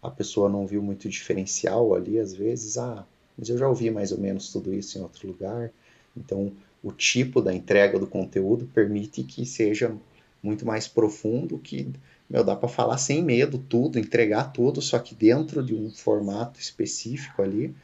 [0.00, 2.78] A pessoa não viu muito diferencial ali, às vezes.
[2.78, 3.04] Ah,
[3.36, 5.70] mas eu já ouvi mais ou menos tudo isso em outro lugar.
[6.16, 6.52] Então,
[6.82, 9.94] o tipo da entrega do conteúdo permite que seja
[10.42, 11.88] muito mais profundo, que
[12.30, 16.60] meu, dá para falar sem medo tudo, entregar tudo, só que dentro de um formato
[16.60, 17.74] específico ali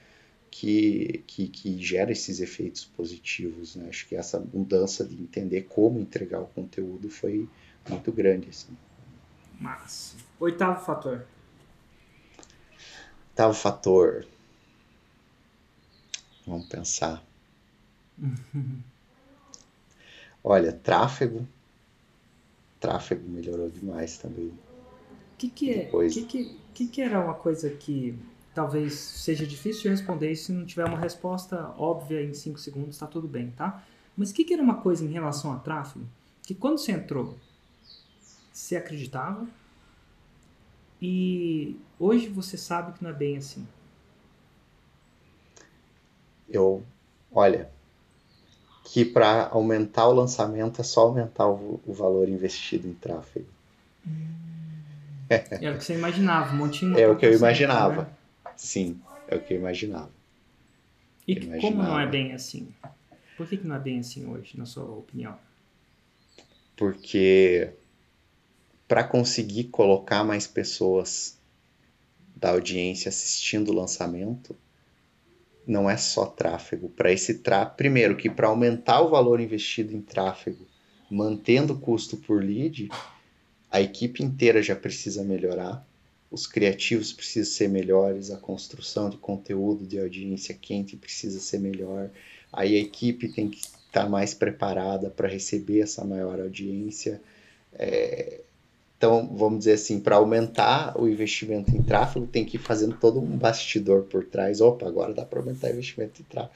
[0.56, 3.74] que, que, que gera esses efeitos positivos.
[3.74, 3.88] Né?
[3.88, 7.48] Acho que essa mudança de entender como entregar o conteúdo foi
[7.88, 8.50] muito grande.
[8.50, 8.76] Assim.
[9.58, 10.16] Massa.
[10.38, 11.26] Oitavo fator.
[13.30, 14.24] Oitavo fator.
[16.46, 17.20] Vamos pensar.
[20.44, 21.44] Olha, tráfego
[22.78, 24.48] tráfego melhorou demais também.
[24.48, 25.84] O que, que é?
[25.86, 26.14] Depois...
[26.14, 28.16] Que, que, que, que era uma coisa que
[28.54, 32.94] talvez seja difícil de responder e se não tiver uma resposta óbvia em 5 segundos,
[32.94, 33.82] está tudo bem, tá?
[34.16, 36.06] Mas o que, que era uma coisa em relação a tráfego
[36.42, 37.36] que quando você entrou,
[38.52, 39.46] você acreditava
[41.02, 43.66] e hoje você sabe que não é bem assim?
[46.48, 46.84] Eu,
[47.32, 47.70] olha,
[48.84, 53.46] que para aumentar o lançamento é só aumentar o, o valor investido em tráfego.
[55.28, 56.98] É o que você imaginava, um montinho.
[56.98, 58.08] É o que eu imaginava.
[58.56, 60.10] Sim, é o que eu imaginava.
[61.26, 61.76] E eu imaginava.
[61.76, 62.68] como não é bem assim?
[63.36, 65.36] Por que, que não é bem assim hoje, na sua opinião?
[66.76, 67.72] Porque
[68.86, 71.38] para conseguir colocar mais pessoas
[72.36, 74.54] da audiência assistindo o lançamento,
[75.66, 76.88] não é só tráfego.
[76.90, 80.66] Para esse tráfego, primeiro que para aumentar o valor investido em tráfego,
[81.10, 82.90] mantendo o custo por lead,
[83.70, 85.86] a equipe inteira já precisa melhorar,
[86.34, 92.10] os criativos precisam ser melhores, a construção de conteúdo de audiência quente precisa ser melhor,
[92.52, 97.22] aí a equipe tem que estar tá mais preparada para receber essa maior audiência.
[97.72, 98.40] É,
[98.98, 103.20] então, vamos dizer assim, para aumentar o investimento em tráfego, tem que ir fazendo todo
[103.20, 104.60] um bastidor por trás.
[104.60, 106.54] Opa, agora dá para aumentar o investimento em tráfego.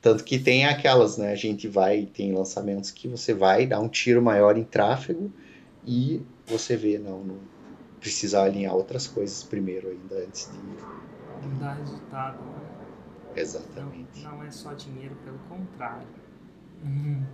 [0.00, 1.32] Tanto que tem aquelas, né?
[1.32, 5.32] A gente vai, tem lançamentos que você vai dar um tiro maior em tráfego
[5.84, 7.57] e você vê, não, não
[8.00, 11.48] precisa alinhar outras coisas primeiro ainda antes de.
[11.48, 11.58] de...
[11.58, 12.42] Dar resultado.
[12.44, 12.78] Né?
[13.36, 14.22] Exatamente.
[14.22, 16.06] Não, não, é só dinheiro, pelo contrário.
[16.84, 17.24] Uhum.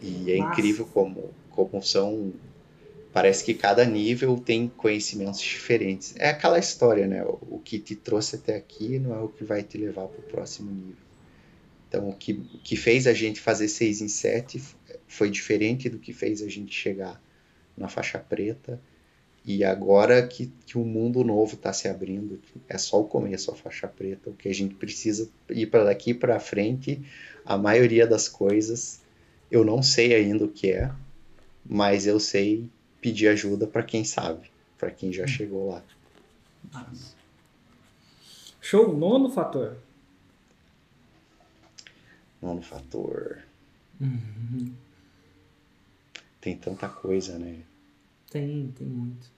[0.00, 0.52] E é Mas...
[0.52, 2.32] incrível como, como são
[3.12, 6.14] parece que cada nível tem conhecimentos diferentes.
[6.16, 7.24] É aquela história, né?
[7.24, 10.22] O que te trouxe até aqui não é o que vai te levar para o
[10.22, 11.08] próximo nível.
[11.88, 14.62] Então, o que, o que fez a gente fazer 6 em 7
[15.06, 17.20] foi diferente do que fez a gente chegar
[17.76, 18.80] na faixa preta.
[19.44, 22.38] E agora que, que um mundo novo está se abrindo,
[22.68, 24.30] é só o começo a faixa preta.
[24.30, 27.00] O que a gente precisa ir para daqui para frente,
[27.44, 29.00] a maioria das coisas
[29.50, 30.92] eu não sei ainda o que é,
[31.64, 32.68] mas eu sei
[33.00, 35.28] pedir ajuda para quem sabe, para quem já hum.
[35.28, 35.82] chegou lá.
[36.72, 37.16] Nossa.
[38.60, 39.78] Show, nono fator.
[42.42, 43.42] Nono fator.
[44.00, 44.72] Uhum.
[46.40, 47.60] Tem tanta coisa, né?
[48.30, 49.30] Tem, tem muito.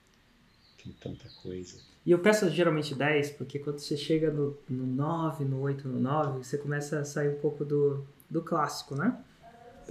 [0.83, 1.77] Tem tanta coisa.
[2.05, 5.99] E eu peço geralmente 10, porque quando você chega no, no 9, no 8, no
[5.99, 9.23] 9, você começa a sair um pouco do, do clássico, né?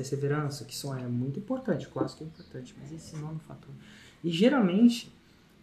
[0.00, 3.74] perseverança, que só é muito importante, o clássico é importante, mas esse não é fator.
[4.24, 5.12] E geralmente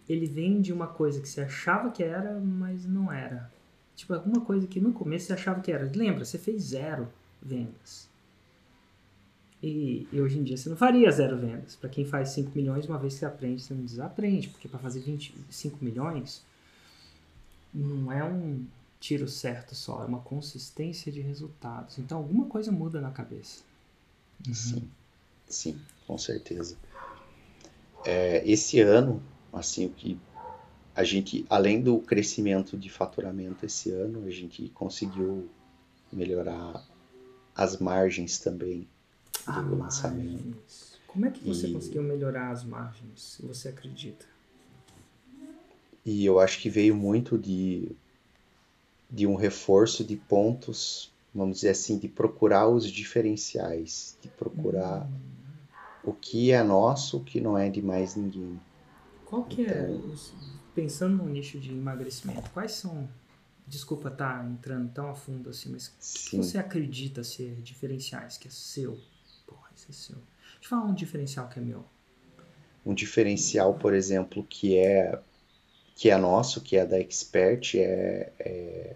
[0.07, 3.51] ele vem de uma coisa que você achava que era, mas não era.
[3.95, 5.89] Tipo, alguma coisa que no começo você achava que era.
[5.93, 7.09] Lembra, você fez zero
[7.41, 8.06] vendas.
[9.68, 11.76] E, e hoje em dia você não faria zero vendas.
[11.76, 14.48] Para quem faz 5 milhões, uma vez que você aprende, você não desaprende.
[14.49, 16.41] Porque para fazer 25 milhões,
[17.73, 18.65] não é um
[18.99, 21.99] tiro certo só, é uma consistência de resultados.
[21.99, 23.61] Então alguma coisa muda na cabeça.
[24.48, 24.53] Uhum.
[24.53, 24.89] Sim,
[25.48, 26.77] sim, com certeza.
[28.06, 29.22] É, esse ano,
[29.52, 30.18] assim, o que
[30.95, 35.49] a gente, além do crescimento de faturamento esse ano, a gente conseguiu
[36.11, 36.84] melhorar
[37.53, 38.88] as margens também
[39.51, 40.57] do ah, lançamento.
[41.07, 41.73] Como é que você e...
[41.73, 44.25] conseguiu melhorar as margens, você acredita?
[46.05, 47.91] E eu acho que veio muito de,
[49.09, 56.11] de um reforço de pontos vamos dizer assim, de procurar os diferenciais, de procurar uhum.
[56.11, 58.59] o que é nosso, o que não é de mais ninguém.
[59.23, 60.17] Qual que é então, é,
[60.73, 63.07] pensando no nicho de emagrecimento, quais são,
[63.67, 68.37] desculpa estar tá entrando tão a fundo assim, mas o que você acredita ser diferenciais,
[68.37, 68.97] que é seu?
[69.47, 70.15] Porra, esse é seu.
[70.15, 71.83] Deixa eu falar um diferencial que é meu.
[72.85, 75.19] Um diferencial, por exemplo, que é
[75.95, 78.95] que é nosso, que é da Expert, é, é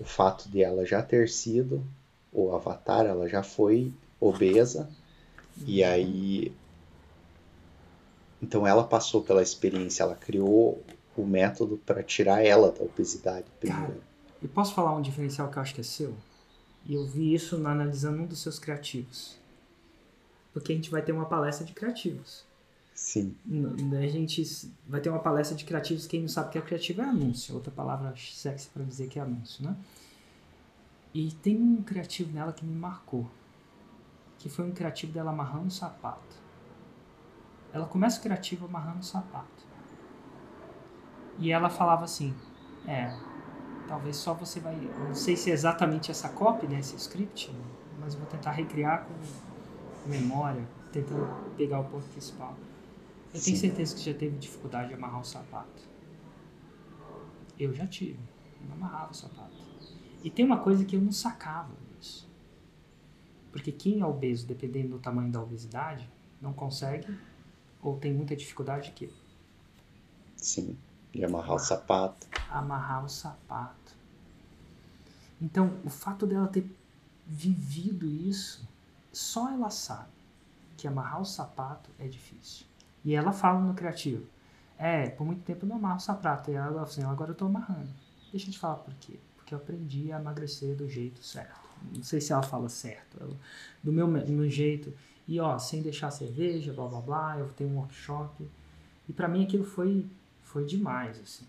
[0.00, 1.84] o fato de ela já ter sido
[2.32, 4.88] o avatar, ela já foi obesa
[5.66, 6.52] e aí
[8.42, 10.82] então ela passou pela experiência, ela criou
[11.16, 13.92] o método para tirar ela da obesidade primeiro.
[13.92, 14.00] Cara,
[14.42, 16.14] e posso falar um diferencial que eu acho que é seu?
[16.86, 19.36] E eu vi isso analisando um dos seus criativos.
[20.52, 22.44] Porque a gente vai ter uma palestra de criativos.
[22.94, 23.34] Sim.
[23.98, 26.06] A gente vai ter uma palestra de criativos.
[26.06, 27.54] Quem não sabe o que é criativo é anúncio.
[27.54, 29.76] Outra palavra sexy para dizer que é anúncio, né?
[31.14, 33.28] E tem um criativo nela que me marcou.
[34.38, 36.36] Que foi um criativo dela amarrando o sapato.
[37.72, 39.66] Ela começa o criativo amarrando o sapato.
[41.38, 42.34] E ela falava assim:
[42.86, 43.16] É,
[43.88, 44.76] talvez só você vai.
[44.76, 47.54] Não sei se é exatamente essa copy, né, esse script,
[48.00, 49.51] mas eu vou tentar recriar com
[50.06, 51.26] memória, tentando
[51.56, 52.56] pegar o ponto principal.
[53.32, 53.52] Eu Sim.
[53.52, 55.82] tenho certeza que já teve dificuldade de amarrar o sapato.
[57.58, 58.18] Eu já tive.
[58.60, 59.56] Eu não amarrava o sapato.
[60.22, 62.28] E tem uma coisa que eu não sacava nisso.
[63.50, 66.08] Porque quem é obeso, dependendo do tamanho da obesidade,
[66.40, 67.06] não consegue
[67.82, 69.10] ou tem muita dificuldade de quê?
[70.36, 70.78] Sim,
[71.12, 72.26] de amarrar o sapato.
[72.48, 73.96] Amarrar o sapato.
[75.40, 76.64] Então, o fato dela ter
[77.26, 78.66] vivido isso,
[79.12, 80.10] só ela sabe
[80.76, 82.66] que amarrar o sapato é difícil.
[83.04, 84.26] E ela fala no criativo:
[84.78, 86.50] É, por muito tempo eu não amarro o sapato.
[86.50, 87.90] E ela assim: Agora eu tô amarrando.
[88.30, 89.18] Deixa eu te falar por quê
[89.52, 91.60] que eu aprendi a emagrecer do jeito certo.
[91.94, 93.18] Não sei se ela fala certo,
[93.82, 94.92] do meu, do meu jeito.
[95.28, 98.48] E ó, sem deixar cerveja, blá blá blá, eu tenho um workshop.
[99.08, 100.06] E para mim aquilo foi,
[100.42, 101.44] foi demais, assim.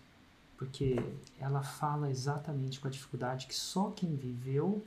[0.58, 0.96] Porque
[1.40, 4.84] ela fala exatamente com a dificuldade que só quem viveu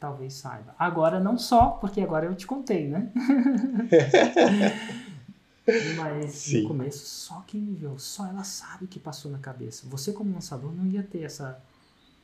[0.00, 0.74] talvez saiba.
[0.78, 3.12] Agora não só, porque agora eu te contei, né?
[5.80, 6.62] Mas Sim.
[6.62, 9.86] no começo, só quem viveu, só ela sabe o que passou na cabeça.
[9.88, 11.60] Você, como lançador, não ia ter essa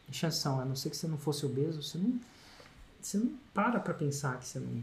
[0.09, 2.21] encheção, a não ser que você não fosse obeso, você não,
[3.01, 4.83] você não para pra pensar que você não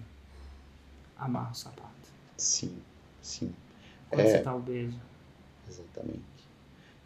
[1.18, 2.12] amarra o sapato.
[2.38, 2.84] Sim,
[3.22, 3.54] sim,
[4.10, 4.32] Quando É.
[4.38, 5.00] você tá obeso.
[5.68, 6.22] exatamente.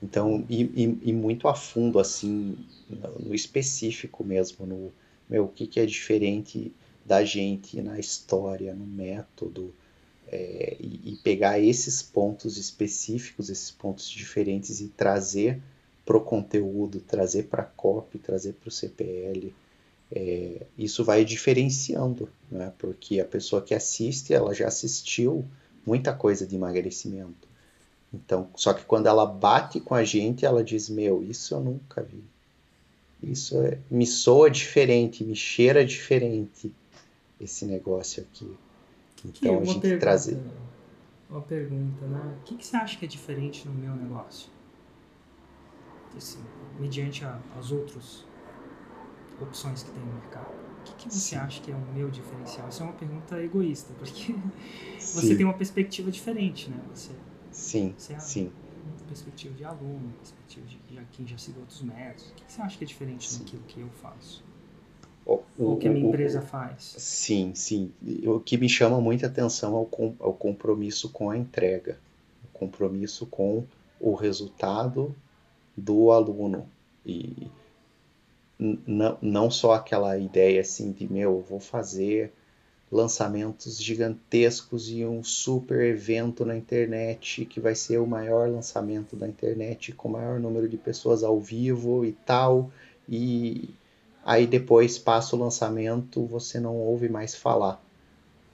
[0.02, 2.58] Então, e, e- e muito a fundo, assim,
[2.90, 4.94] no, no específico mesmo, no,
[5.30, 6.74] meu, o que que é diferente
[7.06, 9.74] da gente na história, no método,
[10.28, 15.62] é, e, e pegar esses pontos específicos, esses pontos diferentes e trazer
[16.04, 19.54] pro conteúdo, trazer para a copy, trazer para o CPL.
[20.12, 22.72] É, isso vai diferenciando, né?
[22.78, 25.44] Porque a pessoa que assiste, ela já assistiu
[25.86, 27.48] muita coisa de emagrecimento.
[28.14, 32.02] Então, só que quando ela bate com a gente, ela diz: Meu, isso eu nunca
[32.02, 32.24] vi.
[33.22, 36.74] Isso é- me soa diferente, me cheira diferente
[37.40, 38.60] esse negócio aqui.
[39.26, 40.44] Então a gente pergunta, trazer.
[41.30, 42.38] Uma pergunta, né?
[42.42, 44.50] O que, que você acha que é diferente no meu negócio?
[46.18, 46.40] Assim,
[46.80, 48.24] mediante a- as outras
[49.42, 50.48] opções que tem no mercado.
[50.82, 51.36] O que, que você Sim.
[51.36, 52.70] acha que é o meu diferencial?
[52.70, 54.36] Isso é uma pergunta egoísta, porque
[55.14, 56.78] você Sim, tem uma perspectiva diferente, né?
[56.94, 57.12] Você
[57.52, 58.52] sim, você sim.
[59.08, 62.30] Perspectiva de aluno, perspectiva de já, quem já seguiu outros métodos.
[62.32, 63.44] O que, você acha que é diferente Sim.
[63.44, 64.44] daquilo que eu faço?
[65.26, 66.96] O, Ou que a minha o- o- empresa faz?
[66.98, 67.92] Sim, sim.
[68.26, 71.98] O que me chama muita atenção é o, com- é o compromisso com a entrega,
[72.44, 73.64] o compromisso com
[74.00, 75.16] o resultado
[75.76, 76.70] do aluno.
[77.06, 77.48] E
[78.60, 82.34] não, não só aquela ideia assim de, meu, eu vou fazer
[82.92, 89.28] lançamentos gigantescos e um super evento na internet que vai ser o maior lançamento da
[89.28, 92.72] internet com o maior número de pessoas ao vivo e tal.
[93.10, 93.70] E
[94.24, 97.84] aí depois passa o lançamento, você não ouve mais falar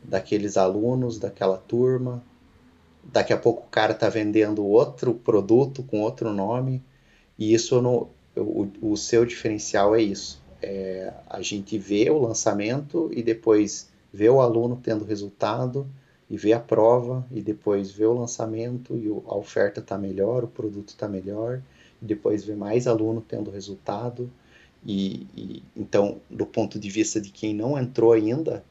[0.03, 2.23] daqueles alunos, daquela turma.
[3.03, 6.81] Daqui a pouco o cara tá vendendo outro produto com outro nome.
[7.37, 10.41] E isso não, o, o seu diferencial é isso.
[10.61, 15.87] É, a gente vê o lançamento e depois vê o aluno tendo resultado
[16.29, 20.47] e vê a prova e depois vê o lançamento e a oferta está melhor, o
[20.47, 21.61] produto está melhor
[22.01, 24.31] e depois vê mais aluno tendo resultado.
[24.85, 28.63] E, e então do ponto de vista de quem não entrou ainda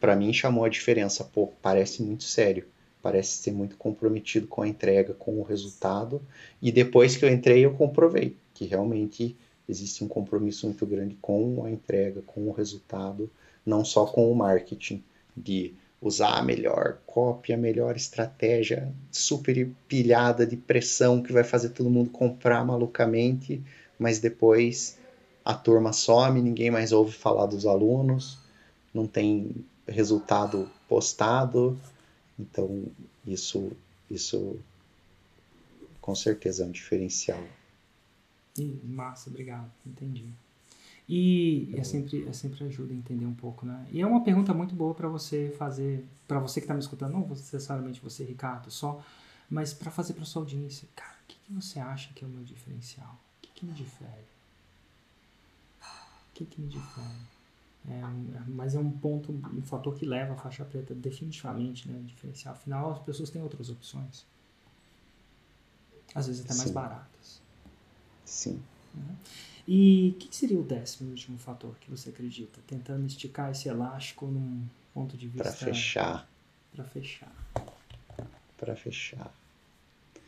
[0.00, 1.24] para mim chamou a diferença.
[1.24, 2.64] Pô parece muito sério
[3.02, 6.22] parece ser muito comprometido com a entrega com o resultado
[6.62, 9.36] e depois que eu entrei eu comprovei que realmente
[9.68, 13.28] existe um compromisso muito grande com a entrega com o resultado
[13.64, 15.02] não só com o marketing,
[15.36, 21.70] de usar a melhor cópia, a melhor estratégia super pilhada de pressão que vai fazer
[21.70, 23.62] todo mundo comprar malucamente,
[23.98, 24.98] mas depois
[25.44, 28.38] a turma some, ninguém mais ouve falar dos alunos,
[28.92, 31.78] não tem resultado postado,
[32.38, 32.84] então
[33.26, 33.70] isso,
[34.10, 34.56] isso
[36.00, 37.42] com certeza é um diferencial.
[38.84, 40.26] Massa, obrigado, entendi.
[41.14, 43.86] E é sempre, é sempre ajuda a entender um pouco, né?
[43.92, 47.12] E é uma pergunta muito boa para você fazer, para você que está me escutando,
[47.12, 49.04] não necessariamente você, Ricardo, só,
[49.50, 50.88] mas para fazer para sua audiência.
[50.96, 53.12] Cara, o que, que você acha que é o meu diferencial?
[53.12, 54.24] O que, que me difere?
[55.82, 57.04] O que, que me difere?
[57.86, 62.00] É, é- mas é um ponto, um fator que leva a faixa preta definitivamente, né?
[62.06, 62.54] Diferencial.
[62.54, 64.24] Afinal, as pessoas têm outras opções.
[66.14, 66.74] Às vezes até mais Sim.
[66.74, 67.42] baratas.
[68.24, 68.62] Sim.
[69.66, 72.60] E o que, que seria o décimo e último fator que você acredita?
[72.66, 76.28] Tentando esticar esse elástico num ponto de vista Para fechar,
[76.74, 77.32] Para fechar.
[78.58, 79.32] para fechar.
[80.14, 80.22] Sem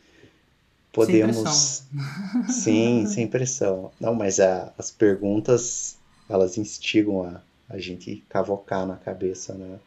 [0.91, 1.41] Podemos.
[1.41, 2.47] pressão.
[2.49, 3.91] Sim, sem pressão.
[3.99, 5.97] Não, mas a- as perguntas,
[6.29, 9.77] elas instigam a, a gente cavocar na cabeça, né?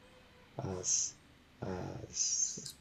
[0.59, 1.15] As,
[1.63, 2.77] as,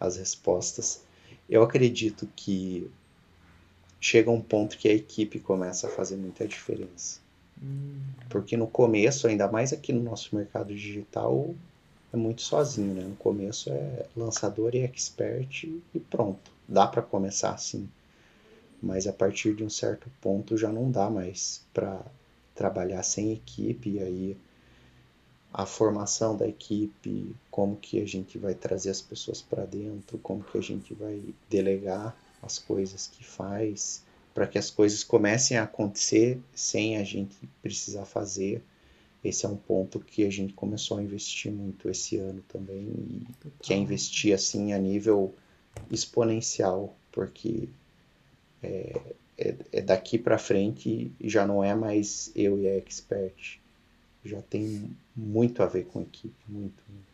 [0.00, 1.02] as respostas.
[1.48, 2.90] Eu acredito que
[4.04, 7.20] chega um ponto que a equipe começa a fazer muita diferença.
[7.62, 11.54] Hum, Porque no começo, ainda mais aqui no nosso mercado digital,
[12.12, 13.02] é muito sozinho, né?
[13.02, 16.52] No começo é lançador e expert e pronto.
[16.68, 17.88] Dá para começar assim.
[18.82, 21.98] Mas a partir de um certo ponto já não dá mais para
[22.54, 24.36] trabalhar sem equipe e aí
[25.50, 30.44] a formação da equipe, como que a gente vai trazer as pessoas para dentro, como
[30.44, 32.14] que a gente vai delegar
[32.44, 34.04] as coisas que faz,
[34.34, 38.62] para que as coisas comecem a acontecer sem a gente precisar fazer.
[39.22, 43.26] Esse é um ponto que a gente começou a investir muito esse ano também e
[43.40, 43.58] total.
[43.62, 45.34] quer investir assim a nível
[45.90, 47.68] exponencial, porque
[48.62, 49.00] é,
[49.38, 53.60] é, é daqui para frente já não é mais eu e a expert,
[54.24, 57.13] já tem muito a ver com equipe, muito, muito.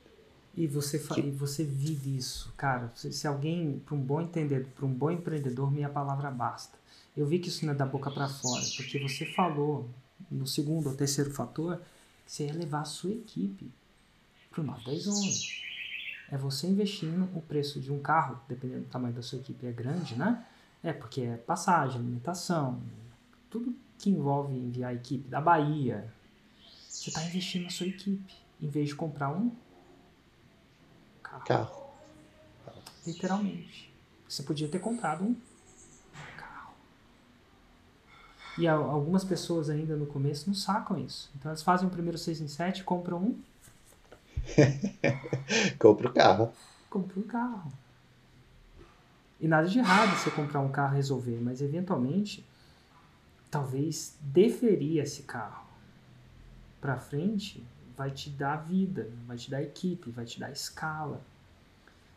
[0.55, 1.21] E você, que...
[1.21, 2.91] e você vive isso, cara.
[2.95, 6.79] Se, se alguém, para um bom entendedor, para um bom empreendedor, minha palavra basta.
[7.17, 9.89] Eu vi que isso não é da boca para fora, porque você falou
[10.31, 11.81] no segundo ou terceiro fator
[12.25, 13.71] que você ia levar a sua equipe
[14.51, 15.61] para o 9, 10, 11.
[16.31, 19.73] É você investindo o preço de um carro, dependendo do tamanho da sua equipe, é
[19.73, 20.45] grande, né?
[20.83, 22.81] É porque é passagem, alimentação,
[23.51, 26.13] tudo que envolve enviar a equipe da Bahia.
[26.89, 28.33] Você está investindo na sua equipe,
[28.63, 29.51] em vez de comprar um
[31.39, 31.91] carro.
[33.07, 33.93] Literalmente.
[34.29, 35.37] Você podia ter comprado um
[36.37, 36.75] carro.
[38.59, 41.31] E algumas pessoas ainda no começo não sacam isso.
[41.35, 43.41] Então elas fazem o primeiro 6 em 7 compram um.
[45.79, 46.53] Compra o carro.
[46.89, 47.73] Compra o carro.
[49.41, 52.45] E nada de errado você comprar um carro e resolver, mas eventualmente,
[53.51, 55.65] talvez deferir esse carro
[56.81, 57.65] para frente
[58.01, 61.21] vai te dar vida, vai te dar equipe, vai te dar escala.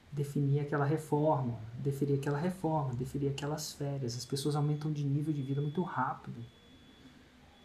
[0.10, 4.16] Definir aquela reforma, definir aquela reforma, definir aquelas férias.
[4.16, 6.42] As pessoas aumentam de nível de vida muito rápido.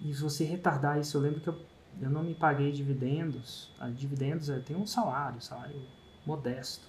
[0.00, 1.64] E se você retardar isso, eu lembro que eu,
[2.00, 3.72] eu não me paguei dividendos.
[3.78, 5.80] A dividendos eu tenho um salário, salário
[6.26, 6.88] modesto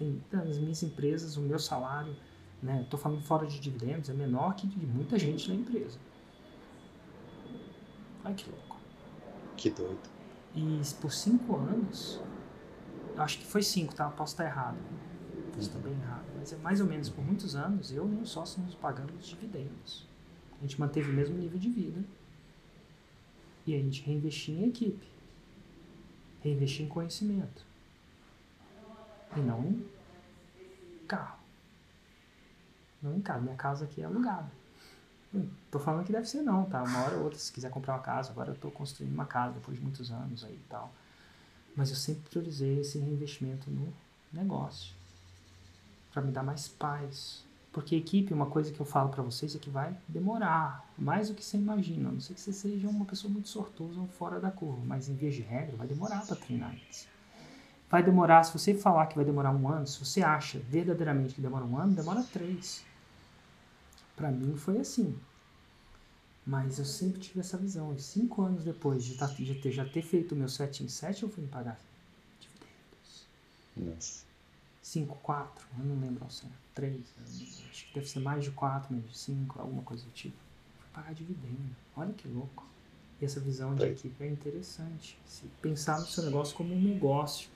[0.00, 2.16] tem, nas minhas empresas, o meu salário,
[2.62, 5.98] né, estou falando fora de dividendos, é menor que de muita gente na empresa.
[8.24, 8.78] Ai que louco.
[9.58, 10.19] Que doido.
[10.54, 12.20] E por cinco anos,
[13.16, 14.08] acho que foi cinco, tá?
[14.10, 14.78] Posso estar errado.
[15.54, 16.24] Posso estar bem errado.
[16.36, 20.06] Mas é mais ou menos por muitos anos, eu e o sócio nos pagamos dividendos.
[20.58, 22.02] A gente manteve o mesmo nível de vida.
[23.66, 25.06] E a gente reinvestia em equipe.
[26.42, 27.70] Reinvestia em conhecimento
[29.36, 31.38] e não em carro.
[33.02, 33.40] Não em casa.
[33.40, 34.50] Minha casa aqui é alugada.
[35.70, 36.82] Tô falando que deve ser não, tá?
[36.82, 39.54] Uma hora ou outra, se quiser comprar uma casa, agora eu tô construindo uma casa
[39.54, 40.92] depois de muitos anos aí e tal.
[41.76, 43.92] Mas eu sempre priorizei esse reinvestimento no
[44.32, 44.94] negócio.
[46.12, 47.44] para me dar mais paz.
[47.72, 50.84] Porque equipe, uma coisa que eu falo para vocês é que vai demorar.
[50.98, 52.08] Mais do que você imagina.
[52.08, 54.82] A não sei que você seja uma pessoa muito sortuosa ou fora da curva.
[54.84, 57.06] Mas em vez de regra, vai demorar para treinar isso.
[57.88, 61.40] Vai demorar, se você falar que vai demorar um ano, se você acha verdadeiramente que
[61.40, 62.84] demora um ano, demora três.
[64.20, 65.18] Para mim foi assim.
[66.46, 67.94] Mas eu sempre tive essa visão.
[67.94, 70.88] E cinco anos depois de, tá, de ter, já ter feito o meu 7 em
[70.88, 71.80] 7, eu fui me pagar
[72.38, 73.26] dividendos.
[73.74, 74.24] Nossa.
[74.82, 76.52] Cinco, quatro, eu não lembro ao certo.
[76.74, 77.00] Três,
[77.70, 80.36] acho que deve ser mais de quatro, menos de cinco, alguma coisa do tipo.
[80.80, 81.76] Fui pagar dividendo.
[81.96, 82.66] Olha que louco.
[83.20, 85.18] E essa visão de equipe é interessante.
[85.24, 87.48] Se pensar no seu negócio como um negócio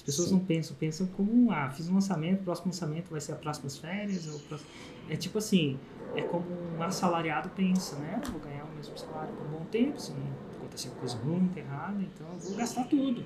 [0.00, 0.36] as pessoas Sim.
[0.36, 4.26] não pensam, pensam como, ah, fiz um lançamento, próximo lançamento vai ser as próximas férias.
[4.32, 4.70] Ou próximo...
[5.10, 5.78] É tipo assim,
[6.16, 8.18] é como um assalariado pensa, né?
[8.30, 12.00] Vou ganhar o mesmo salário por um bom tempo, se não acontecer coisa muito errada,
[12.00, 13.22] então eu vou gastar tudo.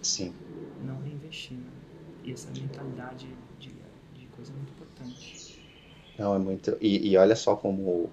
[0.00, 0.32] Sim.
[0.84, 1.66] Não reinvestindo.
[2.22, 3.26] E essa mentalidade
[3.58, 3.70] de,
[4.14, 5.60] de coisa é muito importante.
[6.16, 6.76] Não, é muito.
[6.80, 8.08] E, e olha só como.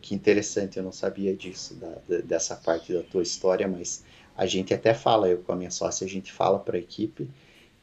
[0.00, 4.02] Que interessante, eu não sabia disso, da, dessa parte da tua história, mas
[4.36, 7.28] a gente até fala, eu com a minha sócia, a gente fala para a equipe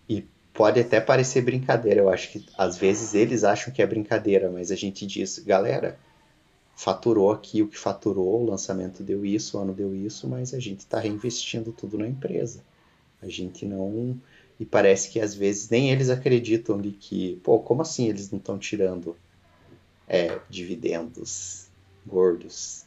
[0.08, 2.02] e pode até parecer brincadeira.
[2.02, 5.98] Eu acho que às vezes eles acham que é brincadeira, mas a gente diz, galera,
[6.76, 10.60] faturou aqui o que faturou, o lançamento deu isso, o ano deu isso, mas a
[10.60, 12.64] gente está reinvestindo tudo na empresa.
[13.22, 14.20] A gente não.
[14.60, 18.40] E parece que às vezes nem eles acreditam de que, pô, como assim eles não
[18.40, 19.16] estão tirando
[20.08, 21.68] é, dividendos
[22.06, 22.86] gordos?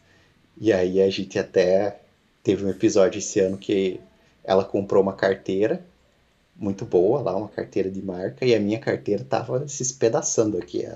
[0.59, 2.02] E aí a gente até
[2.43, 4.01] Teve um episódio esse ano que
[4.43, 5.85] ela comprou uma carteira
[6.55, 10.87] muito boa lá, uma carteira de marca, e a minha carteira tava se espedaçando aqui.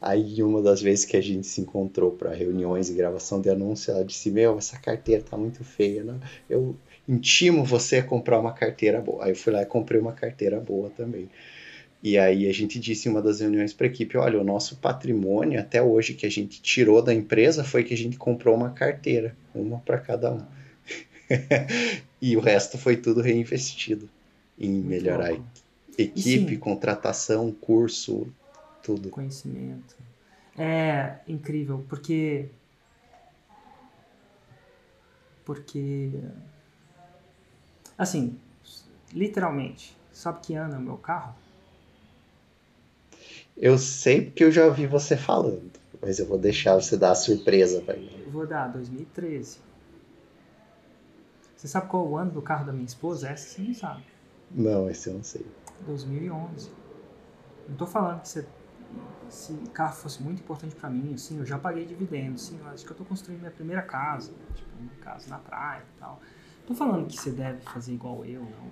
[0.00, 3.90] Aí, uma das vezes que a gente se encontrou para reuniões e gravação de anúncio,
[3.90, 6.18] ela disse: Meu, essa carteira tá muito feia, né?
[6.48, 6.76] Eu
[7.08, 9.24] intimo você a comprar uma carteira boa.
[9.24, 11.28] Aí eu fui lá e comprei uma carteira boa também.
[12.02, 14.76] E aí a gente disse em uma das reuniões para a equipe: olha, o nosso
[14.76, 18.70] patrimônio até hoje que a gente tirou da empresa foi que a gente comprou uma
[18.70, 20.59] carteira, uma para cada um.
[22.20, 24.08] e o resto foi tudo reinvestido
[24.58, 25.32] em melhorar
[25.96, 28.26] equipe, contratação, curso,
[28.82, 29.08] tudo.
[29.10, 29.96] Conhecimento.
[30.58, 32.48] É incrível, porque.
[35.44, 36.10] Porque.
[37.96, 38.38] Assim,
[39.12, 41.34] literalmente, sabe que ano é o meu carro?
[43.56, 45.70] Eu sei porque eu já ouvi você falando,
[46.00, 48.10] mas eu vou deixar você dar a surpresa para mim.
[48.26, 49.58] vou dar 2013.
[51.60, 53.28] Você sabe qual o ano do carro da minha esposa?
[53.28, 54.02] Essa você não sabe.
[54.50, 55.44] Não, esse eu não sei.
[55.84, 56.70] 2011.
[57.68, 58.28] Não tô falando que
[59.28, 62.66] se o carro fosse muito importante para mim, assim, eu já paguei dividendos, sim, eu
[62.68, 66.18] acho que eu tô construindo minha primeira casa, tipo, uma casa na praia e tal.
[66.66, 68.70] Tô falando que você deve fazer igual eu, não.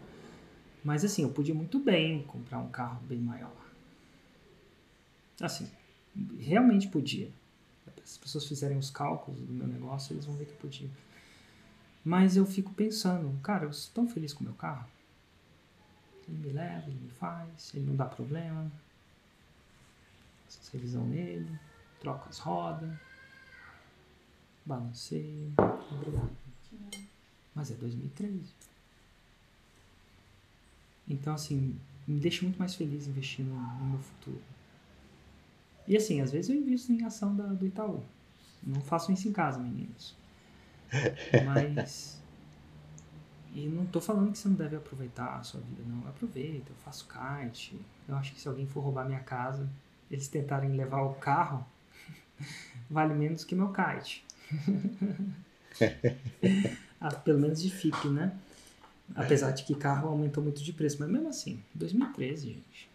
[0.83, 3.53] Mas assim, eu podia muito bem comprar um carro bem maior.
[5.43, 5.71] Assim,
[6.39, 7.31] realmente podia.
[8.03, 10.89] Se as pessoas fizerem os cálculos do meu negócio, eles vão ver que podia.
[12.09, 14.89] Mas eu fico pensando, cara, eu estou tão feliz com o meu carro.
[16.27, 18.73] Ele me leva, ele me faz, ele não dá problema.
[20.47, 21.61] Faço revisão nele,
[22.01, 22.91] troco as rodas,
[24.65, 25.53] balanceio.
[25.93, 26.31] Obrigado.
[27.55, 28.41] Mas é 2013.
[31.07, 34.43] Então, assim, me deixa muito mais feliz investir no, no meu futuro.
[35.87, 38.03] E assim, às vezes eu invisto em ação da, do Itaú.
[38.63, 40.17] Não faço isso em casa, meninos.
[41.45, 42.19] Mas.
[43.55, 46.07] E não tô falando que você não deve aproveitar a sua vida, não.
[46.09, 47.81] Aproveita, eu faço kite.
[48.07, 49.69] Eu acho que se alguém for roubar minha casa,
[50.11, 51.67] eles tentarem levar o carro,
[52.89, 54.25] vale menos que meu kite.
[57.01, 58.37] ah, pelo menos de FIP, né?
[59.15, 62.91] Apesar de que carro aumentou muito de preço, mas mesmo assim, 2013, gente.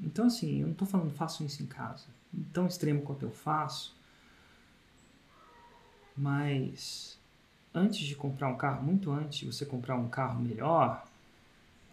[0.00, 2.06] Então, assim, eu não tô falando faço isso em casa.
[2.52, 3.94] Tão extremo quanto eu faço.
[6.16, 7.17] Mas
[7.78, 11.04] antes de comprar um carro, muito antes de você comprar um carro melhor,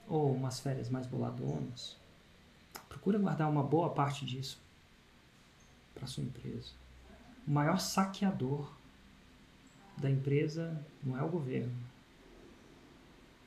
[0.07, 1.97] ou umas férias mais boladonas,
[2.89, 4.59] procura guardar uma boa parte disso
[5.93, 6.71] para sua empresa.
[7.47, 8.71] O maior saqueador
[9.97, 11.73] da empresa não é o governo,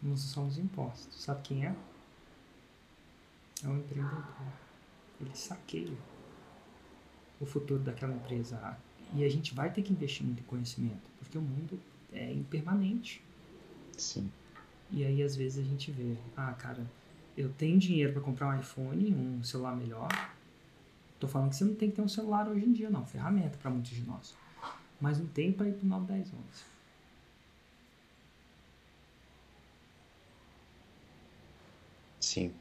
[0.02, 1.22] não são os impostos.
[1.22, 1.74] Sabe quem é?
[3.64, 4.24] É o empreendedor.
[5.20, 5.96] Ele saqueia
[7.40, 8.76] o futuro daquela empresa.
[9.14, 11.80] E a gente vai ter que investir muito em conhecimento, porque o mundo
[12.12, 13.22] é impermanente.
[13.96, 14.30] Sim.
[14.90, 16.86] E aí às vezes a gente vê, ah, cara,
[17.36, 20.08] eu tenho dinheiro para comprar um iPhone, um celular melhor.
[21.20, 23.58] Tô falando que você não tem que ter um celular hoje em dia, não, ferramenta
[23.58, 24.34] para muitos de nós.
[25.00, 26.34] Mas não tem para ir pro 9, 10, 11.
[32.20, 32.52] Sim.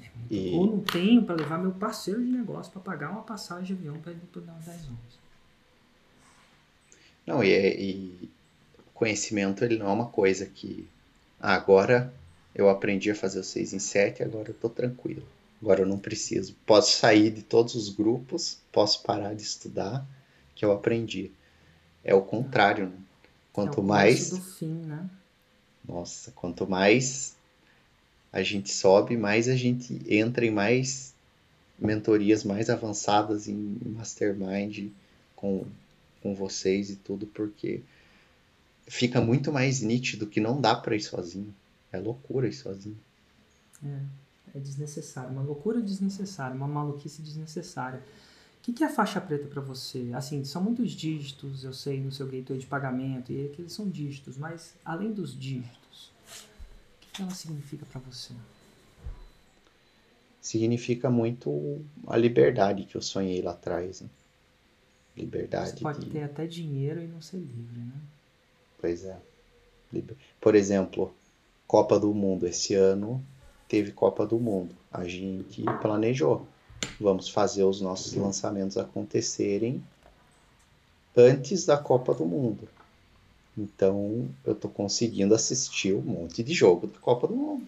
[0.00, 0.54] É e...
[0.54, 4.00] Ou não tenho para levar meu parceiro de negócio para pagar uma passagem de avião
[4.00, 4.96] para ir pro 9, 10, 11.
[7.26, 8.30] Não, e, é, e
[8.96, 10.88] conhecimento ele não é uma coisa que
[11.38, 12.12] ah, agora
[12.54, 15.22] eu aprendi a fazer o 6 em 7, agora eu tô tranquilo.
[15.60, 16.56] Agora eu não preciso.
[16.64, 20.06] Posso sair de todos os grupos, posso parar de estudar,
[20.54, 21.30] que eu aprendi.
[22.02, 22.96] É o contrário, né?
[23.52, 24.30] Quanto é o mais.
[24.30, 25.08] do fim, né?
[25.86, 27.36] Nossa, quanto mais
[28.32, 31.14] a gente sobe, mais a gente entra em mais
[31.78, 34.90] mentorias mais avançadas em mastermind
[35.34, 35.66] com,
[36.22, 37.82] com vocês e tudo, porque
[38.86, 41.54] fica muito mais nítido que não dá para ir sozinho.
[41.92, 42.98] É loucura ir sozinho.
[43.84, 44.00] É,
[44.54, 45.30] é desnecessário.
[45.30, 48.00] Uma loucura desnecessária, uma maluquice desnecessária.
[48.58, 50.10] O que, que é faixa preta para você?
[50.12, 54.36] Assim, são muitos dígitos, eu sei, no seu gateway de pagamento, e aqueles são dígitos,
[54.36, 58.34] mas além dos dígitos, o que, que ela significa para você?
[60.40, 64.00] Significa muito a liberdade que eu sonhei lá atrás.
[64.00, 64.08] Né?
[65.16, 65.70] Liberdade.
[65.70, 66.10] Você pode de...
[66.10, 68.00] ter até dinheiro e não ser livre, né?
[68.78, 69.16] Pois é.
[70.40, 71.14] Por exemplo,
[71.66, 72.46] Copa do Mundo.
[72.46, 73.24] Esse ano
[73.68, 74.74] teve Copa do Mundo.
[74.92, 76.46] A gente planejou.
[77.00, 79.82] Vamos fazer os nossos lançamentos acontecerem
[81.16, 82.68] antes da Copa do Mundo.
[83.56, 87.66] Então, eu estou conseguindo assistir um monte de jogo da Copa do Mundo.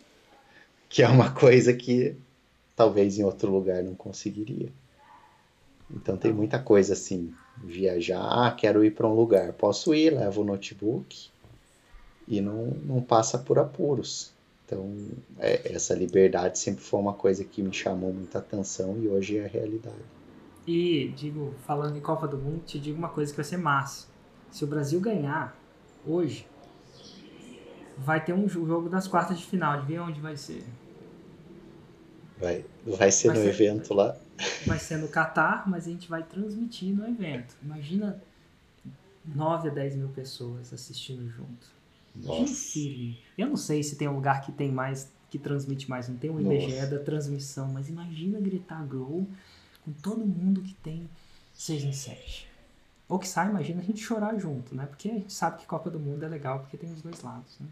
[0.88, 2.14] Que é uma coisa que
[2.76, 4.70] talvez em outro lugar não conseguiria.
[5.90, 7.32] Então tem muita coisa assim,
[7.64, 11.28] viajar, ah, quero ir para um lugar, posso ir, levo o notebook
[12.26, 14.32] e não, não passa por apuros.
[14.64, 14.94] Então
[15.38, 19.44] é, essa liberdade sempre foi uma coisa que me chamou muita atenção e hoje é
[19.44, 19.96] a realidade.
[20.66, 24.06] E digo, falando em Copa do Mundo, te digo uma coisa que vai ser massa.
[24.50, 25.56] Se o Brasil ganhar
[26.06, 26.46] hoje,
[27.96, 29.78] vai ter um jogo das quartas de final.
[29.78, 30.62] Adivinha onde vai ser?
[32.38, 34.16] Vai, vai ser vai no ser, evento lá.
[34.66, 37.56] Vai ser no Catar, mas a gente vai transmitir no evento.
[37.62, 38.22] Imagina
[39.24, 41.66] 9 a 10 mil pessoas assistindo junto.
[42.14, 42.78] Nossa.
[43.36, 46.08] Eu não sei se tem um lugar que tem mais, que transmite mais.
[46.08, 46.86] Não tem um IBGE Nossa.
[46.86, 49.28] da transmissão, mas imagina gritar gol
[49.84, 51.08] com todo mundo que tem
[51.54, 52.48] 6 em 7.
[53.08, 54.84] Ou que sai, imagina a gente chorar junto, né?
[54.84, 57.58] Porque a gente sabe que Copa do Mundo é legal porque tem os dois lados,
[57.58, 57.66] né?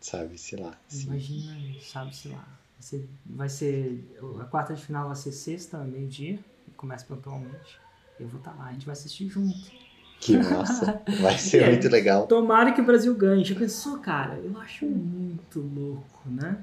[0.00, 0.78] Sabe-se lá.
[0.88, 1.06] Sim.
[1.06, 2.59] Imagina, sabe-se lá.
[2.80, 4.18] Vai ser, vai ser.
[4.40, 6.38] A quarta de final vai ser sexta, meio-dia.
[6.78, 7.78] Começa pontualmente.
[8.18, 9.70] Eu vou estar tá lá, a gente vai assistir junto.
[10.18, 11.00] Que massa!
[11.22, 12.26] Vai ser muito legal.
[12.26, 13.42] Tomara que o Brasil ganhe.
[13.42, 14.34] Já pensou, cara?
[14.34, 16.58] Eu acho muito louco, né?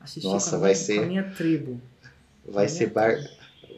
[0.00, 1.02] Assistir Nossa, com, a vai minha, ser...
[1.02, 1.78] a minha tribo.
[2.48, 3.18] Vai ser bar.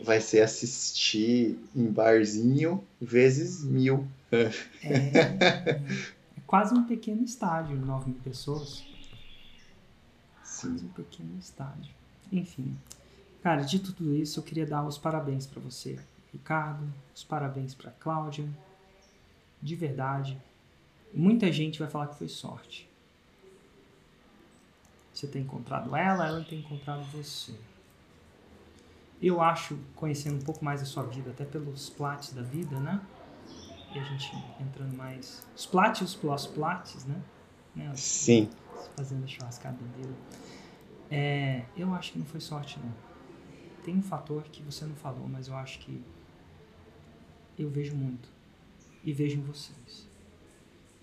[0.05, 4.07] Vai ser assistir em barzinho vezes mil.
[4.31, 4.51] É,
[4.85, 5.81] é, é
[6.47, 8.85] quase um pequeno estádio, 9 mil pessoas.
[10.61, 10.77] Sim.
[10.85, 11.95] um pequeno estádio.
[12.33, 12.77] Enfim,
[13.43, 15.99] cara, de tudo isso eu queria dar os parabéns para você,
[16.33, 18.49] Ricardo, os parabéns para Cláudia.
[19.61, 20.41] De verdade,
[21.13, 22.89] muita gente vai falar que foi sorte.
[25.13, 27.53] Você tem encontrado ela, ela tem encontrado você.
[29.21, 33.01] Eu acho, conhecendo um pouco mais a sua vida, até pelos plates da vida, né?
[33.93, 34.31] E a gente
[34.61, 35.45] entrando mais.
[35.57, 37.21] Os plates, os plates, né?
[37.75, 37.93] né?
[37.97, 38.49] Sim.
[38.97, 40.15] Fazendo churrascada dele.
[41.11, 42.93] É, eu acho que não foi sorte, não.
[43.85, 46.03] Tem um fator que você não falou, mas eu acho que
[47.59, 48.29] eu vejo muito.
[49.03, 50.09] E vejo em vocês.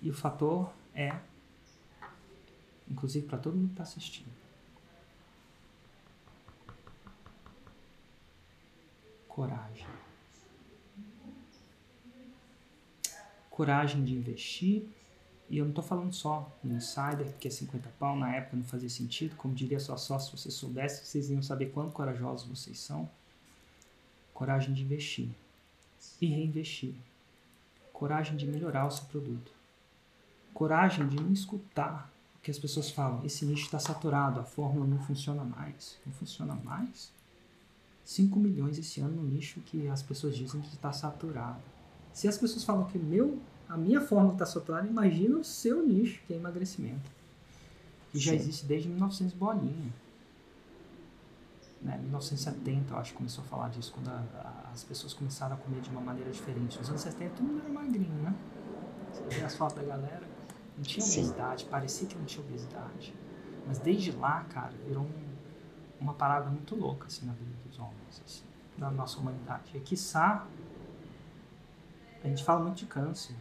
[0.00, 1.14] E o fator é,
[2.88, 4.30] inclusive para todo mundo que está assistindo,
[9.28, 9.86] coragem.
[13.50, 14.86] Coragem de investir.
[15.48, 18.64] E eu não estou falando só no Insider, porque é 50 pau, na época não
[18.64, 19.36] fazia sentido.
[19.36, 23.08] Como diria sua sócia, se vocês soubessem, vocês iam saber quanto corajosos vocês são.
[24.34, 25.28] Coragem de investir
[26.20, 26.94] e reinvestir.
[27.92, 29.52] Coragem de melhorar o seu produto.
[30.52, 33.24] Coragem de não escutar o que as pessoas falam.
[33.24, 35.96] Esse nicho está saturado, a fórmula não funciona mais.
[36.04, 37.10] Não funciona mais?
[38.04, 41.60] 5 milhões esse ano no nicho que as pessoas dizem que está saturado.
[42.12, 46.20] Se as pessoas falam que meu, a minha fórmula está saturada, imagina o seu nicho,
[46.26, 47.10] que é emagrecimento.
[48.12, 48.38] Que já Sim.
[48.38, 49.92] existe desde 1900 bolinha.
[51.82, 51.98] Né?
[51.98, 55.58] 1970, eu acho que começou a falar disso, quando a- a- as pessoas começaram a
[55.58, 56.78] comer de uma maneira diferente.
[56.78, 58.34] Nos anos 70 todo mundo era magrinho, né?
[59.12, 60.26] Você vê as fotos da galera,
[60.76, 61.20] não tinha Sim.
[61.20, 63.14] obesidade, parecia que não tinha obesidade.
[63.66, 65.26] Mas desde lá, cara, virou um-
[66.00, 68.42] uma parada muito louca, assim, na vida dos homens, assim,
[68.78, 69.70] da nossa humanidade.
[69.74, 70.46] E, quiçá,
[72.22, 73.34] a gente fala muito de câncer,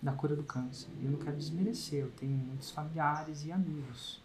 [0.00, 0.88] da cura do câncer.
[1.02, 4.20] Eu não quero desmerecer, eu tenho muitos familiares e amigos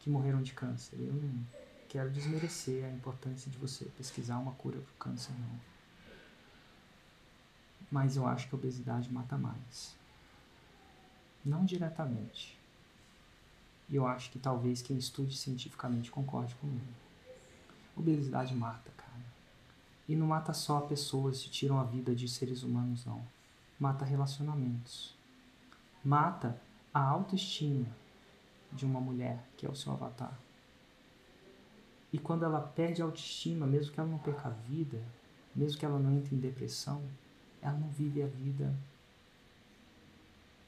[0.00, 0.96] que morreram de câncer.
[0.98, 1.46] Eu não
[1.88, 5.60] quero desmerecer a importância de você pesquisar uma cura para o câncer, não.
[7.90, 9.96] Mas eu acho que a obesidade mata mais.
[11.44, 12.58] Não diretamente.
[13.88, 16.84] E eu acho que talvez quem estude cientificamente concorde comigo.
[17.96, 19.08] Obesidade mata, cara.
[20.06, 23.24] E não mata só pessoas que tiram a vida de seres humanos, não.
[23.78, 25.16] Mata relacionamentos.
[26.04, 26.60] Mata
[26.92, 27.86] a autoestima
[28.72, 30.38] de uma mulher, que é o seu avatar.
[32.12, 35.02] E quando ela perde a autoestima, mesmo que ela não perca a vida,
[35.54, 37.02] mesmo que ela não entre em depressão,
[37.60, 38.74] ela não vive a vida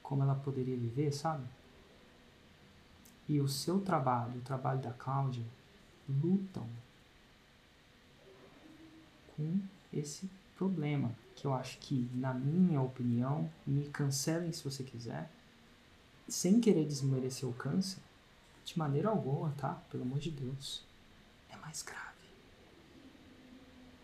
[0.03, 1.45] como ela poderia viver, sabe?
[3.29, 5.45] E o seu trabalho, o trabalho da Cláudia,
[6.09, 6.69] lutam
[9.37, 9.61] com
[9.93, 10.29] esse
[10.61, 15.31] problema, que eu acho que, na minha opinião, me cancelem se você quiser,
[16.29, 17.99] sem querer desmerecer o câncer,
[18.63, 19.83] de maneira alguma, tá?
[19.91, 20.85] Pelo amor de Deus.
[21.49, 22.05] É mais grave.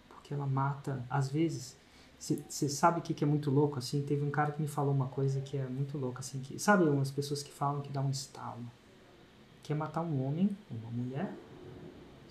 [0.09, 1.77] Porque ela mata, às vezes,
[2.19, 4.03] você sabe o que, que é muito louco, assim?
[4.03, 6.59] Teve um cara que me falou uma coisa que é muito louca, assim, que...
[6.59, 8.65] Sabe umas pessoas que falam que dá um estalo?
[9.63, 11.35] Que é matar um homem uma mulher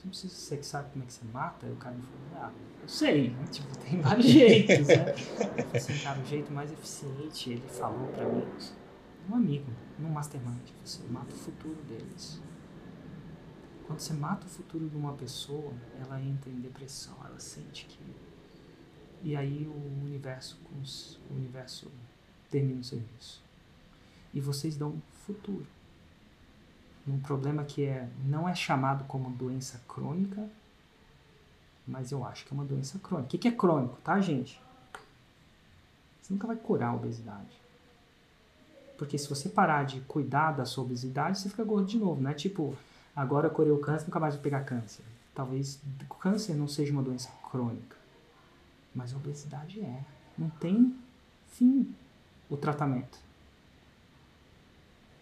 [0.06, 1.66] não precisa que sabe como é que você mata.
[1.66, 3.46] Aí o cara me falou, ah, eu sei, né?
[3.52, 5.16] tipo, tem vários jeitos, né?
[5.74, 8.48] Eu falei cara, o jeito mais eficiente, ele falou pra mim,
[9.28, 12.40] um amigo, num mastermind, você mata o futuro deles.
[13.88, 18.00] Quando você mata o futuro de uma pessoa, ela entra em depressão, ela sente que.
[19.24, 20.60] E aí o universo,
[21.30, 21.92] o universo
[22.50, 23.44] termina o serviço.
[24.34, 25.66] E vocês dão futuro
[27.06, 30.48] num problema que é, não é chamado como doença crônica,
[31.88, 33.28] mas eu acho que é uma doença crônica.
[33.28, 34.60] O que que é crônico, tá, gente?
[36.22, 37.62] Você nunca vai curar a obesidade.
[38.98, 42.34] Porque se você parar de cuidar da sua obesidade, você fica gordo de novo, né?
[42.34, 42.76] Tipo,
[43.16, 45.04] agora eu curei o câncer, nunca mais vou pegar câncer.
[45.36, 45.80] Talvez
[46.10, 47.96] o câncer não seja uma doença crônica,
[48.96, 50.04] mas a obesidade é.
[50.38, 50.98] Não tem
[51.52, 51.94] fim
[52.50, 53.20] o tratamento.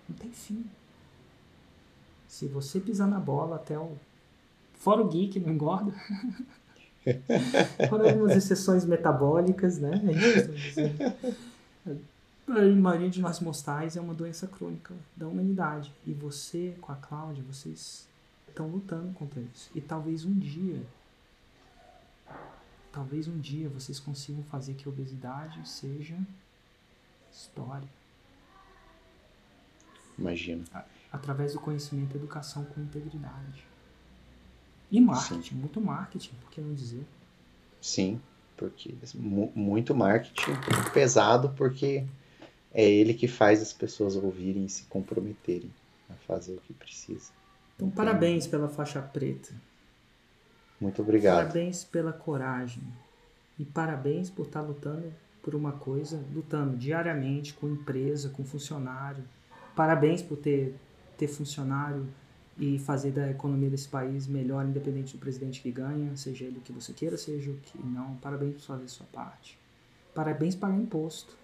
[0.07, 0.65] Não tem fim.
[2.33, 3.95] Se você pisar na bola até o.
[4.73, 5.93] Fora o geek, não engorda.
[7.87, 9.91] Fora algumas exceções metabólicas, né?
[9.93, 10.95] A dizer.
[12.47, 15.93] A maioria de nós mortais é uma doença crônica da humanidade.
[16.07, 18.07] E você, com a Cláudia, vocês
[18.47, 19.69] estão lutando contra isso.
[19.75, 20.81] E talvez um dia,
[22.91, 26.17] talvez um dia vocês consigam fazer que a obesidade seja
[27.31, 27.87] história.
[30.17, 30.65] Imagino.
[31.13, 33.63] Através do conhecimento e educação com integridade.
[34.91, 37.05] E marketing, muito marketing, por que não dizer?
[37.81, 38.19] Sim,
[38.57, 42.03] porque mu- muito marketing, muito pesado, porque
[42.73, 45.71] é ele que faz as pessoas ouvirem e se comprometerem
[46.09, 47.31] a fazer o que precisa.
[47.75, 49.53] Então, parabéns pela faixa preta.
[50.79, 51.37] Muito obrigado.
[51.47, 52.83] Parabéns pela coragem.
[53.57, 59.23] E parabéns por estar lutando por uma coisa, lutando diariamente com empresa, com funcionário.
[59.75, 60.75] Parabéns por ter,
[61.17, 62.07] ter funcionário
[62.57, 66.61] e fazer da economia desse país melhor, independente do presidente que ganha, seja ele o
[66.61, 68.15] que você queira, seja o que não.
[68.17, 69.57] Parabéns por fazer a sua parte.
[70.13, 71.35] Parabéns por pagar imposto.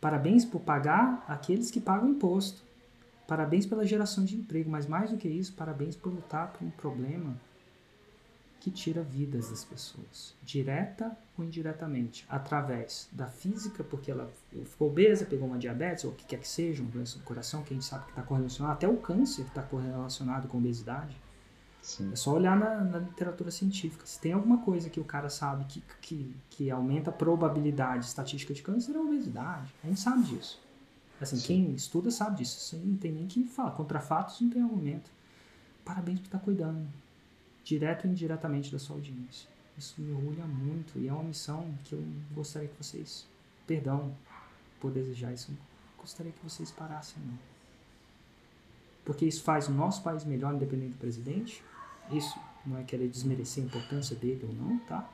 [0.00, 2.62] Parabéns por pagar aqueles que pagam imposto.
[3.26, 6.70] Parabéns pela geração de emprego, mas mais do que isso, parabéns por lutar por um
[6.70, 7.36] problema
[8.60, 14.30] que tira vidas das pessoas, direta ou indiretamente, através da física, porque ela
[14.64, 17.62] ficou obesa, pegou uma diabetes, ou o que quer que seja, uma doença do coração,
[17.62, 21.16] que a gente sabe que está correlacionado, até o câncer está correlacionado com obesidade.
[21.80, 22.12] Sim.
[22.12, 24.04] É só olhar na, na, literatura científica.
[24.04, 28.52] Se tem alguma coisa que o cara sabe que, que, que aumenta a probabilidade estatística
[28.52, 29.72] de câncer, é a obesidade.
[29.82, 30.60] A gente sabe disso.
[31.20, 31.46] Assim, Sim.
[31.46, 32.58] quem estuda sabe disso.
[32.58, 33.70] Isso não tem nem que falar.
[33.70, 35.10] Contra fatos não tem argumento.
[35.84, 36.86] Parabéns por estar tá cuidando
[37.68, 39.48] direto ou indiretamente da sua audiência.
[39.76, 43.26] Isso me orgulha muito e é uma missão que eu gostaria que vocês,
[43.66, 44.16] perdão
[44.80, 45.52] por desejar isso,
[45.98, 47.38] gostaria que vocês parassem não.
[49.04, 51.62] Porque isso faz o nosso país melhor, independente do presidente.
[52.10, 55.08] Isso não é querer desmerecer a importância dele ou não, tá?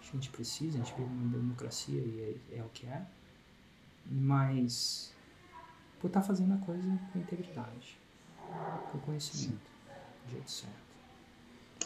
[0.00, 3.04] A gente precisa, a gente vive numa democracia e é, é o que é.
[4.06, 5.12] Mas
[5.98, 7.98] por estar tá fazendo a coisa com integridade,
[8.92, 9.70] com conhecimento,
[10.26, 10.85] do jeito certo.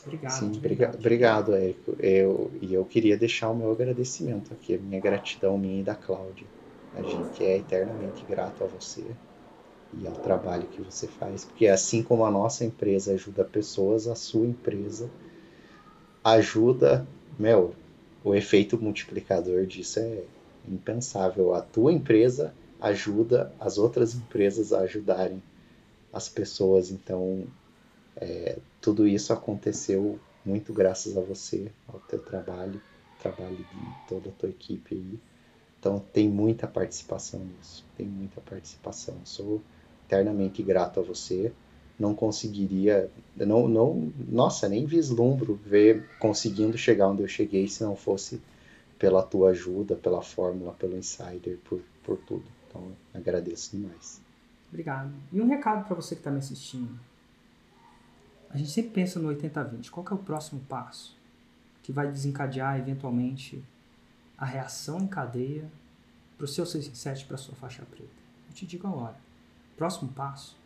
[0.04, 0.50] Obrigado.
[0.50, 1.94] Sim, obrigado, obrigado, Érico.
[1.98, 5.94] Eu, e eu queria deixar o meu agradecimento aqui, a minha gratidão minha e da
[5.94, 6.48] Cláudia.
[6.92, 9.16] A gente é eternamente grato a você
[9.92, 14.14] e ao trabalho que você faz, porque assim como a nossa empresa ajuda pessoas, a
[14.16, 15.10] sua empresa
[16.24, 17.06] ajuda,
[17.38, 17.74] meu,
[18.24, 20.24] o efeito multiplicador disso é
[20.64, 21.54] impensável.
[21.54, 25.42] A tua empresa ajuda as outras empresas a ajudarem
[26.12, 27.46] as pessoas, então
[28.20, 32.80] é, tudo isso aconteceu muito graças a você, ao teu trabalho,
[33.20, 35.18] trabalho de toda a tua equipe aí.
[35.78, 39.16] Então tem muita participação nisso, tem muita participação.
[39.24, 39.62] Sou
[40.06, 41.52] eternamente grato a você.
[41.98, 47.94] Não conseguiria, não, não, nossa, nem vislumbro ver conseguindo chegar onde eu cheguei se não
[47.94, 48.40] fosse
[48.98, 52.44] pela tua ajuda, pela fórmula, pelo insider, por, por tudo.
[52.68, 52.82] Então
[53.12, 54.20] agradeço demais.
[54.70, 55.12] Obrigado.
[55.30, 56.98] E um recado para você que está me assistindo
[58.50, 59.90] a gente sempre pensa no 80-20.
[59.90, 61.16] Qual é o próximo passo
[61.82, 63.64] que vai desencadear eventualmente
[64.36, 65.70] a reação em cadeia
[66.36, 68.10] para o seu 6 em 7 para a sua faixa preta?
[68.48, 69.16] Eu te digo agora.
[69.72, 70.56] O próximo passo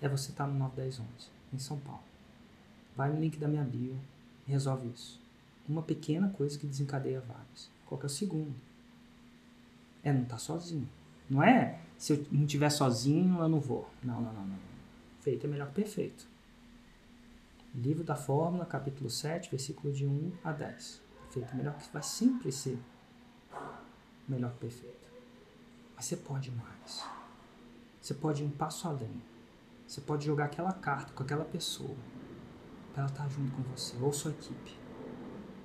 [0.00, 2.02] é você estar tá no 9111 em São Paulo.
[2.96, 3.98] Vai no link da minha bio
[4.46, 5.20] e resolve isso.
[5.68, 7.70] Uma pequena coisa que desencadeia vários.
[7.86, 8.54] Qual é o segundo?
[10.02, 10.88] É não estar tá sozinho.
[11.28, 13.88] Não é se eu não estiver sozinho, eu não vou.
[14.02, 14.58] Não, não, não, não.
[15.20, 16.26] Feito é melhor que perfeito.
[17.74, 21.00] Livro da Fórmula, capítulo 7, versículo de 1 a 10.
[21.22, 22.78] Perfeito, melhor que vai sempre ser
[24.28, 25.10] melhor que perfeito.
[25.96, 27.02] Mas você pode mais.
[27.98, 29.22] Você pode ir um passo além.
[29.86, 31.96] Você pode jogar aquela carta com aquela pessoa
[32.92, 34.78] para ela estar junto com você ou sua equipe.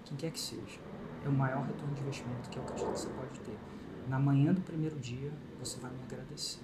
[0.05, 0.79] Quem quer que seja.
[1.25, 3.57] É o maior retorno de investimento que eu acredito que você pode ter.
[4.07, 6.63] Na manhã do primeiro dia, você vai me agradecer.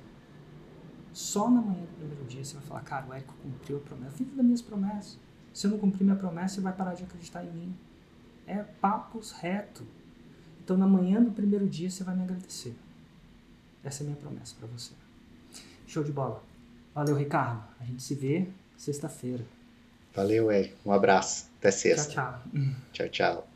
[1.12, 4.16] Só na manhã do primeiro dia você vai falar, cara, o Érico cumpriu a promessa.
[4.16, 5.20] Viva das minhas promessas.
[5.54, 7.76] Se eu não cumprir minha promessa, você vai parar de acreditar em mim.
[8.48, 9.86] É papos reto.
[10.64, 12.76] Então, na manhã do primeiro dia, você vai me agradecer.
[13.84, 14.94] Essa é a minha promessa para você.
[15.86, 16.42] Show de bola.
[16.96, 17.64] Valeu, Ricardo.
[17.80, 18.48] A gente se vê
[18.78, 19.44] sexta-feira.
[20.16, 20.78] Valeu, Érico.
[20.86, 21.50] Um abraço.
[21.60, 22.12] Até sexta.
[22.12, 22.76] Tchau, tchau.
[22.92, 23.53] Tchau, tchau.